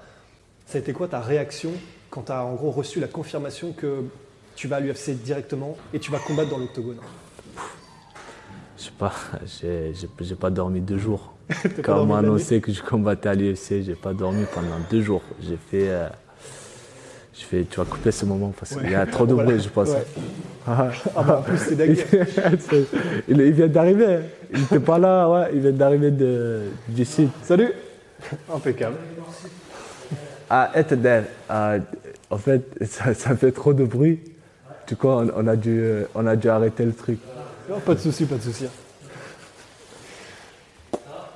Ça 0.66 0.78
a 0.78 0.80
été 0.80 0.92
quoi 0.92 1.08
ta 1.08 1.20
réaction 1.20 1.72
quand 2.10 2.24
tu 2.24 2.32
as 2.32 2.44
en 2.44 2.54
gros 2.54 2.70
reçu 2.70 3.00
la 3.00 3.08
confirmation 3.08 3.72
que 3.72 4.04
tu 4.54 4.68
vas 4.68 4.76
à 4.76 4.80
l'UFC 4.80 5.10
directement 5.22 5.76
et 5.92 5.98
tu 5.98 6.10
vas 6.10 6.18
combattre 6.18 6.50
dans 6.50 6.58
l'octogone 6.58 6.98
Je 8.76 8.84
sais 8.84 8.90
pas, 8.98 9.12
j'ai 9.44 10.34
pas 10.34 10.50
dormi 10.50 10.80
deux 10.80 10.98
jours. 10.98 11.34
Quand 11.82 12.00
on 12.00 12.06
m'a 12.06 12.18
annoncé 12.18 12.60
que 12.60 12.72
je 12.72 12.82
combattais 12.82 13.28
à 13.28 13.34
l'UFC, 13.34 13.82
j'ai 13.84 13.94
pas 13.94 14.14
dormi 14.14 14.44
pendant 14.54 14.78
deux 14.90 15.02
jours. 15.02 15.22
J'ai 15.40 15.56
fait 15.56 15.88
euh, 15.90 16.08
je 17.34 17.44
fais, 17.44 17.64
tu 17.64 17.78
vas 17.78 17.84
couper 17.84 18.12
ce 18.12 18.26
moment 18.26 18.52
parce 18.58 18.76
qu'il 18.76 18.90
y 18.90 18.94
a 18.94 19.06
trop 19.06 19.26
de 19.26 19.34
bruit, 19.34 19.60
je 19.60 19.68
pense. 19.68 19.90
Ah, 20.64 20.92
bah, 21.16 21.38
en 21.40 21.42
plus, 21.42 21.58
c'est 21.58 21.74
dingue. 21.74 21.98
il, 23.28 23.40
il, 23.40 23.52
vient 23.52 23.66
d'arriver. 23.66 24.18
Il 24.52 24.60
n'était 24.60 24.78
pas 24.78 24.96
là, 24.96 25.28
ouais. 25.28 25.50
Il 25.54 25.60
vient 25.60 25.72
d'arriver 25.72 26.12
du 26.88 27.04
site. 27.04 27.32
Salut 27.42 27.72
Impeccable. 28.54 28.94
Ah, 30.48 30.70
et 30.76 30.84
ah, 31.48 31.78
en 32.30 32.38
fait, 32.38 32.62
ça, 32.84 33.34
fait 33.34 33.50
trop 33.50 33.74
de 33.74 33.82
bruit. 33.82 34.20
Du 34.86 34.96
coup, 34.96 35.08
on, 35.08 35.46
a, 35.46 35.56
dû, 35.56 35.84
on 36.14 36.26
a 36.26 36.36
dû 36.36 36.48
arrêter 36.48 36.84
le 36.84 36.92
truc. 36.92 37.18
pas 37.86 37.94
de 37.94 38.00
souci, 38.00 38.24
pas 38.24 38.36
de 38.36 38.42
souci. 38.42 38.66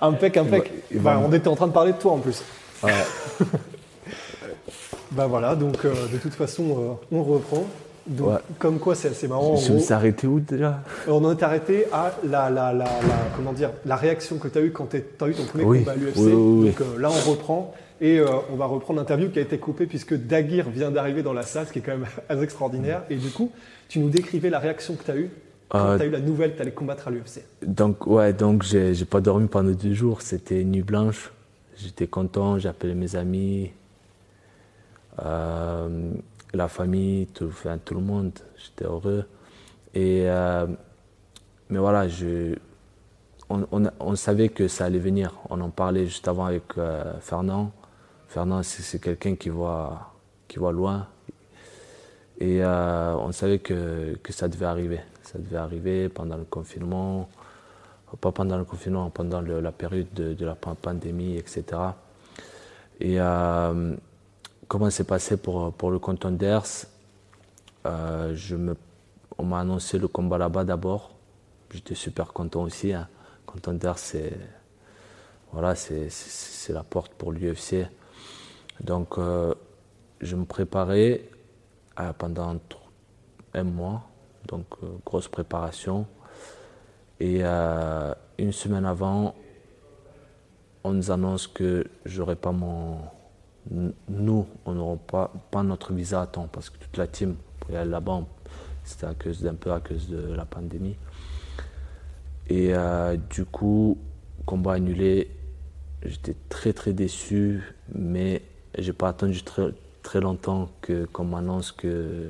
Impec, 0.01 0.37
impec. 0.37 0.73
Bah, 0.95 1.21
on 1.25 1.33
était 1.33 1.49
en 1.49 1.57
train 1.57 1.69
de 1.69 1.73
parler 1.73 1.93
de 1.93 1.99
toi 1.99 2.13
en 2.13 2.19
plus. 2.19 2.43
Ouais. 2.83 2.93
Ben 5.13 5.27
voilà, 5.29 5.55
donc 5.55 5.85
euh, 5.85 5.95
de 6.13 6.19
toute 6.19 6.35
façon, 6.35 6.99
euh, 7.13 7.17
on 7.17 7.23
reprend. 7.23 7.65
Donc, 8.07 8.39
Comme 8.59 8.79
quoi, 8.79 8.95
c'est 8.95 9.09
assez 9.09 9.27
marrant. 9.27 9.57
Je 9.57 9.73
me 9.73 9.79
suis 9.79 9.93
arrêté 9.93 10.27
où 10.27 10.39
déjà? 10.41 10.81
On 11.09 11.25
en 11.25 11.33
est 11.33 11.43
arrêté 11.43 11.87
à 11.93 12.13
la, 12.25 12.51
la, 12.51 12.73
la, 12.73 12.85
comment 13.35 13.53
dire, 13.53 13.71
la 13.85 13.97
réaction 13.97 14.37
que 14.39 14.47
tu 14.49 14.59
as 14.59 14.61
eue 14.61 14.71
quand 14.71 14.89
tu 14.91 14.97
as 14.97 15.29
eu 15.29 15.35
ton 15.35 15.45
premier 15.45 15.65
combat 15.65 15.93
à 15.93 15.97
l'UFC. 15.97 16.17
donc 16.17 16.81
euh, 16.81 16.99
là, 17.01 17.09
on 17.11 17.31
reprend. 17.31 17.75
Et 18.01 18.21
on 18.51 18.57
va 18.57 18.67
reprendre 18.67 18.99
l'interview 19.01 19.31
qui 19.31 19.39
a 19.39 19.43
été 19.43 19.59
coupée 19.59 19.87
puisque 19.87 20.15
Dagir 20.15 20.69
vient 20.69 20.91
d'arriver 20.91 21.23
dans 21.23 21.33
la 21.33 21.43
salle, 21.43 21.67
ce 21.67 21.73
qui 21.73 21.79
est 21.79 21.83
quand 21.83 21.97
même 21.97 22.07
assez 22.29 22.43
extraordinaire. 22.43 23.03
Et 23.11 23.17
du 23.17 23.31
coup, 23.31 23.51
tu 23.89 23.99
nous 23.99 24.11
décrivais 24.11 24.51
la 24.51 24.59
réaction 24.59 24.95
que 24.97 25.05
tu 25.05 25.11
as 25.11 25.17
eue 25.17 25.31
quand 25.69 25.97
tu 25.97 26.03
as 26.03 26.07
eu 26.07 26.11
la 26.11 26.21
nouvelle 26.21 26.53
que 26.53 26.57
tu 26.57 26.63
allais 26.63 26.73
combattre 26.73 27.09
à 27.09 27.11
l'UFC. 27.11 27.43
Donc, 27.63 28.07
ouais, 28.07 28.33
donc 28.33 28.63
j'ai 28.63 29.05
pas 29.05 29.21
dormi 29.21 29.49
pendant 29.49 29.73
deux 29.73 29.95
jours. 29.95 30.23
C'était 30.23 30.63
nuit 30.65 30.83
blanche. 30.83 31.33
J'étais 31.77 32.07
content, 32.07 32.59
j'ai 32.59 32.71
appelé 32.71 32.95
mes 32.95 33.17
amis, 33.17 33.71
euh, 35.25 36.11
la 36.55 36.69
famille, 36.69 37.27
tout, 37.27 37.49
enfin, 37.49 37.79
tout 37.85 37.95
le 37.95 38.01
monde, 38.01 38.33
j'étais 38.57 38.87
heureux. 38.87 39.27
Et, 39.93 40.23
euh, 40.25 40.67
mais 41.69 41.79
voilà, 41.79 42.09
je, 42.09 42.55
on, 43.51 43.67
on, 44.01 44.17
savait 44.17 44.49
que 44.49 44.69
ça 44.69 44.87
allait 44.87 44.99
venir. 44.99 45.35
On 45.51 45.61
en 45.61 45.69
parlait 45.69 46.07
juste 46.07 46.29
avant 46.29 46.47
avec 46.47 46.65
euh, 46.79 47.13
Fernand. 47.21 47.73
Fernand, 48.37 48.63
c'est 48.63 49.01
quelqu'un 49.01 49.35
qui 49.35 49.49
voit, 49.49 50.13
qui 50.47 50.59
voit 50.59 50.71
loin. 50.71 51.07
Et 52.39 52.63
on 52.63 53.33
savait 53.33 53.61
que, 53.61 54.19
que, 54.23 54.31
ça 54.31 54.47
devait 54.47 54.67
arriver. 54.67 55.01
Ça 55.23 55.39
devait 55.39 55.57
arriver 55.57 56.11
pendant 56.11 56.37
le 56.37 56.45
confinement, 56.45 57.31
pas 58.21 58.33
pendant 58.33 58.59
le 58.59 58.65
confinement, 58.65 59.09
pendant 59.09 59.41
la 59.41 59.73
période 59.73 60.13
de, 60.13 60.45
la 60.45 60.55
pandémie, 60.55 61.39
etc. 61.39 61.65
Et 63.01 63.17
comment 64.69 64.91
c'est 64.91 65.07
passé 65.07 65.39
pour, 65.39 65.73
pour 65.73 65.91
le 65.91 65.99
Contenders 65.99 66.85
euh, 67.87 68.35
je 68.35 68.55
me, 68.55 68.77
On 69.39 69.45
m'a 69.45 69.61
annoncé 69.61 69.99
le 69.99 70.09
combat 70.09 70.37
là-bas 70.37 70.65
d'abord. 70.65 71.15
J'étais 71.71 71.95
super 71.95 72.35
content 72.35 72.65
aussi. 72.65 72.93
Hein. 72.93 73.09
C'est 73.97 74.35
voilà, 75.53 75.75
c'est 75.75 76.11
la 76.75 76.83
porte 76.83 77.13
pour 77.15 77.33
l'UFC. 77.33 77.87
Donc, 78.81 79.19
euh, 79.19 79.55
je 80.21 80.37
me 80.37 80.45
préparais 80.45 81.23
euh, 82.01 82.13
pendant 82.13 82.57
un 83.55 83.65
mois, 83.65 84.09
donc 84.47 84.67
euh, 84.83 84.87
grosse 85.05 85.29
préparation. 85.29 86.07
Et 87.19 87.41
une 87.41 88.53
semaine 88.53 88.85
avant, 88.85 89.35
on 90.85 90.93
nous 90.93 91.11
annonce 91.11 91.47
que 91.47 91.87
j'aurais 92.05 92.37
pas 92.37 92.53
mon, 92.53 92.99
nous, 93.71 94.47
on 94.65 94.75
n'aura 94.75 94.97
pas, 94.97 95.33
pas 95.51 95.63
notre 95.63 95.93
visa 95.93 96.21
à 96.21 96.27
temps 96.27 96.49
parce 96.53 96.71
que 96.71 96.79
toute 96.79 96.97
la 96.97 97.07
team, 97.07 97.37
pour 97.61 97.75
aller 97.75 97.91
là-bas, 97.91 98.25
c'était 98.85 99.07
à 99.07 99.15
cause 99.15 99.43
d'un 99.43 99.55
peu 99.55 99.73
à 99.73 99.81
cause 99.81 100.09
de 100.09 100.35
la 100.35 100.45
pandémie. 100.45 100.97
Et 102.49 102.75
euh, 102.75 103.17
du 103.17 103.45
coup, 103.45 103.99
combat 104.45 104.75
annulé, 104.75 105.31
j'étais 106.05 106.37
très 106.49 106.73
très 106.73 106.93
déçu, 106.93 107.63
mais 107.93 108.43
j'ai 108.79 108.93
pas 108.93 109.09
attendu 109.09 109.43
très, 109.43 109.69
très 110.03 110.21
longtemps 110.21 110.69
que 110.81 111.05
qu'on 111.07 111.25
m'annonce 111.25 111.73
que 111.73 112.29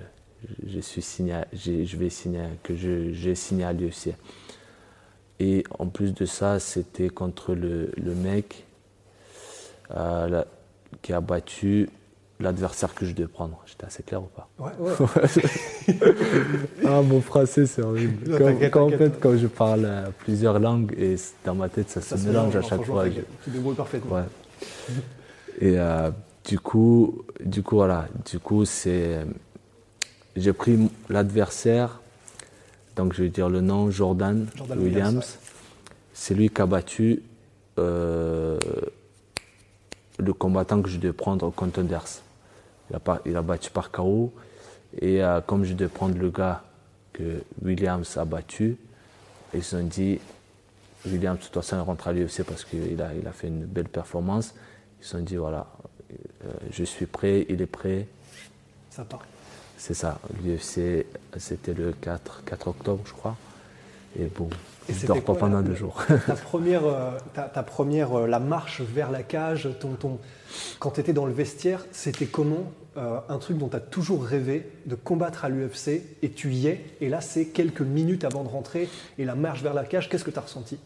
je 0.67 0.81
suis 0.81 1.03
signé, 1.03 1.43
je 1.53 1.97
vais 1.97 2.11
signer, 2.11 2.49
que 2.63 2.75
j'ai 2.75 3.35
signé 3.35 3.65
à 3.65 3.73
l'UFC. 3.73 4.15
Et 5.39 5.65
en 5.79 5.87
plus 5.87 6.15
de 6.15 6.25
ça, 6.25 6.59
c'était 6.61 7.09
contre 7.09 7.55
le, 7.55 7.91
le 7.97 8.15
mec. 8.15 8.65
Euh, 9.95 10.43
qui 11.03 11.13
a 11.13 11.21
battu 11.21 11.89
l'adversaire 12.41 12.95
que 12.95 13.07
je 13.07 13.13
devais 13.13 13.29
prendre. 13.29 13.63
J'étais 13.67 13.87
assez 13.87 14.03
clair 14.03 14.23
ou 14.23 14.27
pas? 14.27 14.49
Ouais, 14.59 14.73
ouais. 15.01 15.95
ah, 16.85 17.03
mon 17.03 17.21
français, 17.21 17.67
c'est 17.67 17.83
horrible. 17.83 18.71
quand, 18.71 18.87
en 18.87 18.91
fait, 18.91 19.21
quand 19.21 19.37
je 19.37 19.47
parle 19.47 19.85
euh, 19.85 20.07
plusieurs 20.19 20.59
langues, 20.59 20.95
et 20.99 21.17
dans 21.45 21.55
ma 21.55 21.69
tête, 21.69 21.91
ça, 21.91 22.01
se 22.01 22.27
mélange 22.27 22.57
à 22.57 22.63
chaque 22.63 22.83
fois. 22.83 23.05
Tu 23.45 23.51
débrouilles 23.51 23.75
parfaitement. 23.75 24.17
Ouais. 24.17 24.23
Et 25.61 25.79
euh, 25.79 26.11
du 26.47 26.59
coup, 26.59 27.25
du 27.45 27.63
coup, 27.63 27.77
voilà. 27.77 28.09
Du 28.31 28.39
coup, 28.39 28.65
c'est. 28.65 29.27
J'ai 30.37 30.53
pris 30.53 30.91
l'adversaire 31.09 32.01
donc 32.97 33.13
je 33.13 33.23
vais 33.23 33.29
dire 33.29 33.49
le 33.49 33.61
nom, 33.61 33.91
Jordan, 33.91 34.49
Williams. 34.75 35.39
C'est 36.15 36.35
lui 36.35 36.49
qui 36.49 36.63
a 36.63 36.67
battu 36.67 37.23
euh, 37.79 38.59
le 40.19 40.33
combattant 40.33 40.81
que 40.81 40.89
je 40.89 40.97
devais 40.97 41.13
prendre 41.13 41.47
au 41.47 41.51
Contenders. 41.51 42.23
Il 42.91 42.97
a, 42.97 43.21
il 43.27 43.37
a 43.37 43.43
battu 43.43 43.71
par 43.71 43.91
KO. 43.91 44.33
Et 44.99 45.23
euh, 45.23 45.43
comme 45.43 45.65
je 45.65 45.75
devais 45.75 45.91
prendre 45.91 46.17
le 46.17 46.31
gars 46.31 46.65
que 47.13 47.43
Williams 47.63 48.17
a 48.17 48.25
battu, 48.25 48.79
ils 49.53 49.63
se 49.63 49.77
sont 49.77 49.85
dit, 49.85 50.19
Williams, 51.05 51.39
de 51.39 51.45
toute 51.45 51.53
façon, 51.53 51.77
il 51.77 51.81
rentre 51.81 52.09
à 52.09 52.15
l'UFC 52.15 52.45
parce 52.45 52.65
qu'il 52.65 53.01
a, 53.03 53.15
il 53.15 53.29
a 53.29 53.33
fait 53.33 53.49
une 53.49 53.67
belle 53.67 53.89
performance. 53.89 54.55
Ils 55.01 55.05
se 55.05 55.11
sont 55.11 55.23
dit, 55.23 55.37
voilà, 55.37 55.67
je 56.70 56.85
suis 56.85 57.07
prêt, 57.07 57.46
il 57.49 57.62
est 57.62 57.66
prêt. 57.66 58.07
Ça 58.90 59.05
part. 59.05 59.25
C'est 59.79 59.94
ça. 59.94 60.18
L'UFC, 60.42 61.07
c'était 61.37 61.75
le 61.75 61.92
4, 61.92 62.44
4 62.44 62.68
octobre, 62.68 63.03
je 63.07 63.12
crois. 63.12 63.37
Et 64.18 64.25
bon, 64.25 64.49
je 64.88 65.03
ne 65.03 65.07
dors 65.07 65.22
pas 65.22 65.35
pendant 65.35 65.61
deux 65.61 65.75
jours. 65.75 66.03
Ta 66.27 66.35
première, 66.35 66.87
euh, 66.87 67.18
ta, 67.35 67.62
première 67.62 68.18
euh, 68.18 68.27
la 68.27 68.38
marche 68.38 68.81
vers 68.81 69.11
la 69.11 69.22
cage, 69.22 69.68
ton, 69.81 69.90
ton... 69.94 70.18
quand 70.79 70.92
tu 70.92 71.01
étais 71.01 71.12
dans 71.12 71.27
le 71.27 71.33
vestiaire, 71.33 71.85
c'était 71.92 72.27
comment 72.27 72.72
Un 72.96 73.38
truc 73.38 73.59
dont 73.59 73.68
tu 73.68 73.77
as 73.77 73.81
toujours 73.81 74.25
rêvé 74.25 74.70
de 74.87 74.94
combattre 74.94 75.44
à 75.44 75.51
l'UFC 75.51 76.03
et 76.22 76.31
tu 76.31 76.53
y 76.53 76.68
es. 76.68 76.85
Et 77.03 77.11
là, 77.11 77.20
c'est 77.20 77.46
quelques 77.46 77.83
minutes 77.83 78.25
avant 78.25 78.42
de 78.42 78.49
rentrer 78.49 78.88
et 79.18 79.25
la 79.27 79.35
marche 79.35 79.62
vers 79.62 79.75
la 79.75 79.85
cage. 79.85 80.09
Qu'est-ce 80.09 80.25
que 80.25 80.31
tu 80.31 80.38
as 80.38 80.42
ressenti? 80.42 80.79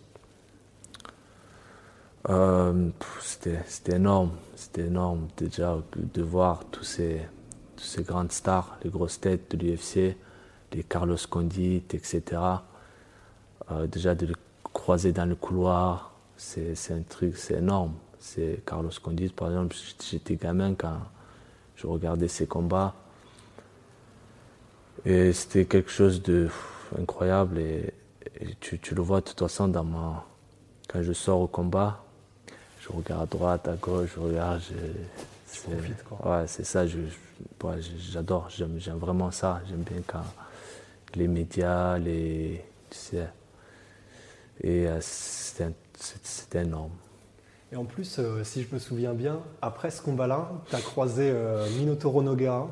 C'était 2.24 3.94
énorme. 3.94 4.32
C'était 4.54 4.86
énorme 4.86 5.28
déjà 5.36 5.78
de 5.96 6.22
voir 6.22 6.64
tous 6.70 6.84
ces 6.84 7.22
ces 7.80 8.02
grandes 8.02 8.32
stars, 8.32 8.78
les 8.84 8.90
grosses 8.90 9.20
têtes 9.20 9.56
de 9.56 9.64
l'UFC, 9.64 10.16
les 10.72 10.82
Carlos 10.82 11.16
Condit, 11.28 11.82
etc. 11.92 12.22
Euh, 13.70 13.86
déjà 13.86 14.14
de 14.14 14.26
les 14.26 14.34
croiser 14.62 15.12
dans 15.12 15.26
le 15.26 15.34
couloir, 15.34 16.14
c'est 16.36 16.74
un 16.90 17.02
truc, 17.02 17.36
c'est 17.36 17.54
énorme. 17.54 17.94
C'est 18.18 18.62
Carlos 18.66 18.90
Condit, 19.02 19.30
par 19.30 19.48
exemple, 19.48 19.76
j'étais 20.10 20.36
gamin 20.36 20.74
quand 20.74 20.98
je 21.76 21.86
regardais 21.86 22.28
ses 22.28 22.46
combats. 22.46 22.94
Et 25.04 25.32
c'était 25.32 25.64
quelque 25.64 25.90
chose 25.90 26.22
de 26.22 26.48
incroyable. 26.98 27.58
Et, 27.58 27.94
tu, 28.60 28.78
tu, 28.78 28.94
le 28.94 29.02
vois 29.02 29.20
de 29.20 29.26
toute 29.26 29.38
façon 29.38 29.68
dans 29.68 29.84
quand 30.88 31.02
je 31.02 31.12
sors 31.12 31.40
au 31.40 31.46
combat, 31.46 32.02
je 32.80 32.88
regarde 32.92 33.22
à 33.22 33.26
droite, 33.26 33.68
à 33.68 33.74
gauche, 33.74 34.10
je 34.14 34.20
regarde. 34.20 34.60
Ouais, 36.24 36.44
c'est 36.46 36.64
ça. 36.64 36.86
Je, 36.86 36.98
j'adore, 38.10 38.48
j'aime, 38.50 38.78
vraiment 38.98 39.30
ça. 39.30 39.60
J'aime 39.68 39.82
bien 39.82 40.02
quand 40.06 40.24
les 41.14 41.28
médias, 41.28 41.98
les. 41.98 42.64
Tu 42.90 42.96
sais. 42.96 43.28
Et 44.62 44.86
euh, 44.86 44.98
c'était, 45.00 46.62
énorme. 46.62 46.92
Et 47.72 47.76
en 47.76 47.84
plus, 47.84 48.18
euh, 48.18 48.44
si 48.44 48.62
je 48.62 48.74
me 48.74 48.78
souviens 48.78 49.14
bien, 49.14 49.40
après 49.62 49.90
ce 49.90 50.02
combat-là, 50.02 50.50
tu 50.68 50.76
as 50.76 50.80
croisé 50.80 51.30
euh, 51.30 51.68
Minotauro 51.78 52.22
Noguera 52.22 52.68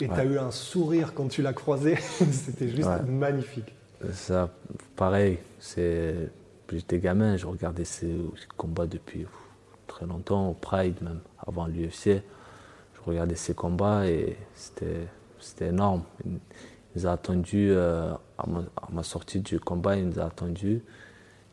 et 0.00 0.06
tu 0.06 0.14
as 0.14 0.24
eu 0.24 0.38
un 0.38 0.50
sourire 0.50 1.14
quand 1.14 1.28
tu 1.28 1.42
l'as 1.42 1.52
croisé. 1.52 1.96
c'était 2.32 2.68
juste 2.68 2.88
magnifique. 3.06 3.74
Ça, 4.12 4.48
pareil, 4.94 5.38
c'est, 5.58 6.14
j'étais 6.76 6.98
gamin, 6.98 7.36
je 7.36 7.46
regardais 7.46 7.84
ces 7.84 8.14
combats 8.56 8.86
depuis 8.86 9.26
très 9.86 10.06
longtemps, 10.06 10.50
au 10.50 10.54
Pride 10.54 11.00
même, 11.02 11.20
avant 11.46 11.66
l'UFC 11.66 12.22
regardais 13.08 13.36
ses 13.36 13.54
combats 13.54 14.06
et 14.06 14.36
c'était 14.54 15.68
énorme. 15.68 16.02
Il 16.24 16.38
nous 16.94 17.06
a 17.06 17.12
attendu, 17.12 17.70
euh, 17.70 18.12
à, 18.38 18.44
ma, 18.90 19.02
sortie 19.02 19.40
du 19.40 19.58
combat, 19.60 19.96
il 19.96 20.08
nous 20.08 20.20
a 20.20 20.24
attendu. 20.24 20.82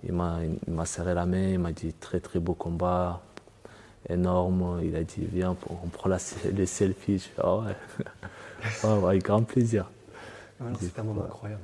Il 0.03 0.13
m'a 0.13 0.85
serré 0.85 1.13
la 1.13 1.25
main, 1.25 1.49
il 1.49 1.59
m'a 1.59 1.71
dit 1.71 1.93
très 1.93 2.19
très 2.19 2.39
beau 2.39 2.53
combat, 2.53 3.21
énorme. 4.07 4.81
Il 4.83 4.95
a 4.95 5.03
dit 5.03 5.27
viens, 5.31 5.55
on 5.69 5.87
prend 5.87 6.09
la, 6.09 6.17
les 6.53 6.65
selfies. 6.65 7.19
Je 7.37 7.41
ah 7.41 7.57
ouais. 7.57 9.07
avec 9.07 9.23
grand 9.23 9.43
plaisir. 9.43 9.89
c'est 10.79 10.99
un 10.99 11.03
moment 11.03 11.23
incroyable. 11.23 11.63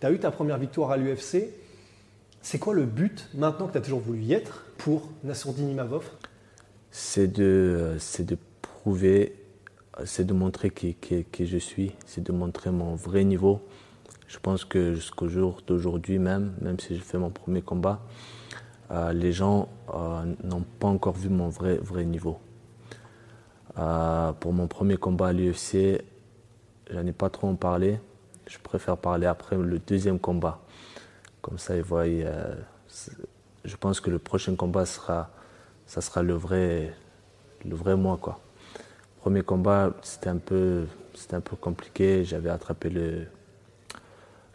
Tu 0.00 0.06
as 0.06 0.12
eu 0.12 0.18
ta 0.18 0.30
première 0.30 0.58
victoire 0.58 0.92
à 0.92 0.96
l'UFC. 0.96 1.48
C'est 2.42 2.58
quoi 2.58 2.74
le 2.74 2.84
but, 2.86 3.28
maintenant 3.34 3.66
que 3.66 3.72
tu 3.72 3.78
as 3.78 3.80
toujours 3.82 4.00
voulu 4.00 4.22
y 4.22 4.32
être, 4.32 4.64
pour 4.78 5.10
Nassourdine 5.24 5.70
Imavov? 5.70 6.04
C'est 6.90 7.28
de, 7.28 7.96
de 8.20 8.38
c'est 10.04 10.24
de 10.24 10.32
montrer 10.32 10.70
qui, 10.70 10.96
je 11.40 11.58
suis, 11.58 11.92
c'est 12.06 12.22
de 12.22 12.32
montrer 12.32 12.70
mon 12.70 12.94
vrai 12.94 13.24
niveau. 13.24 13.60
Je 14.28 14.38
pense 14.38 14.64
que 14.64 14.94
jusqu'au 14.94 15.28
jour 15.28 15.62
d'aujourd'hui 15.66 16.18
même, 16.18 16.54
même 16.60 16.78
si 16.78 16.96
je 16.96 17.00
fais 17.00 17.18
mon 17.18 17.30
premier 17.30 17.62
combat, 17.62 18.00
euh, 18.90 19.12
les 19.12 19.32
gens 19.32 19.68
euh, 19.94 20.24
n'ont 20.44 20.64
pas 20.78 20.88
encore 20.88 21.14
vu 21.14 21.28
mon 21.28 21.48
vrai, 21.48 21.76
vrai 21.76 22.04
niveau. 22.04 22.38
Euh, 23.78 24.32
pour 24.32 24.52
mon 24.52 24.66
premier 24.66 24.96
combat 24.96 25.28
à 25.28 25.32
l'UFC, 25.32 26.02
j'en 26.90 27.06
ai 27.06 27.12
pas 27.12 27.30
trop 27.30 27.48
en 27.48 27.54
parlé. 27.54 28.00
Je 28.46 28.58
préfère 28.58 28.96
parler 28.96 29.26
après 29.26 29.56
le 29.56 29.78
deuxième 29.78 30.18
combat. 30.18 30.60
Comme 31.48 31.58
ça, 31.58 31.74
ils 31.76 31.82
voient. 31.82 32.04
je 33.64 33.76
pense 33.76 34.00
que 34.00 34.10
le 34.10 34.18
prochain 34.18 34.54
combat 34.54 34.84
sera, 34.84 35.30
ça 35.86 36.02
sera 36.02 36.22
le 36.22 36.34
vrai, 36.34 36.94
le 37.64 37.74
vrai 37.74 37.96
moi, 37.96 38.18
quoi. 38.20 38.40
Premier 39.20 39.42
combat, 39.42 39.94
c'était 40.02 40.28
un 40.28 40.36
peu, 40.36 40.84
c'était 41.14 41.36
un 41.36 41.40
peu 41.40 41.56
compliqué. 41.56 42.24
J'avais 42.24 42.50
attrapé 42.50 42.90
le, 42.90 43.26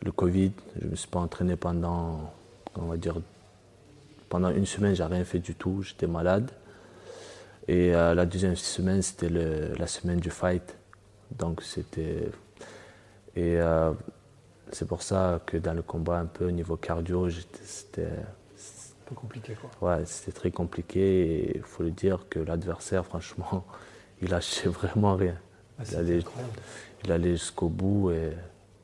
le 0.01 0.11
Covid. 0.11 0.51
Je 0.79 0.87
me 0.87 0.95
suis 0.95 1.09
pas 1.09 1.19
entraîné 1.19 1.55
pendant, 1.55 2.31
on 2.75 2.85
va 2.85 2.97
dire, 2.97 3.15
pendant 4.29 4.51
une 4.51 4.67
semaine. 4.67 4.95
J'ai 4.95 5.03
rien 5.03 5.25
fait 5.25 5.39
du 5.39 5.55
tout. 5.55 5.81
J'étais 5.81 6.07
malade. 6.07 6.51
Et 7.67 7.95
euh, 7.95 8.13
la 8.13 8.25
deuxième 8.25 8.55
semaine, 8.55 9.01
c'était 9.01 9.29
la 9.29 9.87
semaine 9.87 10.19
du 10.19 10.29
fight. 10.29 10.77
Donc 11.37 11.63
c'était 11.63 12.29
et 13.35 13.57
euh, 13.59 13.91
c'est 14.73 14.87
pour 14.87 15.01
ça 15.01 15.41
que 15.45 15.57
dans 15.57 15.73
le 15.73 15.81
combat, 15.81 16.17
un 16.17 16.25
peu 16.25 16.47
au 16.47 16.51
niveau 16.51 16.77
cardio, 16.77 17.29
c'était 17.63 18.05
un 18.05 19.05
peu 19.05 19.15
compliqué 19.15 19.55
quoi. 19.55 19.69
Ouais, 19.81 20.05
c'était 20.05 20.31
très 20.31 20.51
compliqué. 20.51 20.99
Et 20.99 21.57
il 21.57 21.63
faut 21.63 21.83
le 21.83 21.91
dire 21.91 22.25
que 22.29 22.39
l'adversaire, 22.39 23.05
franchement 23.05 23.65
il 24.21 24.29
lâchait 24.29 24.69
vraiment 24.69 25.15
rien. 25.15 25.37
Ah, 25.79 25.83
il, 27.03 27.11
allait, 27.11 27.31
jusqu'au 27.31 27.67
bout 27.67 28.11
et 28.11 28.31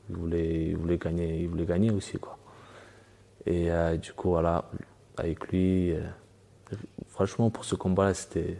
il 0.08 0.16
voulait, 0.16 0.74
voulait, 0.74 0.98
gagner, 0.98 1.40
il 1.40 1.48
voulait 1.48 1.64
gagner 1.64 1.90
aussi. 1.90 2.18
Quoi. 2.18 2.36
Et 3.46 3.70
euh, 3.70 3.96
du 3.96 4.12
coup, 4.12 4.30
voilà, 4.30 4.64
avec 5.16 5.48
lui, 5.48 5.92
euh, 5.92 6.00
franchement, 7.08 7.50
pour 7.50 7.64
ce 7.64 7.74
combat-là, 7.74 8.14
c'était, 8.14 8.58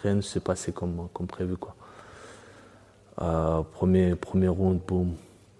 rien 0.00 0.14
ne 0.14 0.20
s'est 0.20 0.40
passé 0.40 0.72
comme, 0.72 1.08
comme 1.12 1.26
prévu. 1.26 1.56
Quoi. 1.56 1.74
Euh, 3.20 3.62
premier, 3.62 4.14
premier 4.14 4.48
round, 4.48 4.80
boum, 4.86 5.16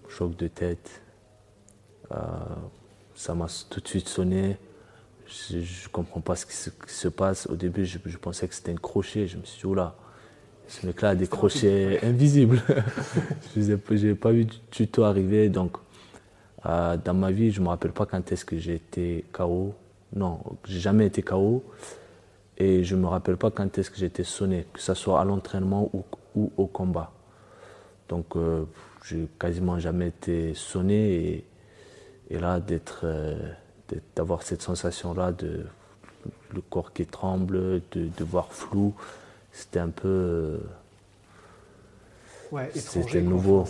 choc 0.08 0.36
de 0.36 0.48
tête. 0.48 1.02
ça 3.14 3.34
m'a 3.34 3.46
tout 3.70 3.80
de 3.80 3.88
suite 3.88 4.08
sonné. 4.08 4.56
Je 5.26 5.58
ne 5.58 5.88
comprends 5.90 6.20
pas 6.20 6.36
ce 6.36 6.46
qui, 6.46 6.54
se, 6.54 7.08
passe. 7.08 7.46
Au 7.48 7.56
début, 7.56 7.84
je, 7.84 7.98
je 8.04 8.16
pensais 8.16 8.46
que 8.46 8.54
c'était 8.54 8.72
un 8.72 8.76
crochet. 8.76 9.26
Je 9.26 9.36
me 9.36 9.44
suis 9.44 9.60
dit, 9.60 9.66
oula, 9.66 9.96
ce 10.68 10.86
mec-là 10.86 11.10
a 11.10 11.14
des 11.14 11.26
crochets 11.26 12.00
invisibles. 12.04 12.62
je 13.56 14.06
n'ai 14.06 14.14
pas 14.14 14.32
vu 14.32 14.44
du 14.44 14.58
tuto 14.70 15.04
arriver. 15.04 15.48
Donc, 15.48 15.76
euh, 16.66 16.96
dans 16.96 17.14
ma 17.14 17.30
vie, 17.30 17.50
je 17.50 17.60
ne 17.60 17.64
me 17.64 17.70
rappelle 17.70 17.92
pas 17.92 18.06
quand 18.06 18.32
est-ce 18.32 18.44
que 18.44 18.58
j'ai 18.58 18.74
été 18.74 19.24
KO. 19.32 19.74
Non, 20.14 20.40
j'ai 20.64 20.80
jamais 20.80 21.06
été 21.06 21.22
KO. 21.22 21.64
Et 22.58 22.84
je 22.84 22.96
ne 22.96 23.02
me 23.02 23.06
rappelle 23.06 23.36
pas 23.36 23.50
quand 23.50 23.78
est-ce 23.78 23.90
que 23.90 23.98
j'ai 23.98 24.06
été 24.06 24.24
sonné, 24.24 24.66
que 24.72 24.80
ce 24.80 24.94
soit 24.94 25.20
à 25.20 25.24
l'entraînement 25.24 25.90
ou, 25.92 26.04
ou, 26.34 26.50
au 26.56 26.66
combat. 26.66 27.12
Donc, 28.08 28.34
euh, 28.36 28.64
j'ai 29.08 29.28
quasiment 29.38 29.78
jamais 29.78 30.08
été 30.08 30.54
sonné. 30.54 31.14
Et, 31.14 31.44
et 32.30 32.38
là, 32.38 32.60
d'être, 32.60 33.00
euh, 33.04 33.36
d'avoir 34.14 34.42
cette 34.42 34.62
sensation-là 34.62 35.32
de 35.32 35.66
le 36.52 36.60
corps 36.60 36.92
qui 36.92 37.06
tremble, 37.06 37.80
de, 37.92 38.08
de 38.16 38.24
voir 38.24 38.52
flou 38.52 38.94
c'était 39.56 39.78
un 39.78 39.88
peu. 39.88 40.60
Ouais, 42.52 42.70
c'était 42.74 43.22
nouveau. 43.22 43.64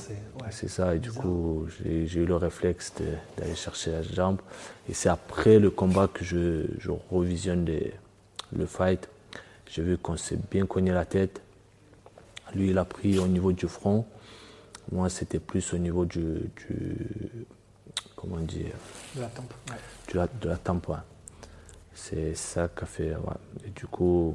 C'est 0.50 0.68
ça, 0.68 0.96
et 0.96 0.98
du 0.98 1.12
coup, 1.12 1.66
j'ai 1.84 2.20
eu 2.20 2.26
le 2.26 2.36
réflexe 2.36 2.92
d'aller 3.38 3.54
chercher 3.54 3.92
la 3.92 4.02
jambe. 4.02 4.40
Et 4.88 4.94
c'est 4.94 5.08
après 5.08 5.58
le 5.58 5.70
combat 5.70 6.08
que 6.08 6.24
je, 6.24 6.66
je 6.78 6.90
revisionne 7.10 7.64
le 7.64 8.66
fight. 8.66 9.08
J'ai 9.70 9.82
vu 9.82 9.96
qu'on 9.96 10.16
s'est 10.16 10.38
bien 10.50 10.66
cogné 10.66 10.92
la 10.92 11.04
tête. 11.04 11.40
Lui, 12.54 12.70
il 12.70 12.78
a 12.78 12.84
pris 12.84 13.18
au 13.18 13.28
niveau 13.28 13.52
du 13.52 13.68
front. 13.68 14.04
Moi, 14.92 15.08
c'était 15.10 15.40
plus 15.40 15.72
au 15.74 15.78
niveau 15.78 16.04
du, 16.04 16.50
du. 16.56 16.96
comment 18.14 18.38
dire? 18.38 18.74
De 19.14 19.20
la 19.20 19.28
tempe. 19.28 19.54
de 20.40 20.48
la 20.48 20.56
tempe, 20.56 20.92
C'est 21.92 22.34
ça 22.34 22.68
qu'a 22.68 22.86
fait. 22.86 23.14
Et 23.66 23.70
du 23.70 23.86
coup, 23.86 24.34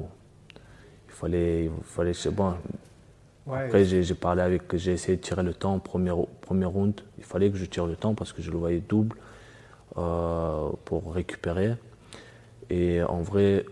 fallait, 1.08 1.70
fallait 1.84 2.12
bon, 2.30 2.54
Après, 3.50 3.84
j'ai 3.84 4.14
parlé 4.14 4.42
avec, 4.42 4.76
j'ai 4.76 4.92
essayé 4.92 5.16
de 5.16 5.22
tirer 5.22 5.42
le 5.42 5.54
temps, 5.54 5.78
premier, 5.78 6.12
premier 6.40 6.66
round. 6.66 7.00
Il 7.18 7.24
fallait 7.24 7.50
que 7.50 7.56
je 7.56 7.64
tire 7.64 7.86
le 7.86 7.96
temps 7.96 8.14
parce 8.14 8.32
que 8.32 8.42
je 8.42 8.50
le 8.50 8.58
voyais 8.58 8.80
double 8.80 9.16
euh, 9.96 10.68
pour 10.84 11.14
récupérer. 11.14 11.76
Et 12.70 13.02
en 13.02 13.22
vrai, 13.22 13.64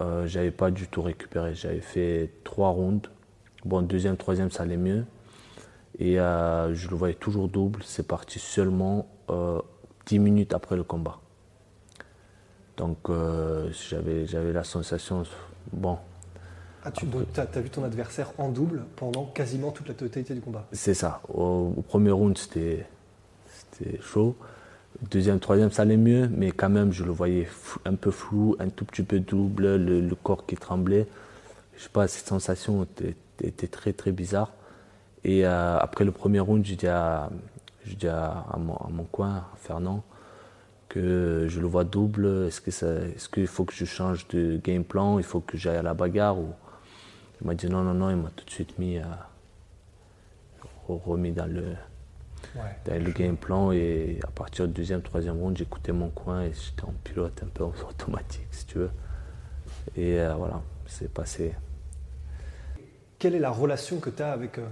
euh, 0.00 0.26
j'avais 0.26 0.50
pas 0.50 0.70
du 0.70 0.88
tout 0.88 1.02
récupéré. 1.02 1.54
J'avais 1.54 1.80
fait 1.80 2.30
trois 2.44 2.70
rounds. 2.70 3.08
Bon, 3.64 3.82
deuxième, 3.82 4.16
troisième, 4.16 4.50
ça 4.50 4.62
allait 4.62 4.76
mieux. 4.76 5.04
Et 5.98 6.18
euh, 6.18 6.74
je 6.74 6.88
le 6.88 6.96
voyais 6.96 7.14
toujours 7.14 7.48
double. 7.48 7.82
C'est 7.84 8.06
parti 8.06 8.38
seulement 8.38 9.06
euh, 9.28 9.60
10 10.06 10.18
minutes 10.18 10.54
après 10.54 10.76
le 10.76 10.84
combat. 10.84 11.18
Donc 12.76 13.10
euh, 13.10 13.70
j'avais, 13.90 14.26
j'avais 14.26 14.52
la 14.52 14.64
sensation, 14.64 15.24
bon. 15.72 15.98
Ah, 16.82 16.90
tu 16.90 17.04
as, 17.36 17.60
vu 17.60 17.68
ton 17.68 17.84
adversaire 17.84 18.32
en 18.38 18.48
double 18.48 18.84
pendant 18.96 19.26
quasiment 19.26 19.70
toute 19.70 19.88
la 19.88 19.94
totalité 19.94 20.32
du 20.32 20.40
combat 20.40 20.66
C'est 20.72 20.94
ça. 20.94 21.20
Au, 21.28 21.74
premier 21.86 22.10
round, 22.10 22.38
c'était, 22.38 22.86
c'était 23.46 24.00
chaud. 24.00 24.34
Deuxième, 25.10 25.40
troisième, 25.40 25.70
ça 25.70 25.82
allait 25.82 25.98
mieux, 25.98 26.28
mais 26.28 26.52
quand 26.52 26.70
même, 26.70 26.90
je 26.90 27.04
le 27.04 27.10
voyais 27.10 27.48
un 27.84 27.96
peu 27.96 28.10
flou, 28.10 28.56
un 28.58 28.70
tout 28.70 28.86
petit 28.86 29.02
peu 29.02 29.20
double, 29.20 29.76
le, 29.76 30.14
corps 30.14 30.46
qui 30.46 30.56
tremblait. 30.56 31.06
Je 31.76 31.82
sais 31.82 31.90
pas, 31.90 32.08
cette 32.08 32.26
sensation 32.26 32.86
était, 33.42 33.68
très 33.68 33.92
très 33.92 34.12
bizarre. 34.12 34.52
Et 35.24 35.44
euh, 35.44 35.78
après 35.78 36.04
le 36.04 36.12
premier 36.12 36.40
round, 36.40 36.64
je 36.64 36.74
dis 36.74 36.86
à, 36.86 37.30
je 37.84 37.94
dis 37.94 38.08
à, 38.08 38.44
mon, 38.56 39.04
coin, 39.04 39.36
à 39.36 39.56
Fernand, 39.56 40.02
que 40.88 41.46
je 41.48 41.60
le 41.60 41.66
vois 41.66 41.84
double. 41.84 42.46
Est-ce 42.48 43.28
qu'il 43.28 43.46
faut 43.46 43.64
que 43.64 43.74
je 43.74 43.84
change 43.84 44.26
de 44.28 44.60
game 44.62 44.84
plan? 44.84 45.18
Il 45.18 45.24
faut 45.24 45.40
que 45.40 45.56
j'aille 45.56 45.76
à 45.76 45.82
la 45.82 45.94
bagarre 45.94 46.38
ou... 46.38 46.52
Il 47.40 47.46
m'a 47.46 47.54
dit 47.54 47.68
non, 47.68 47.82
non, 47.82 47.94
non. 47.94 48.10
Il 48.10 48.16
m'a 48.16 48.30
tout 48.30 48.44
de 48.44 48.50
suite 48.50 48.78
mis 48.78 48.98
à, 48.98 49.30
remis 50.88 51.32
dans 51.32 51.46
le, 51.46 51.74
le 52.86 53.10
game 53.12 53.36
plan 53.36 53.72
et 53.72 54.18
à 54.24 54.30
partir 54.30 54.66
du 54.66 54.74
deuxième, 54.74 55.02
troisième 55.02 55.38
round, 55.38 55.56
j'écoutais 55.56 55.92
mon 55.92 56.08
coin 56.10 56.42
et 56.42 56.52
j'étais 56.52 56.84
en 56.84 56.94
pilote 57.04 57.40
un 57.44 57.48
peu 57.48 57.64
automatique, 57.88 58.48
si 58.50 58.66
tu 58.66 58.78
veux. 58.78 58.90
Et 59.96 60.20
euh, 60.20 60.34
voilà, 60.34 60.60
c'est 60.86 61.12
passé. 61.12 61.52
Quelle 63.18 63.34
est 63.34 63.40
la 63.40 63.50
relation 63.50 63.98
que 64.00 64.10
tu 64.10 64.22
as 64.22 64.32
avec, 64.32 64.58
euh, 64.58 64.66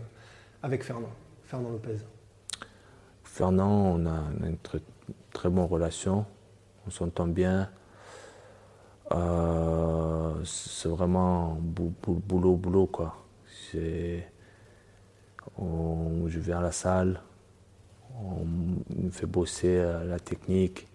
avec 0.63 0.83
Fernand, 0.83 1.13
Fernand 1.45 1.71
Lopez 1.71 1.99
Fernand, 3.25 3.95
on 3.95 4.07
a 4.07 4.23
une 4.45 4.57
très, 5.33 5.49
bonne 5.49 5.67
relation, 5.67 6.25
on 6.87 6.91
s'entend 6.91 7.29
bien. 7.29 7.71
Euh, 9.13 10.35
c'est 10.45 10.89
vraiment 10.89 11.57
boulot, 11.61 12.57
boulot, 12.57 12.87
quoi. 12.87 13.17
je 13.73 14.23
vais 16.39 16.53
à 16.53 16.61
la 16.61 16.73
salle, 16.73 17.21
on 18.21 18.45
me 18.45 19.11
fait 19.11 19.27
bosser 19.27 19.81
la 20.05 20.19
technique, 20.19 20.89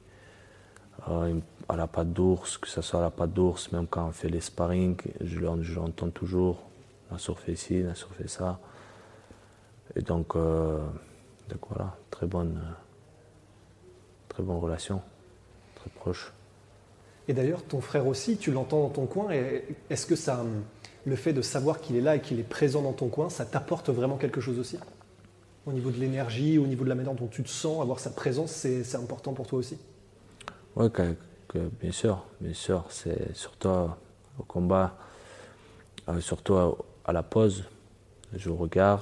euh, 1.10 1.40
à 1.70 1.76
la 1.76 1.88
patte 1.88 2.14
d'ours, 2.14 2.58
que 2.58 2.68
ce 2.68 2.82
soit 2.82 3.00
à 3.00 3.04
la 3.04 3.10
patte 3.10 3.34
d'ours, 3.34 3.72
même 3.72 3.88
quand 3.88 4.08
on 4.08 4.12
fait 4.12 4.30
les 4.30 4.42
sparring, 4.42 4.98
je 5.22 5.40
l'entends 5.40 6.10
toujours. 6.10 6.64
On 7.12 7.16
a 7.16 7.18
surfé 7.18 7.56
ci, 7.56 7.84
on 7.86 7.92
a 7.92 7.96
surfé 7.96 8.28
ça. 8.28 8.60
Et 9.96 10.02
donc, 10.02 10.36
euh, 10.36 10.80
donc 11.50 11.60
voilà, 11.70 11.96
très 12.10 12.26
bonne, 12.26 12.62
très 14.30 14.44
bonne 14.44 14.58
relation, 14.58 15.02
très 15.76 15.90
proche. 15.90 16.34
Et 17.28 17.34
d'ailleurs, 17.34 17.64
ton 17.64 17.80
frère 17.80 18.08
aussi, 18.08 18.38
tu 18.38 18.52
l'entends 18.52 18.82
dans 18.82 18.90
ton 18.90 19.06
coin. 19.06 19.30
Est-ce 19.90 20.06
que 20.06 20.16
ça, 20.16 20.44
le 21.06 21.16
fait 21.16 21.34
de 21.34 21.42
savoir 21.42 21.80
qu'il 21.80 21.96
est 21.96 22.02
là 22.02 22.16
et 22.18 22.22
qu'il 22.22 22.40
est 22.40 22.50
présent 22.50 22.82
dans 22.82 22.94
ton 22.94 23.08
coin, 23.08 23.30
ça 23.30 23.46
t'apporte 23.46 23.90
vraiment 23.90 24.18
quelque 24.18 24.42
chose 24.42 24.60
aussi? 24.60 24.78
Au 25.66 25.72
niveau 25.72 25.92
de 25.92 25.98
l'énergie, 25.98 26.58
au 26.58 26.68
niveau 26.68 26.84
de 26.84 26.90
la 26.90 26.96
manière 26.96 27.14
dont 27.14 27.28
tu 27.28 27.44
te 27.44 27.50
sens, 27.50 27.82
avoir 27.82 28.00
sa 28.00 28.10
présence, 28.10 28.52
c'est 28.52 28.96
important 28.96 29.32
pour 29.32 29.48
toi 29.48 29.60
aussi? 29.60 29.78
Oui, 30.76 30.90
bien 31.80 31.92
sûr, 31.92 32.26
bien 32.42 32.54
sûr. 32.54 32.86
C'est 32.90 33.36
surtout 33.36 33.70
au 34.40 34.44
combat, 34.44 34.98
euh, 36.10 36.20
surtout 36.20 36.56
à, 37.06 37.14
la 37.14 37.24
pause. 37.24 37.66
Je 38.36 38.50
regarde, 38.50 39.02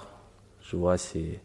je 0.72 0.78
vois 0.78 0.98
si 0.98 1.38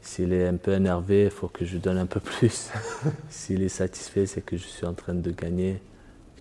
s'il 0.00 0.32
est 0.32 0.46
un 0.46 0.56
peu 0.56 0.72
énervé, 0.72 1.24
il 1.24 1.30
faut 1.30 1.48
que 1.48 1.64
je 1.64 1.78
donne 1.78 1.96
un 1.96 2.06
peu 2.06 2.20
plus. 2.38 2.70
S'il 3.30 3.62
est 3.62 3.70
satisfait, 3.70 4.26
c'est 4.26 4.42
que 4.42 4.56
je 4.56 4.64
suis 4.64 4.84
en 4.84 4.92
train 4.92 5.14
de 5.14 5.30
gagner. 5.30 5.80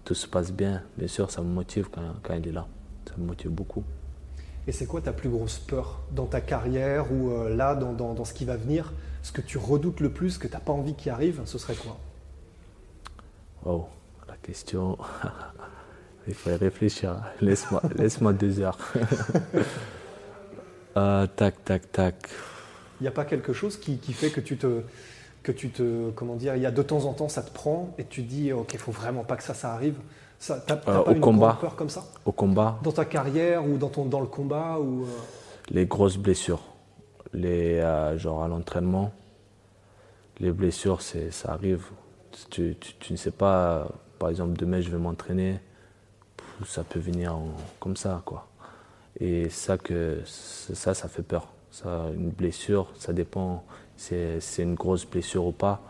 Tout 0.04 0.16
se 0.16 0.28
passe 0.28 0.52
bien. 0.52 0.84
Bien 0.98 1.08
sûr, 1.08 1.32
ça 1.32 1.42
me 1.42 1.48
motive 1.48 1.88
quand, 1.90 2.02
quand 2.22 2.34
il 2.34 2.50
est 2.50 2.52
là. 2.52 2.68
Ça 3.08 3.14
me 3.18 3.26
motive 3.26 3.52
beaucoup. 3.52 3.84
Et 4.68 4.74
c'est 4.74 4.86
quoi 4.86 5.00
ta 5.00 5.14
plus 5.14 5.30
grosse 5.30 5.60
peur 5.60 6.02
dans 6.12 6.26
ta 6.26 6.42
carrière 6.42 7.10
ou 7.14 7.32
euh, 7.32 7.56
là, 7.56 7.74
dans, 7.76 7.94
dans, 7.94 8.14
dans, 8.14 8.26
ce 8.26 8.34
qui 8.34 8.44
va 8.44 8.58
venir? 8.58 8.92
Ce 9.22 9.32
que 9.32 9.40
tu 9.40 9.58
redoutes 9.58 10.02
le 10.02 10.10
plus, 10.10 10.38
que 10.38 10.48
tu 10.48 10.54
n'as 10.54 10.60
pas 10.60 10.74
envie 10.74 10.94
qu'il 10.94 11.12
arrive, 11.12 11.42
ce 11.46 11.58
serait 11.58 11.76
quoi? 11.76 11.98
Oh, 13.66 13.86
la 14.28 14.36
question. 14.36 14.98
il 16.28 16.34
faut 16.34 16.50
y 16.50 16.56
réfléchir. 16.56 17.16
Laisse-moi 17.40 17.82
laisse 17.96 18.20
deux 18.20 18.60
heures. 18.60 18.78
Euh, 20.98 21.28
tac, 21.28 21.64
tac, 21.64 21.92
tac. 21.92 22.16
Il 23.00 23.04
n'y 23.04 23.08
a 23.08 23.12
pas 23.12 23.26
quelque 23.26 23.54
chose 23.54 23.78
qui, 23.78 23.98
fait 24.14 24.30
que 24.30 24.40
tu 24.40 24.58
te 24.58 24.82
que 25.42 25.52
tu 25.52 25.72
te 25.72 26.10
comment 26.12 26.36
dire 26.36 26.56
il 26.56 26.62
y 26.62 26.66
a 26.66 26.72
de 26.72 26.82
temps 26.82 27.04
en 27.04 27.12
temps 27.12 27.28
ça 27.28 27.42
te 27.42 27.52
prend 27.52 27.94
et 27.98 28.06
tu 28.06 28.22
dis 28.22 28.54
ok 28.54 28.70
il 28.72 28.80
faut 28.80 28.94
vraiment 28.94 29.26
pas 29.26 29.36
que 29.36 29.44
ça 29.44 29.54
ça 29.54 29.74
arrive. 29.74 29.98
Ça 30.40 30.64
t'as, 30.66 30.76
euh, 30.76 30.78
pas 30.78 31.02
au 31.02 31.12
une 31.14 31.20
combat. 31.20 31.58
peur 31.60 31.76
comme 31.76 31.90
ça? 31.90 32.06
Au 32.26 32.32
combat. 32.32 32.80
Dans 32.84 32.92
ta 32.92 33.06
carrière 33.06 33.66
ou 33.66 33.78
dans 33.78 33.90
ton 33.90 34.06
dans 34.06 34.22
le 34.22 34.28
combat 34.28 34.78
ou 34.80 35.04
euh? 35.04 35.08
les 35.70 35.86
grosses 35.86 36.18
blessures. 36.18 36.62
Les 37.34 37.80
euh, 37.80 38.18
genre 38.18 38.44
à 38.44 38.48
l'entraînement 38.48 39.12
les 40.40 40.52
blessures 40.52 41.02
c'est 41.02 41.32
ça 41.32 41.52
arrive. 41.54 41.86
Tu, 42.50 42.76
tu, 43.00 43.14
ne 43.14 43.18
sais 43.18 43.32
pas 43.32 43.88
par 44.20 44.30
exemple 44.30 44.54
demain 44.54 44.82
je 44.82 44.90
vais 44.90 44.98
m'entraîner. 44.98 45.60
Ça 46.66 46.84
peut 46.84 47.00
venir 47.00 47.38
comme 47.80 47.98
ça 47.98 48.22
quoi 48.26 48.48
et 49.20 49.50
ça 49.50 49.78
que 49.78 50.22
ça 50.26 50.94
ça 50.94 51.08
fait 51.08 51.24
peur 51.24 51.54
ça, 51.74 52.12
une 52.16 52.30
blessure, 52.30 52.88
ça 52.96 53.14
dépend 53.14 53.66
si 53.98 54.16
c'est 54.40 54.62
une 54.62 54.76
grosse 54.76 55.06
blessure 55.06 55.46
ou 55.46 55.52
pas. 55.52 55.82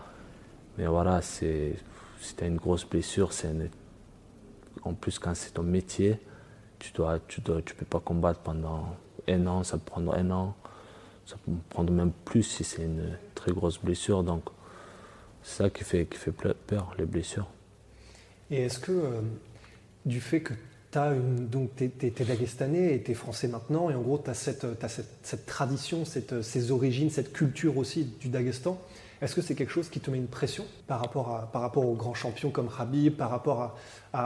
Mais 0.78 0.88
voilà, 0.88 1.22
si 1.22 1.74
tu 2.38 2.44
as 2.44 2.48
une 2.48 2.56
grosse 2.56 2.86
blessure, 2.86 3.34
c'est 3.34 3.54
en 4.84 4.94
plus 4.94 5.20
quand 5.20 5.36
c'est 5.36 5.52
ton 5.52 5.64
métier, 5.64 6.20
tu 6.80 6.92
dois, 6.94 7.20
tu 7.28 7.42
dois, 7.42 7.62
tu 7.62 7.76
peux 7.76 7.86
pas 7.86 8.00
combattre 8.00 8.40
pendant 8.40 8.96
un 9.28 9.46
an, 9.46 9.64
ça 9.64 9.78
peut 9.78 9.86
prendre 9.86 10.16
un 10.16 10.32
an, 10.32 10.56
ça 11.26 11.36
peut 11.46 11.52
prendre 11.70 11.92
même 11.92 12.12
plus 12.26 12.44
si 12.44 12.64
c'est 12.64 12.84
une 12.84 13.18
très 13.36 13.52
grosse 13.52 13.78
blessure. 13.78 14.24
Donc 14.24 14.44
c'est 15.44 15.64
ça 15.64 15.70
qui 15.70 15.84
fait, 15.84 16.06
qui 16.06 16.18
fait 16.18 16.32
peur, 16.32 16.96
les 16.98 17.06
blessures. 17.06 17.48
Et 18.50 18.64
est-ce 18.64 18.80
que 18.80 18.92
euh, 18.92 19.22
du 20.06 20.22
fait 20.22 20.42
que 20.42 20.54
donc 21.00 21.72
tu 21.76 21.92
es, 22.02 22.26
dagestanais 22.26 22.96
et 22.96 23.04
tu 23.04 23.12
es 23.12 23.14
français 23.14 23.48
maintenant, 23.48 23.90
et 23.90 23.96
en 23.96 24.02
gros 24.02 24.20
tu 24.24 24.30
as, 24.30 24.34
cette, 24.34 24.66
cette, 25.24 25.46
tradition, 25.46 26.06
cette, 26.06 26.42
ces 26.42 26.72
origines, 26.72 27.10
cette 27.10 27.34
culture 27.34 27.78
aussi 27.78 28.06
du 28.20 28.30
Daghestan. 28.30 28.80
Est-ce 29.22 29.36
que 29.36 29.42
c'est 29.42 29.56
quelque 29.56 29.72
chose 29.72 29.88
qui 29.88 30.02
te 30.02 30.12
met 30.12 30.18
une 30.18 30.28
pression 30.28 30.66
par 30.86 31.00
rapport, 31.00 31.30
à, 31.30 31.50
par 31.52 31.62
rapport 31.62 31.88
aux 31.88 31.94
grands 31.94 32.14
champions 32.14 32.50
comme 32.50 32.68
Habib, 32.78 33.14
par 33.14 33.30
rapport 33.30 33.78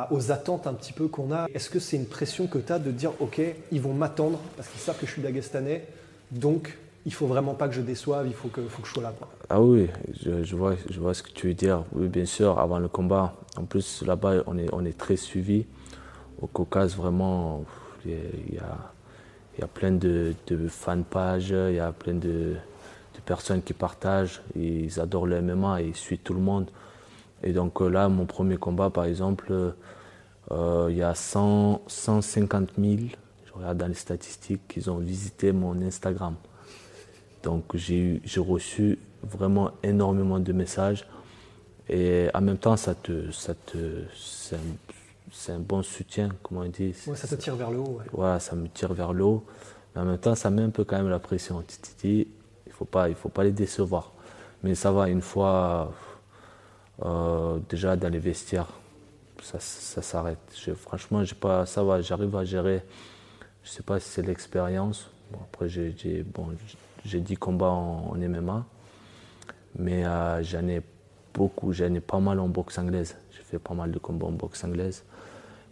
aux 0.10 0.32
attentes 0.32 0.66
un 0.66 0.74
petit 0.74 0.94
peu 0.94 1.08
qu'on 1.08 1.32
a? 1.32 1.48
Est-ce 1.54 1.70
que 1.70 1.80
c'est 1.80 1.98
une 1.98 2.08
pression 2.08 2.48
que 2.48 2.58
tu 2.58 2.74
as 2.74 2.80
de 2.80 2.92
dire 2.92 3.12
ok, 3.20 3.40
ils 3.72 3.82
vont 3.82 3.94
m'attendre 3.94 4.40
parce 4.56 4.68
qu'ils 4.70 4.82
savent 4.82 4.98
que 4.98 5.06
je 5.06 5.12
suis 5.12 5.22
dagestanais, 5.22 5.86
donc 6.32 6.78
il 7.06 7.14
faut 7.14 7.28
vraiment 7.28 7.54
pas 7.54 7.70
que 7.70 7.76
je 7.76 7.82
déçoive, 7.82 8.28
il 8.28 8.34
faut 8.34 8.50
que, 8.50 8.62
je 8.62 8.90
sois 8.92 9.04
là. 9.04 9.14
Ah 9.50 9.62
oui, 9.62 9.88
je, 10.26 10.56
vois, 10.56 10.76
je 10.90 11.00
vois 11.00 11.14
ce 11.14 11.24
que 11.24 11.32
tu 11.32 11.48
veux 11.48 11.54
dire. 11.54 11.84
Oui, 11.94 12.08
bien 12.10 12.26
sûr, 12.26 12.60
avant 12.60 12.80
le 12.80 12.90
combat. 12.90 13.34
En 13.56 13.64
plus, 13.64 14.04
là-bas, 14.06 14.44
on 14.46 14.58
est, 14.58 14.68
on 14.74 14.84
est 14.84 14.98
très 14.98 15.16
suivi 15.16 15.66
au 16.42 16.48
Caucase, 16.48 16.96
vraiment, 16.96 17.64
il 18.06 18.14
y 18.54 18.60
a, 19.62 19.68
plein 19.68 19.92
de, 19.92 20.34
de 20.48 20.68
fanpages, 20.68 21.50
il 21.50 21.76
y 21.76 21.80
a 21.80 21.92
plein 21.92 22.14
de, 22.14 22.56
personnes 23.28 23.62
qui 23.62 23.74
partagent, 23.74 24.42
ils 24.56 25.00
adorent 25.00 25.28
le 25.28 25.42
MMA 25.42 25.82
ils 25.82 25.96
suivent 25.96 26.20
tout 26.24 26.34
le 26.34 26.40
monde. 26.40 26.70
Et 27.44 27.52
donc 27.52 27.82
euh, 27.82 27.90
là, 27.90 28.10
mon 28.10 28.26
premier 28.26 28.58
combat, 28.58 28.90
par 28.90 29.06
exemple, 29.06 29.74
euh, 30.52 30.88
il 30.90 30.96
y 30.96 31.04
a 31.04 31.14
100, 31.14 31.82
150 31.88 32.70
000, 32.80 32.96
je 33.46 33.54
regarde 33.54 33.78
dans 33.78 33.88
les 33.88 33.94
statistiques, 33.94 34.62
qui 34.68 34.90
ont 34.90 34.98
visité 34.98 35.52
mon 35.52 35.80
Instagram. 35.82 36.36
Donc 37.44 37.76
j'ai 37.76 38.22
reçu 38.38 38.98
vraiment 39.24 39.72
énormément 39.84 40.40
de 40.40 40.54
messages. 40.54 41.06
Et 41.90 42.28
en 42.34 42.42
même 42.42 42.58
temps, 42.58 42.76
ça 42.76 42.96
te, 42.96 43.32
ça 43.32 43.54
te, 43.54 44.04
c'est 45.32 45.52
un 45.52 45.60
bon 45.60 45.84
soutien, 45.84 46.30
comme 46.44 46.58
on 46.58 46.66
dit. 46.66 46.94
ça 46.94 47.28
te 47.28 47.36
tire 47.36 47.56
vers 47.56 47.72
le 47.72 47.80
haut. 47.80 48.00
Ouais. 48.14 48.40
ça 48.40 48.56
me 48.56 48.68
tire 48.68 48.94
vers 48.94 49.14
le 49.14 49.24
haut. 49.24 49.46
Mais 49.96 50.02
en 50.02 50.06
même 50.06 50.18
temps, 50.18 50.36
ça 50.36 50.50
met 50.50 50.62
un 50.62 50.70
peu 50.70 50.84
quand 50.84 50.98
même 50.98 51.10
la 51.10 51.20
pression. 51.20 51.64
Tu 51.68 51.78
te 51.78 52.02
dis, 52.02 52.28
il 52.66 52.70
ne 52.70 52.74
faut, 52.74 52.86
pas, 52.86 53.10
il 53.10 53.16
faut 53.16 53.30
pas 53.30 53.44
les 53.44 53.52
décevoir. 53.52 54.14
Mais 54.64 54.76
ça 54.76 54.92
va, 54.92 55.10
une 55.10 55.22
fois 55.22 55.94
euh, 57.04 57.60
déjà 57.70 57.96
dans 57.96 58.10
les 58.10 58.20
vestiaires, 58.20 58.70
ça, 59.42 59.60
ça 59.60 60.02
s'arrête. 60.02 60.40
Franchement, 60.76 61.24
pas, 61.40 61.66
ça 61.66 61.84
va, 61.84 62.02
j'arrive 62.02 62.36
à 62.36 62.44
gérer. 62.44 62.84
je 63.64 63.70
sais 63.70 63.84
pas 63.84 64.00
si 64.00 64.10
c'est 64.10 64.24
l'expérience. 64.24 65.10
après, 65.34 65.70
j'ai 65.70 66.24
bon, 66.24 66.50
10 67.06 67.38
combats 67.38 67.68
en, 67.68 68.16
MMA, 68.16 68.66
mais 69.78 70.06
euh, 70.06 70.42
j'en 70.44 70.68
ai 70.68 70.82
beaucoup, 71.34 71.72
j'en 71.72 71.94
ai 71.94 72.00
pas 72.02 72.20
mal 72.20 72.40
en 72.40 72.48
boxe 72.48 72.78
anglaise. 72.80 73.16
J'ai 73.32 73.44
fait 73.44 73.60
pas 73.60 73.76
mal 73.76 73.92
de 73.92 74.00
combats 74.00 74.28
en 74.28 74.32
boxe 74.32 74.64
anglaise. 74.64 75.04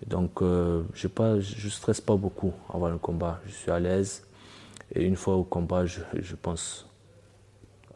Donc, 0.07 0.41
euh, 0.41 0.83
pas, 1.13 1.39
je 1.39 1.65
ne 1.65 1.71
stresse 1.71 2.01
pas 2.01 2.15
beaucoup 2.15 2.53
avant 2.73 2.89
le 2.89 2.97
combat. 2.97 3.41
Je 3.45 3.51
suis 3.51 3.71
à 3.71 3.79
l'aise. 3.79 4.23
Et 4.93 5.03
une 5.03 5.15
fois 5.15 5.35
au 5.35 5.43
combat, 5.43 5.85
je, 5.85 6.01
je 6.13 6.35
pense 6.35 6.87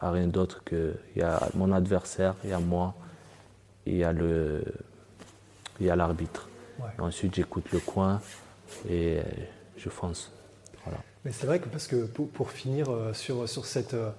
à 0.00 0.10
rien 0.10 0.26
d'autre 0.26 0.62
que 0.64 0.94
il 1.14 1.20
y 1.20 1.22
a 1.22 1.48
mon 1.54 1.72
adversaire, 1.72 2.34
il 2.42 2.50
y 2.50 2.52
a 2.52 2.58
moi, 2.58 2.94
il 3.86 3.96
y 3.96 4.04
a 4.04 4.12
le, 4.12 4.64
il 5.78 5.86
y 5.86 5.90
a 5.90 5.96
l'arbitre. 5.96 6.48
Ensuite, 6.98 7.34
j'écoute 7.34 7.70
le 7.72 7.78
coin 7.78 8.20
et 8.88 9.18
je 9.76 9.88
fonce. 9.88 10.32
Voilà. 10.84 10.98
Mais 11.24 11.32
c'est 11.32 11.46
vrai 11.46 11.58
que 11.58 11.68
parce 11.68 11.86
que 11.86 12.06
pour, 12.06 12.50
finir 12.50 12.90
euh, 12.90 13.12
sur, 13.12 13.46
sur 13.48 13.66
cette, 13.66 13.94
euh, 13.94 14.10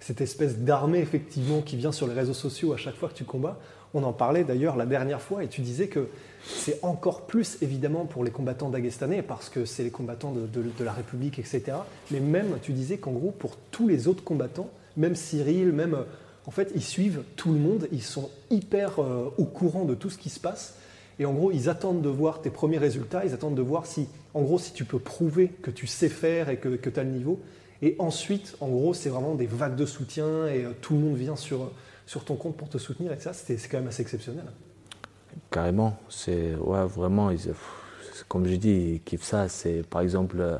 cette 0.00 0.20
espèce 0.20 0.58
d'armée 0.58 0.98
effectivement 0.98 1.62
qui 1.62 1.76
vient 1.76 1.92
sur 1.92 2.06
les 2.06 2.14
réseaux 2.14 2.34
sociaux 2.34 2.74
à 2.74 2.76
chaque 2.76 2.96
fois 2.96 3.08
que 3.08 3.14
tu 3.14 3.24
combats, 3.24 3.58
on 3.94 4.02
en 4.02 4.12
parlait 4.12 4.44
d'ailleurs 4.44 4.76
la 4.76 4.86
dernière 4.86 5.20
fois 5.20 5.44
et 5.44 5.48
tu 5.48 5.60
disais 5.60 5.88
que 5.88 6.08
c'est 6.44 6.78
encore 6.82 7.22
plus 7.22 7.58
évidemment 7.62 8.04
pour 8.04 8.24
les 8.24 8.30
combattants 8.30 8.70
dagestanais 8.70 9.22
parce 9.22 9.48
que 9.48 9.64
c'est 9.64 9.84
les 9.84 9.90
combattants 9.90 10.32
de, 10.32 10.84
la 10.84 10.92
République, 10.92 11.38
etc. 11.38 11.62
Mais 12.10 12.20
même, 12.20 12.58
tu 12.62 12.72
disais 12.72 12.98
qu'en 12.98 13.12
gros, 13.12 13.30
pour 13.30 13.56
tous 13.70 13.86
les 13.86 14.08
autres 14.08 14.24
combattants, 14.24 14.70
même 14.96 15.14
Cyril, 15.14 15.72
même. 15.72 15.94
Euh, 15.94 16.04
en 16.44 16.50
fait, 16.50 16.72
ils 16.74 16.82
suivent 16.82 17.22
tout 17.36 17.52
le 17.52 17.60
monde, 17.60 17.86
ils 17.92 18.02
sont 18.02 18.28
hyper 18.50 18.98
au 18.98 19.44
courant 19.44 19.84
de 19.84 19.94
tout 19.94 20.10
ce 20.10 20.18
qui 20.18 20.28
se 20.28 20.40
passe. 20.40 20.74
Et 21.20 21.24
en 21.24 21.32
gros, 21.32 21.52
ils 21.52 21.68
attendent 21.68 22.02
de 22.02 22.08
voir 22.08 22.42
tes 22.42 22.50
premiers 22.50 22.78
résultats, 22.78 23.24
ils 23.24 23.32
attendent 23.32 23.54
de 23.54 23.62
voir 23.62 23.86
si, 23.86 24.08
en 24.34 24.42
gros, 24.42 24.58
si 24.58 24.72
tu 24.72 24.84
peux 24.84 24.98
prouver 24.98 25.52
que 25.62 25.70
tu 25.70 25.86
sais 25.86 26.08
faire 26.08 26.48
et 26.48 26.56
que, 26.56 26.70
que 26.70 26.90
tu 26.90 26.98
as 26.98 27.04
le 27.04 27.10
niveau. 27.10 27.38
Et 27.80 27.94
ensuite, 28.00 28.56
en 28.60 28.68
gros, 28.68 28.92
c'est 28.92 29.08
vraiment 29.08 29.36
des 29.36 29.46
vagues 29.46 29.76
de 29.76 29.86
soutien 29.86 30.46
et 30.46 30.64
euh, 30.64 30.72
tout 30.80 30.94
le 30.94 31.00
monde 31.00 31.16
vient 31.16 31.36
sur, 31.36 31.70
sur 32.12 32.26
ton 32.26 32.36
compte 32.36 32.58
pour 32.58 32.68
te 32.68 32.76
soutenir. 32.76 33.10
Et 33.12 33.18
ça, 33.18 33.32
c'est 33.32 33.56
quand 33.70 33.78
même 33.78 33.88
assez 33.88 34.02
exceptionnel. 34.02 34.44
Carrément. 35.50 35.96
C'est 36.10 36.54
ouais, 36.56 36.84
vraiment, 36.84 37.30
comme 38.28 38.46
je 38.46 38.56
dis, 38.56 38.92
ils 38.94 39.00
kiffent 39.00 39.24
ça. 39.24 39.48
C'est 39.48 39.82
par 39.88 40.02
exemple, 40.02 40.36
euh, 40.38 40.58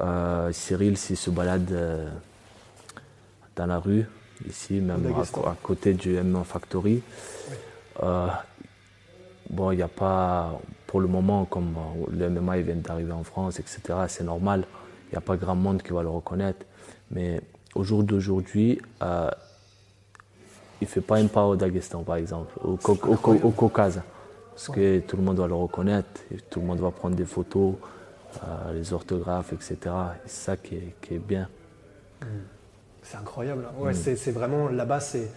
euh, 0.00 0.50
Cyril, 0.50 0.96
s'il 0.96 1.18
se 1.18 1.28
balade 1.28 1.70
dans 3.54 3.66
la 3.66 3.78
rue, 3.78 4.06
ici, 4.48 4.80
même 4.80 5.06
à, 5.06 5.56
côté 5.62 5.92
du 5.92 6.16
M1 6.16 6.42
Factory, 6.44 7.02
Bon, 9.50 9.70
il 9.72 9.76
n'y 9.76 9.82
a 9.82 9.88
pas, 9.88 10.58
pour 10.86 11.00
le 11.00 11.06
moment, 11.06 11.44
comme 11.44 11.76
le 12.10 12.30
MMA 12.30 12.62
vient 12.62 12.76
d'arriver 12.76 13.12
en 13.12 13.24
France, 13.24 13.60
etc., 13.60 13.82
c'est 14.08 14.24
normal. 14.24 14.64
Il 15.08 15.10
n'y 15.12 15.18
a 15.18 15.20
pas 15.20 15.36
grand 15.36 15.54
monde 15.54 15.82
qui 15.82 15.92
va 15.92 16.02
le 16.02 16.08
reconnaître. 16.08 16.64
Mais 17.10 17.42
au 17.74 17.84
jour 17.84 18.02
d'aujourd'hui, 18.02 18.80
euh, 19.02 19.28
il 20.80 20.84
ne 20.84 20.88
fait 20.88 21.00
pas 21.00 21.16
un 21.16 21.26
pas 21.26 21.44
au 21.44 21.56
Daghestan, 21.56 22.02
par 22.02 22.16
exemple, 22.16 22.52
au, 22.62 22.72
au, 22.74 23.50
Caucase. 23.50 24.02
Parce 24.54 24.68
que 24.68 25.00
tout 25.00 25.16
le 25.16 25.22
monde 25.22 25.38
va 25.38 25.46
le 25.46 25.54
reconnaître, 25.54 26.20
et 26.32 26.36
tout 26.36 26.60
le 26.60 26.66
monde 26.66 26.78
va 26.78 26.90
prendre 26.90 27.16
des 27.16 27.24
photos, 27.24 27.74
euh, 28.42 28.72
les 28.72 28.92
orthographes, 28.92 29.52
etc. 29.52 29.76
C'est 30.26 30.44
ça 30.44 30.56
qui 30.56 30.76
est, 30.76 31.18
bien. 31.18 31.48
C'est 33.02 33.16
incroyable. 33.16 33.66
Hein. 33.68 33.82
Ouais, 33.82 33.92
mm. 33.92 34.16
c'est 34.16 34.32
vraiment 34.32 34.68
là-bas, 34.68 35.00
c'est 35.00 35.30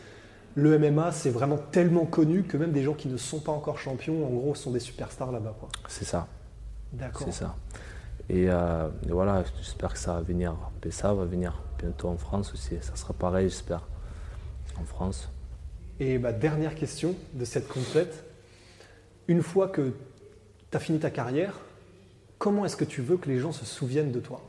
le 0.55 0.79
MMA, 0.79 1.11
c'est 1.11 1.29
vraiment 1.29 1.57
tellement 1.71 2.05
connu 2.05 2.43
que 2.43 2.57
même 2.57 2.71
des 2.71 2.83
gens 2.83 2.93
qui 2.93 3.07
ne 3.07 3.17
sont 3.17 3.39
pas 3.39 3.51
encore 3.51 3.77
champions, 3.77 4.25
en 4.25 4.29
gros, 4.29 4.55
sont 4.55 4.71
des 4.71 4.79
superstars 4.79 5.31
là-bas. 5.31 5.55
C'est 5.87 6.05
ça. 6.05 6.27
D'accord. 6.93 7.21
C'est 7.25 7.31
ça. 7.31 7.55
Euh, 8.31 8.89
et, 9.07 9.11
voilà, 9.11 9.43
j'espère 9.61 9.93
que 9.93 9.99
ça 9.99 10.13
va 10.13 10.21
venir. 10.21 10.55
ça 10.89 11.13
va 11.13 11.25
venir 11.25 11.61
bientôt 11.79 12.09
en 12.09 12.17
France 12.17 12.53
aussi. 12.53 12.75
Ça 12.81 12.95
sera 12.95 13.13
pareil, 13.13 13.49
j'espère, 13.49 13.81
en 14.79 14.85
France. 14.85 15.29
Et 15.99 16.17
ma 16.17 16.31
dernière 16.31 16.75
question 16.75 17.15
de 17.33 17.45
cette 17.45 17.67
complète. 17.67 18.23
Une 19.27 19.41
fois 19.41 19.67
que 19.67 19.93
tu 20.71 20.77
as 20.77 20.79
fini 20.79 20.99
ta 20.99 21.09
carrière, 21.09 21.59
comment 22.37 22.65
est-ce 22.65 22.77
que 22.77 22.85
tu 22.85 23.01
veux 23.01 23.17
que 23.17 23.29
les 23.29 23.39
gens 23.39 23.51
se 23.51 23.65
souviennent 23.65 24.11
de 24.11 24.19
toi? 24.19 24.41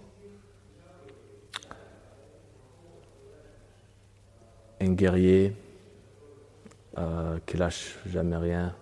Un 4.80 4.92
guerrier, 4.92 5.56
euh, 6.98 7.38
qui 7.46 7.56
lâche 7.56 7.98
jamais 8.06 8.36
rien, 8.36 8.74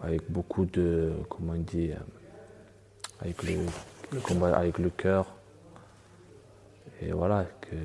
avec 0.00 0.22
beaucoup 0.30 0.64
de, 0.64 1.12
comment 1.28 1.52
on 1.52 1.60
dit, 1.60 1.92
euh, 1.92 1.96
avec 3.20 3.42
le, 3.42 4.20
combat, 4.20 4.56
avec 4.56 4.78
le 4.78 4.90
cœur. 4.90 5.26
Et 7.02 7.12
voilà, 7.12 7.46
que, 7.60 7.76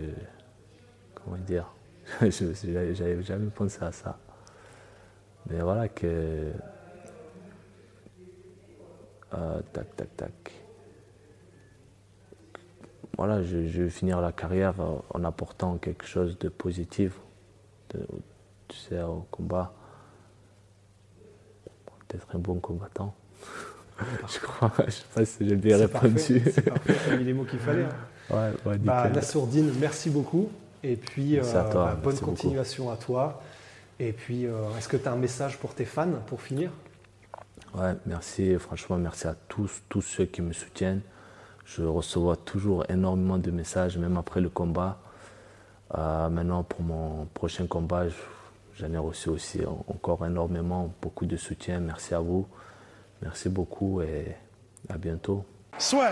comment 1.25 1.37
dire, 1.37 1.67
j'avais 2.21 3.23
jamais 3.23 3.49
pensé 3.49 3.83
à 3.83 3.91
ça. 3.91 4.17
Mais 5.49 5.59
voilà 5.59 5.89
que, 5.89 6.51
euh, 9.33 9.61
tac, 9.73 9.95
tac, 9.95 10.15
tac. 10.15 10.51
Voilà, 13.17 13.43
je, 13.43 13.67
je, 13.67 13.83
vais 13.83 13.89
finir 13.89 14.21
la 14.21 14.31
carrière 14.31 14.75
en 15.13 15.23
apportant 15.23 15.77
quelque 15.77 16.05
chose 16.05 16.37
de 16.37 16.49
positif, 16.49 17.13
tu 18.67 18.77
sais, 18.77 19.01
au 19.01 19.25
combat, 19.31 19.73
peut-être 22.07 22.27
un 22.35 22.39
bon 22.39 22.59
combattant. 22.59 23.15
je 24.27 24.39
crois, 24.39 24.73
je 24.85 24.91
sais 24.91 25.05
pas 25.13 25.23
si 25.23 25.47
j'ai 25.47 25.55
bien 25.55 25.77
répondu. 25.77 26.41
C'est 26.51 26.61
parfait, 26.61 26.95
as 27.09 27.15
mis 27.15 27.23
les 27.23 27.33
mots 27.33 27.45
qu'il 27.45 27.59
fallait. 27.59 27.85
Hein. 27.85 28.53
Ouais, 28.65 28.77
bah, 28.79 29.07
la 29.07 29.21
sourdine, 29.21 29.71
merci 29.79 30.09
beaucoup. 30.09 30.49
Et 30.85 30.97
puis, 30.97 31.39
euh, 31.39 31.43
bah, 31.73 31.97
bonne 32.01 32.19
continuation 32.19 32.91
à 32.91 32.95
toi. 32.95 33.41
Et 33.99 34.13
puis, 34.13 34.45
euh, 34.45 34.51
est-ce 34.77 34.87
que 34.87 34.97
tu 34.97 35.07
as 35.07 35.11
un 35.11 35.15
message 35.15 35.57
pour 35.57 35.73
tes 35.73 35.85
fans 35.85 36.11
pour 36.27 36.41
finir? 36.41 36.69
Ouais, 37.73 37.93
merci. 38.05 38.55
Franchement, 38.59 38.97
merci 38.97 39.27
à 39.27 39.35
tous, 39.47 39.81
tous 39.89 40.01
ceux 40.01 40.25
qui 40.25 40.43
me 40.43 40.53
soutiennent. 40.53 41.01
Je 41.65 41.81
reçois 41.81 42.35
toujours 42.35 42.85
énormément 42.87 43.39
de 43.39 43.49
messages, 43.49 43.97
même 43.97 44.15
après 44.15 44.41
le 44.41 44.49
combat. 44.49 44.99
Euh, 45.97 46.29
maintenant, 46.29 46.61
pour 46.61 46.81
mon 46.81 47.25
prochain 47.33 47.65
combat, 47.65 48.03
j'en 48.75 48.93
ai 48.93 48.97
reçu 48.97 49.29
aussi 49.29 49.61
encore 49.87 50.23
énormément, 50.23 50.93
beaucoup 51.01 51.25
de 51.25 51.35
soutien. 51.35 51.79
Merci 51.79 52.13
à 52.13 52.19
vous. 52.19 52.45
Merci 53.23 53.49
beaucoup 53.49 54.01
et 54.01 54.35
à 54.87 54.99
bientôt. 54.99 55.45
Soit. 55.79 56.11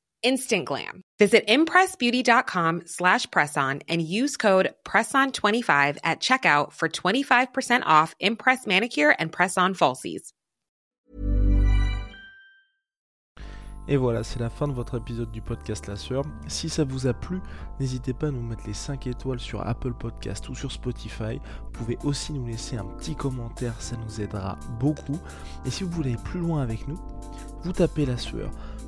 instant 0.23 0.65
glam. 0.65 1.01
Visit 1.19 1.47
impressbeauty.com 1.47 2.83
slash 2.85 3.27
presson 3.27 3.81
and 3.87 4.01
use 4.01 4.37
code 4.37 4.73
PRESSON25 4.83 5.97
at 6.03 6.19
checkout 6.19 6.73
for 6.73 6.89
25% 6.89 7.83
off 7.85 8.15
Impress 8.19 8.65
Manicure 8.65 9.15
and 9.19 9.31
Press-On 9.31 9.75
Falsies. 9.75 10.33
Et 13.87 13.97
voilà, 13.97 14.23
c'est 14.23 14.39
la 14.39 14.49
fin 14.49 14.67
de 14.67 14.73
votre 14.73 14.95
épisode 14.95 15.31
du 15.31 15.41
podcast 15.41 15.87
La 15.87 15.95
Sueur. 15.95 16.23
Si 16.47 16.69
ça 16.69 16.83
vous 16.83 17.07
a 17.07 17.13
plu, 17.13 17.41
n'hésitez 17.79 18.13
pas 18.13 18.27
à 18.27 18.31
nous 18.31 18.41
mettre 18.41 18.65
les 18.67 18.73
5 18.73 19.07
étoiles 19.07 19.39
sur 19.39 19.67
Apple 19.67 19.93
Podcast 19.93 20.47
ou 20.49 20.55
sur 20.55 20.71
Spotify. 20.71 21.41
Vous 21.65 21.71
pouvez 21.71 21.97
aussi 22.03 22.31
nous 22.31 22.45
laisser 22.45 22.77
un 22.77 22.85
petit 22.85 23.15
commentaire, 23.15 23.81
ça 23.81 23.97
nous 23.97 24.21
aidera 24.21 24.57
beaucoup. 24.79 25.19
Et 25.65 25.71
si 25.71 25.83
vous 25.83 25.89
voulez 25.89 26.13
aller 26.13 26.21
plus 26.23 26.39
loin 26.39 26.61
avec 26.61 26.87
nous, 26.87 26.99
vous 27.63 27.73
tapez 27.73 28.05
La 28.05 28.17
Sueur 28.17 28.51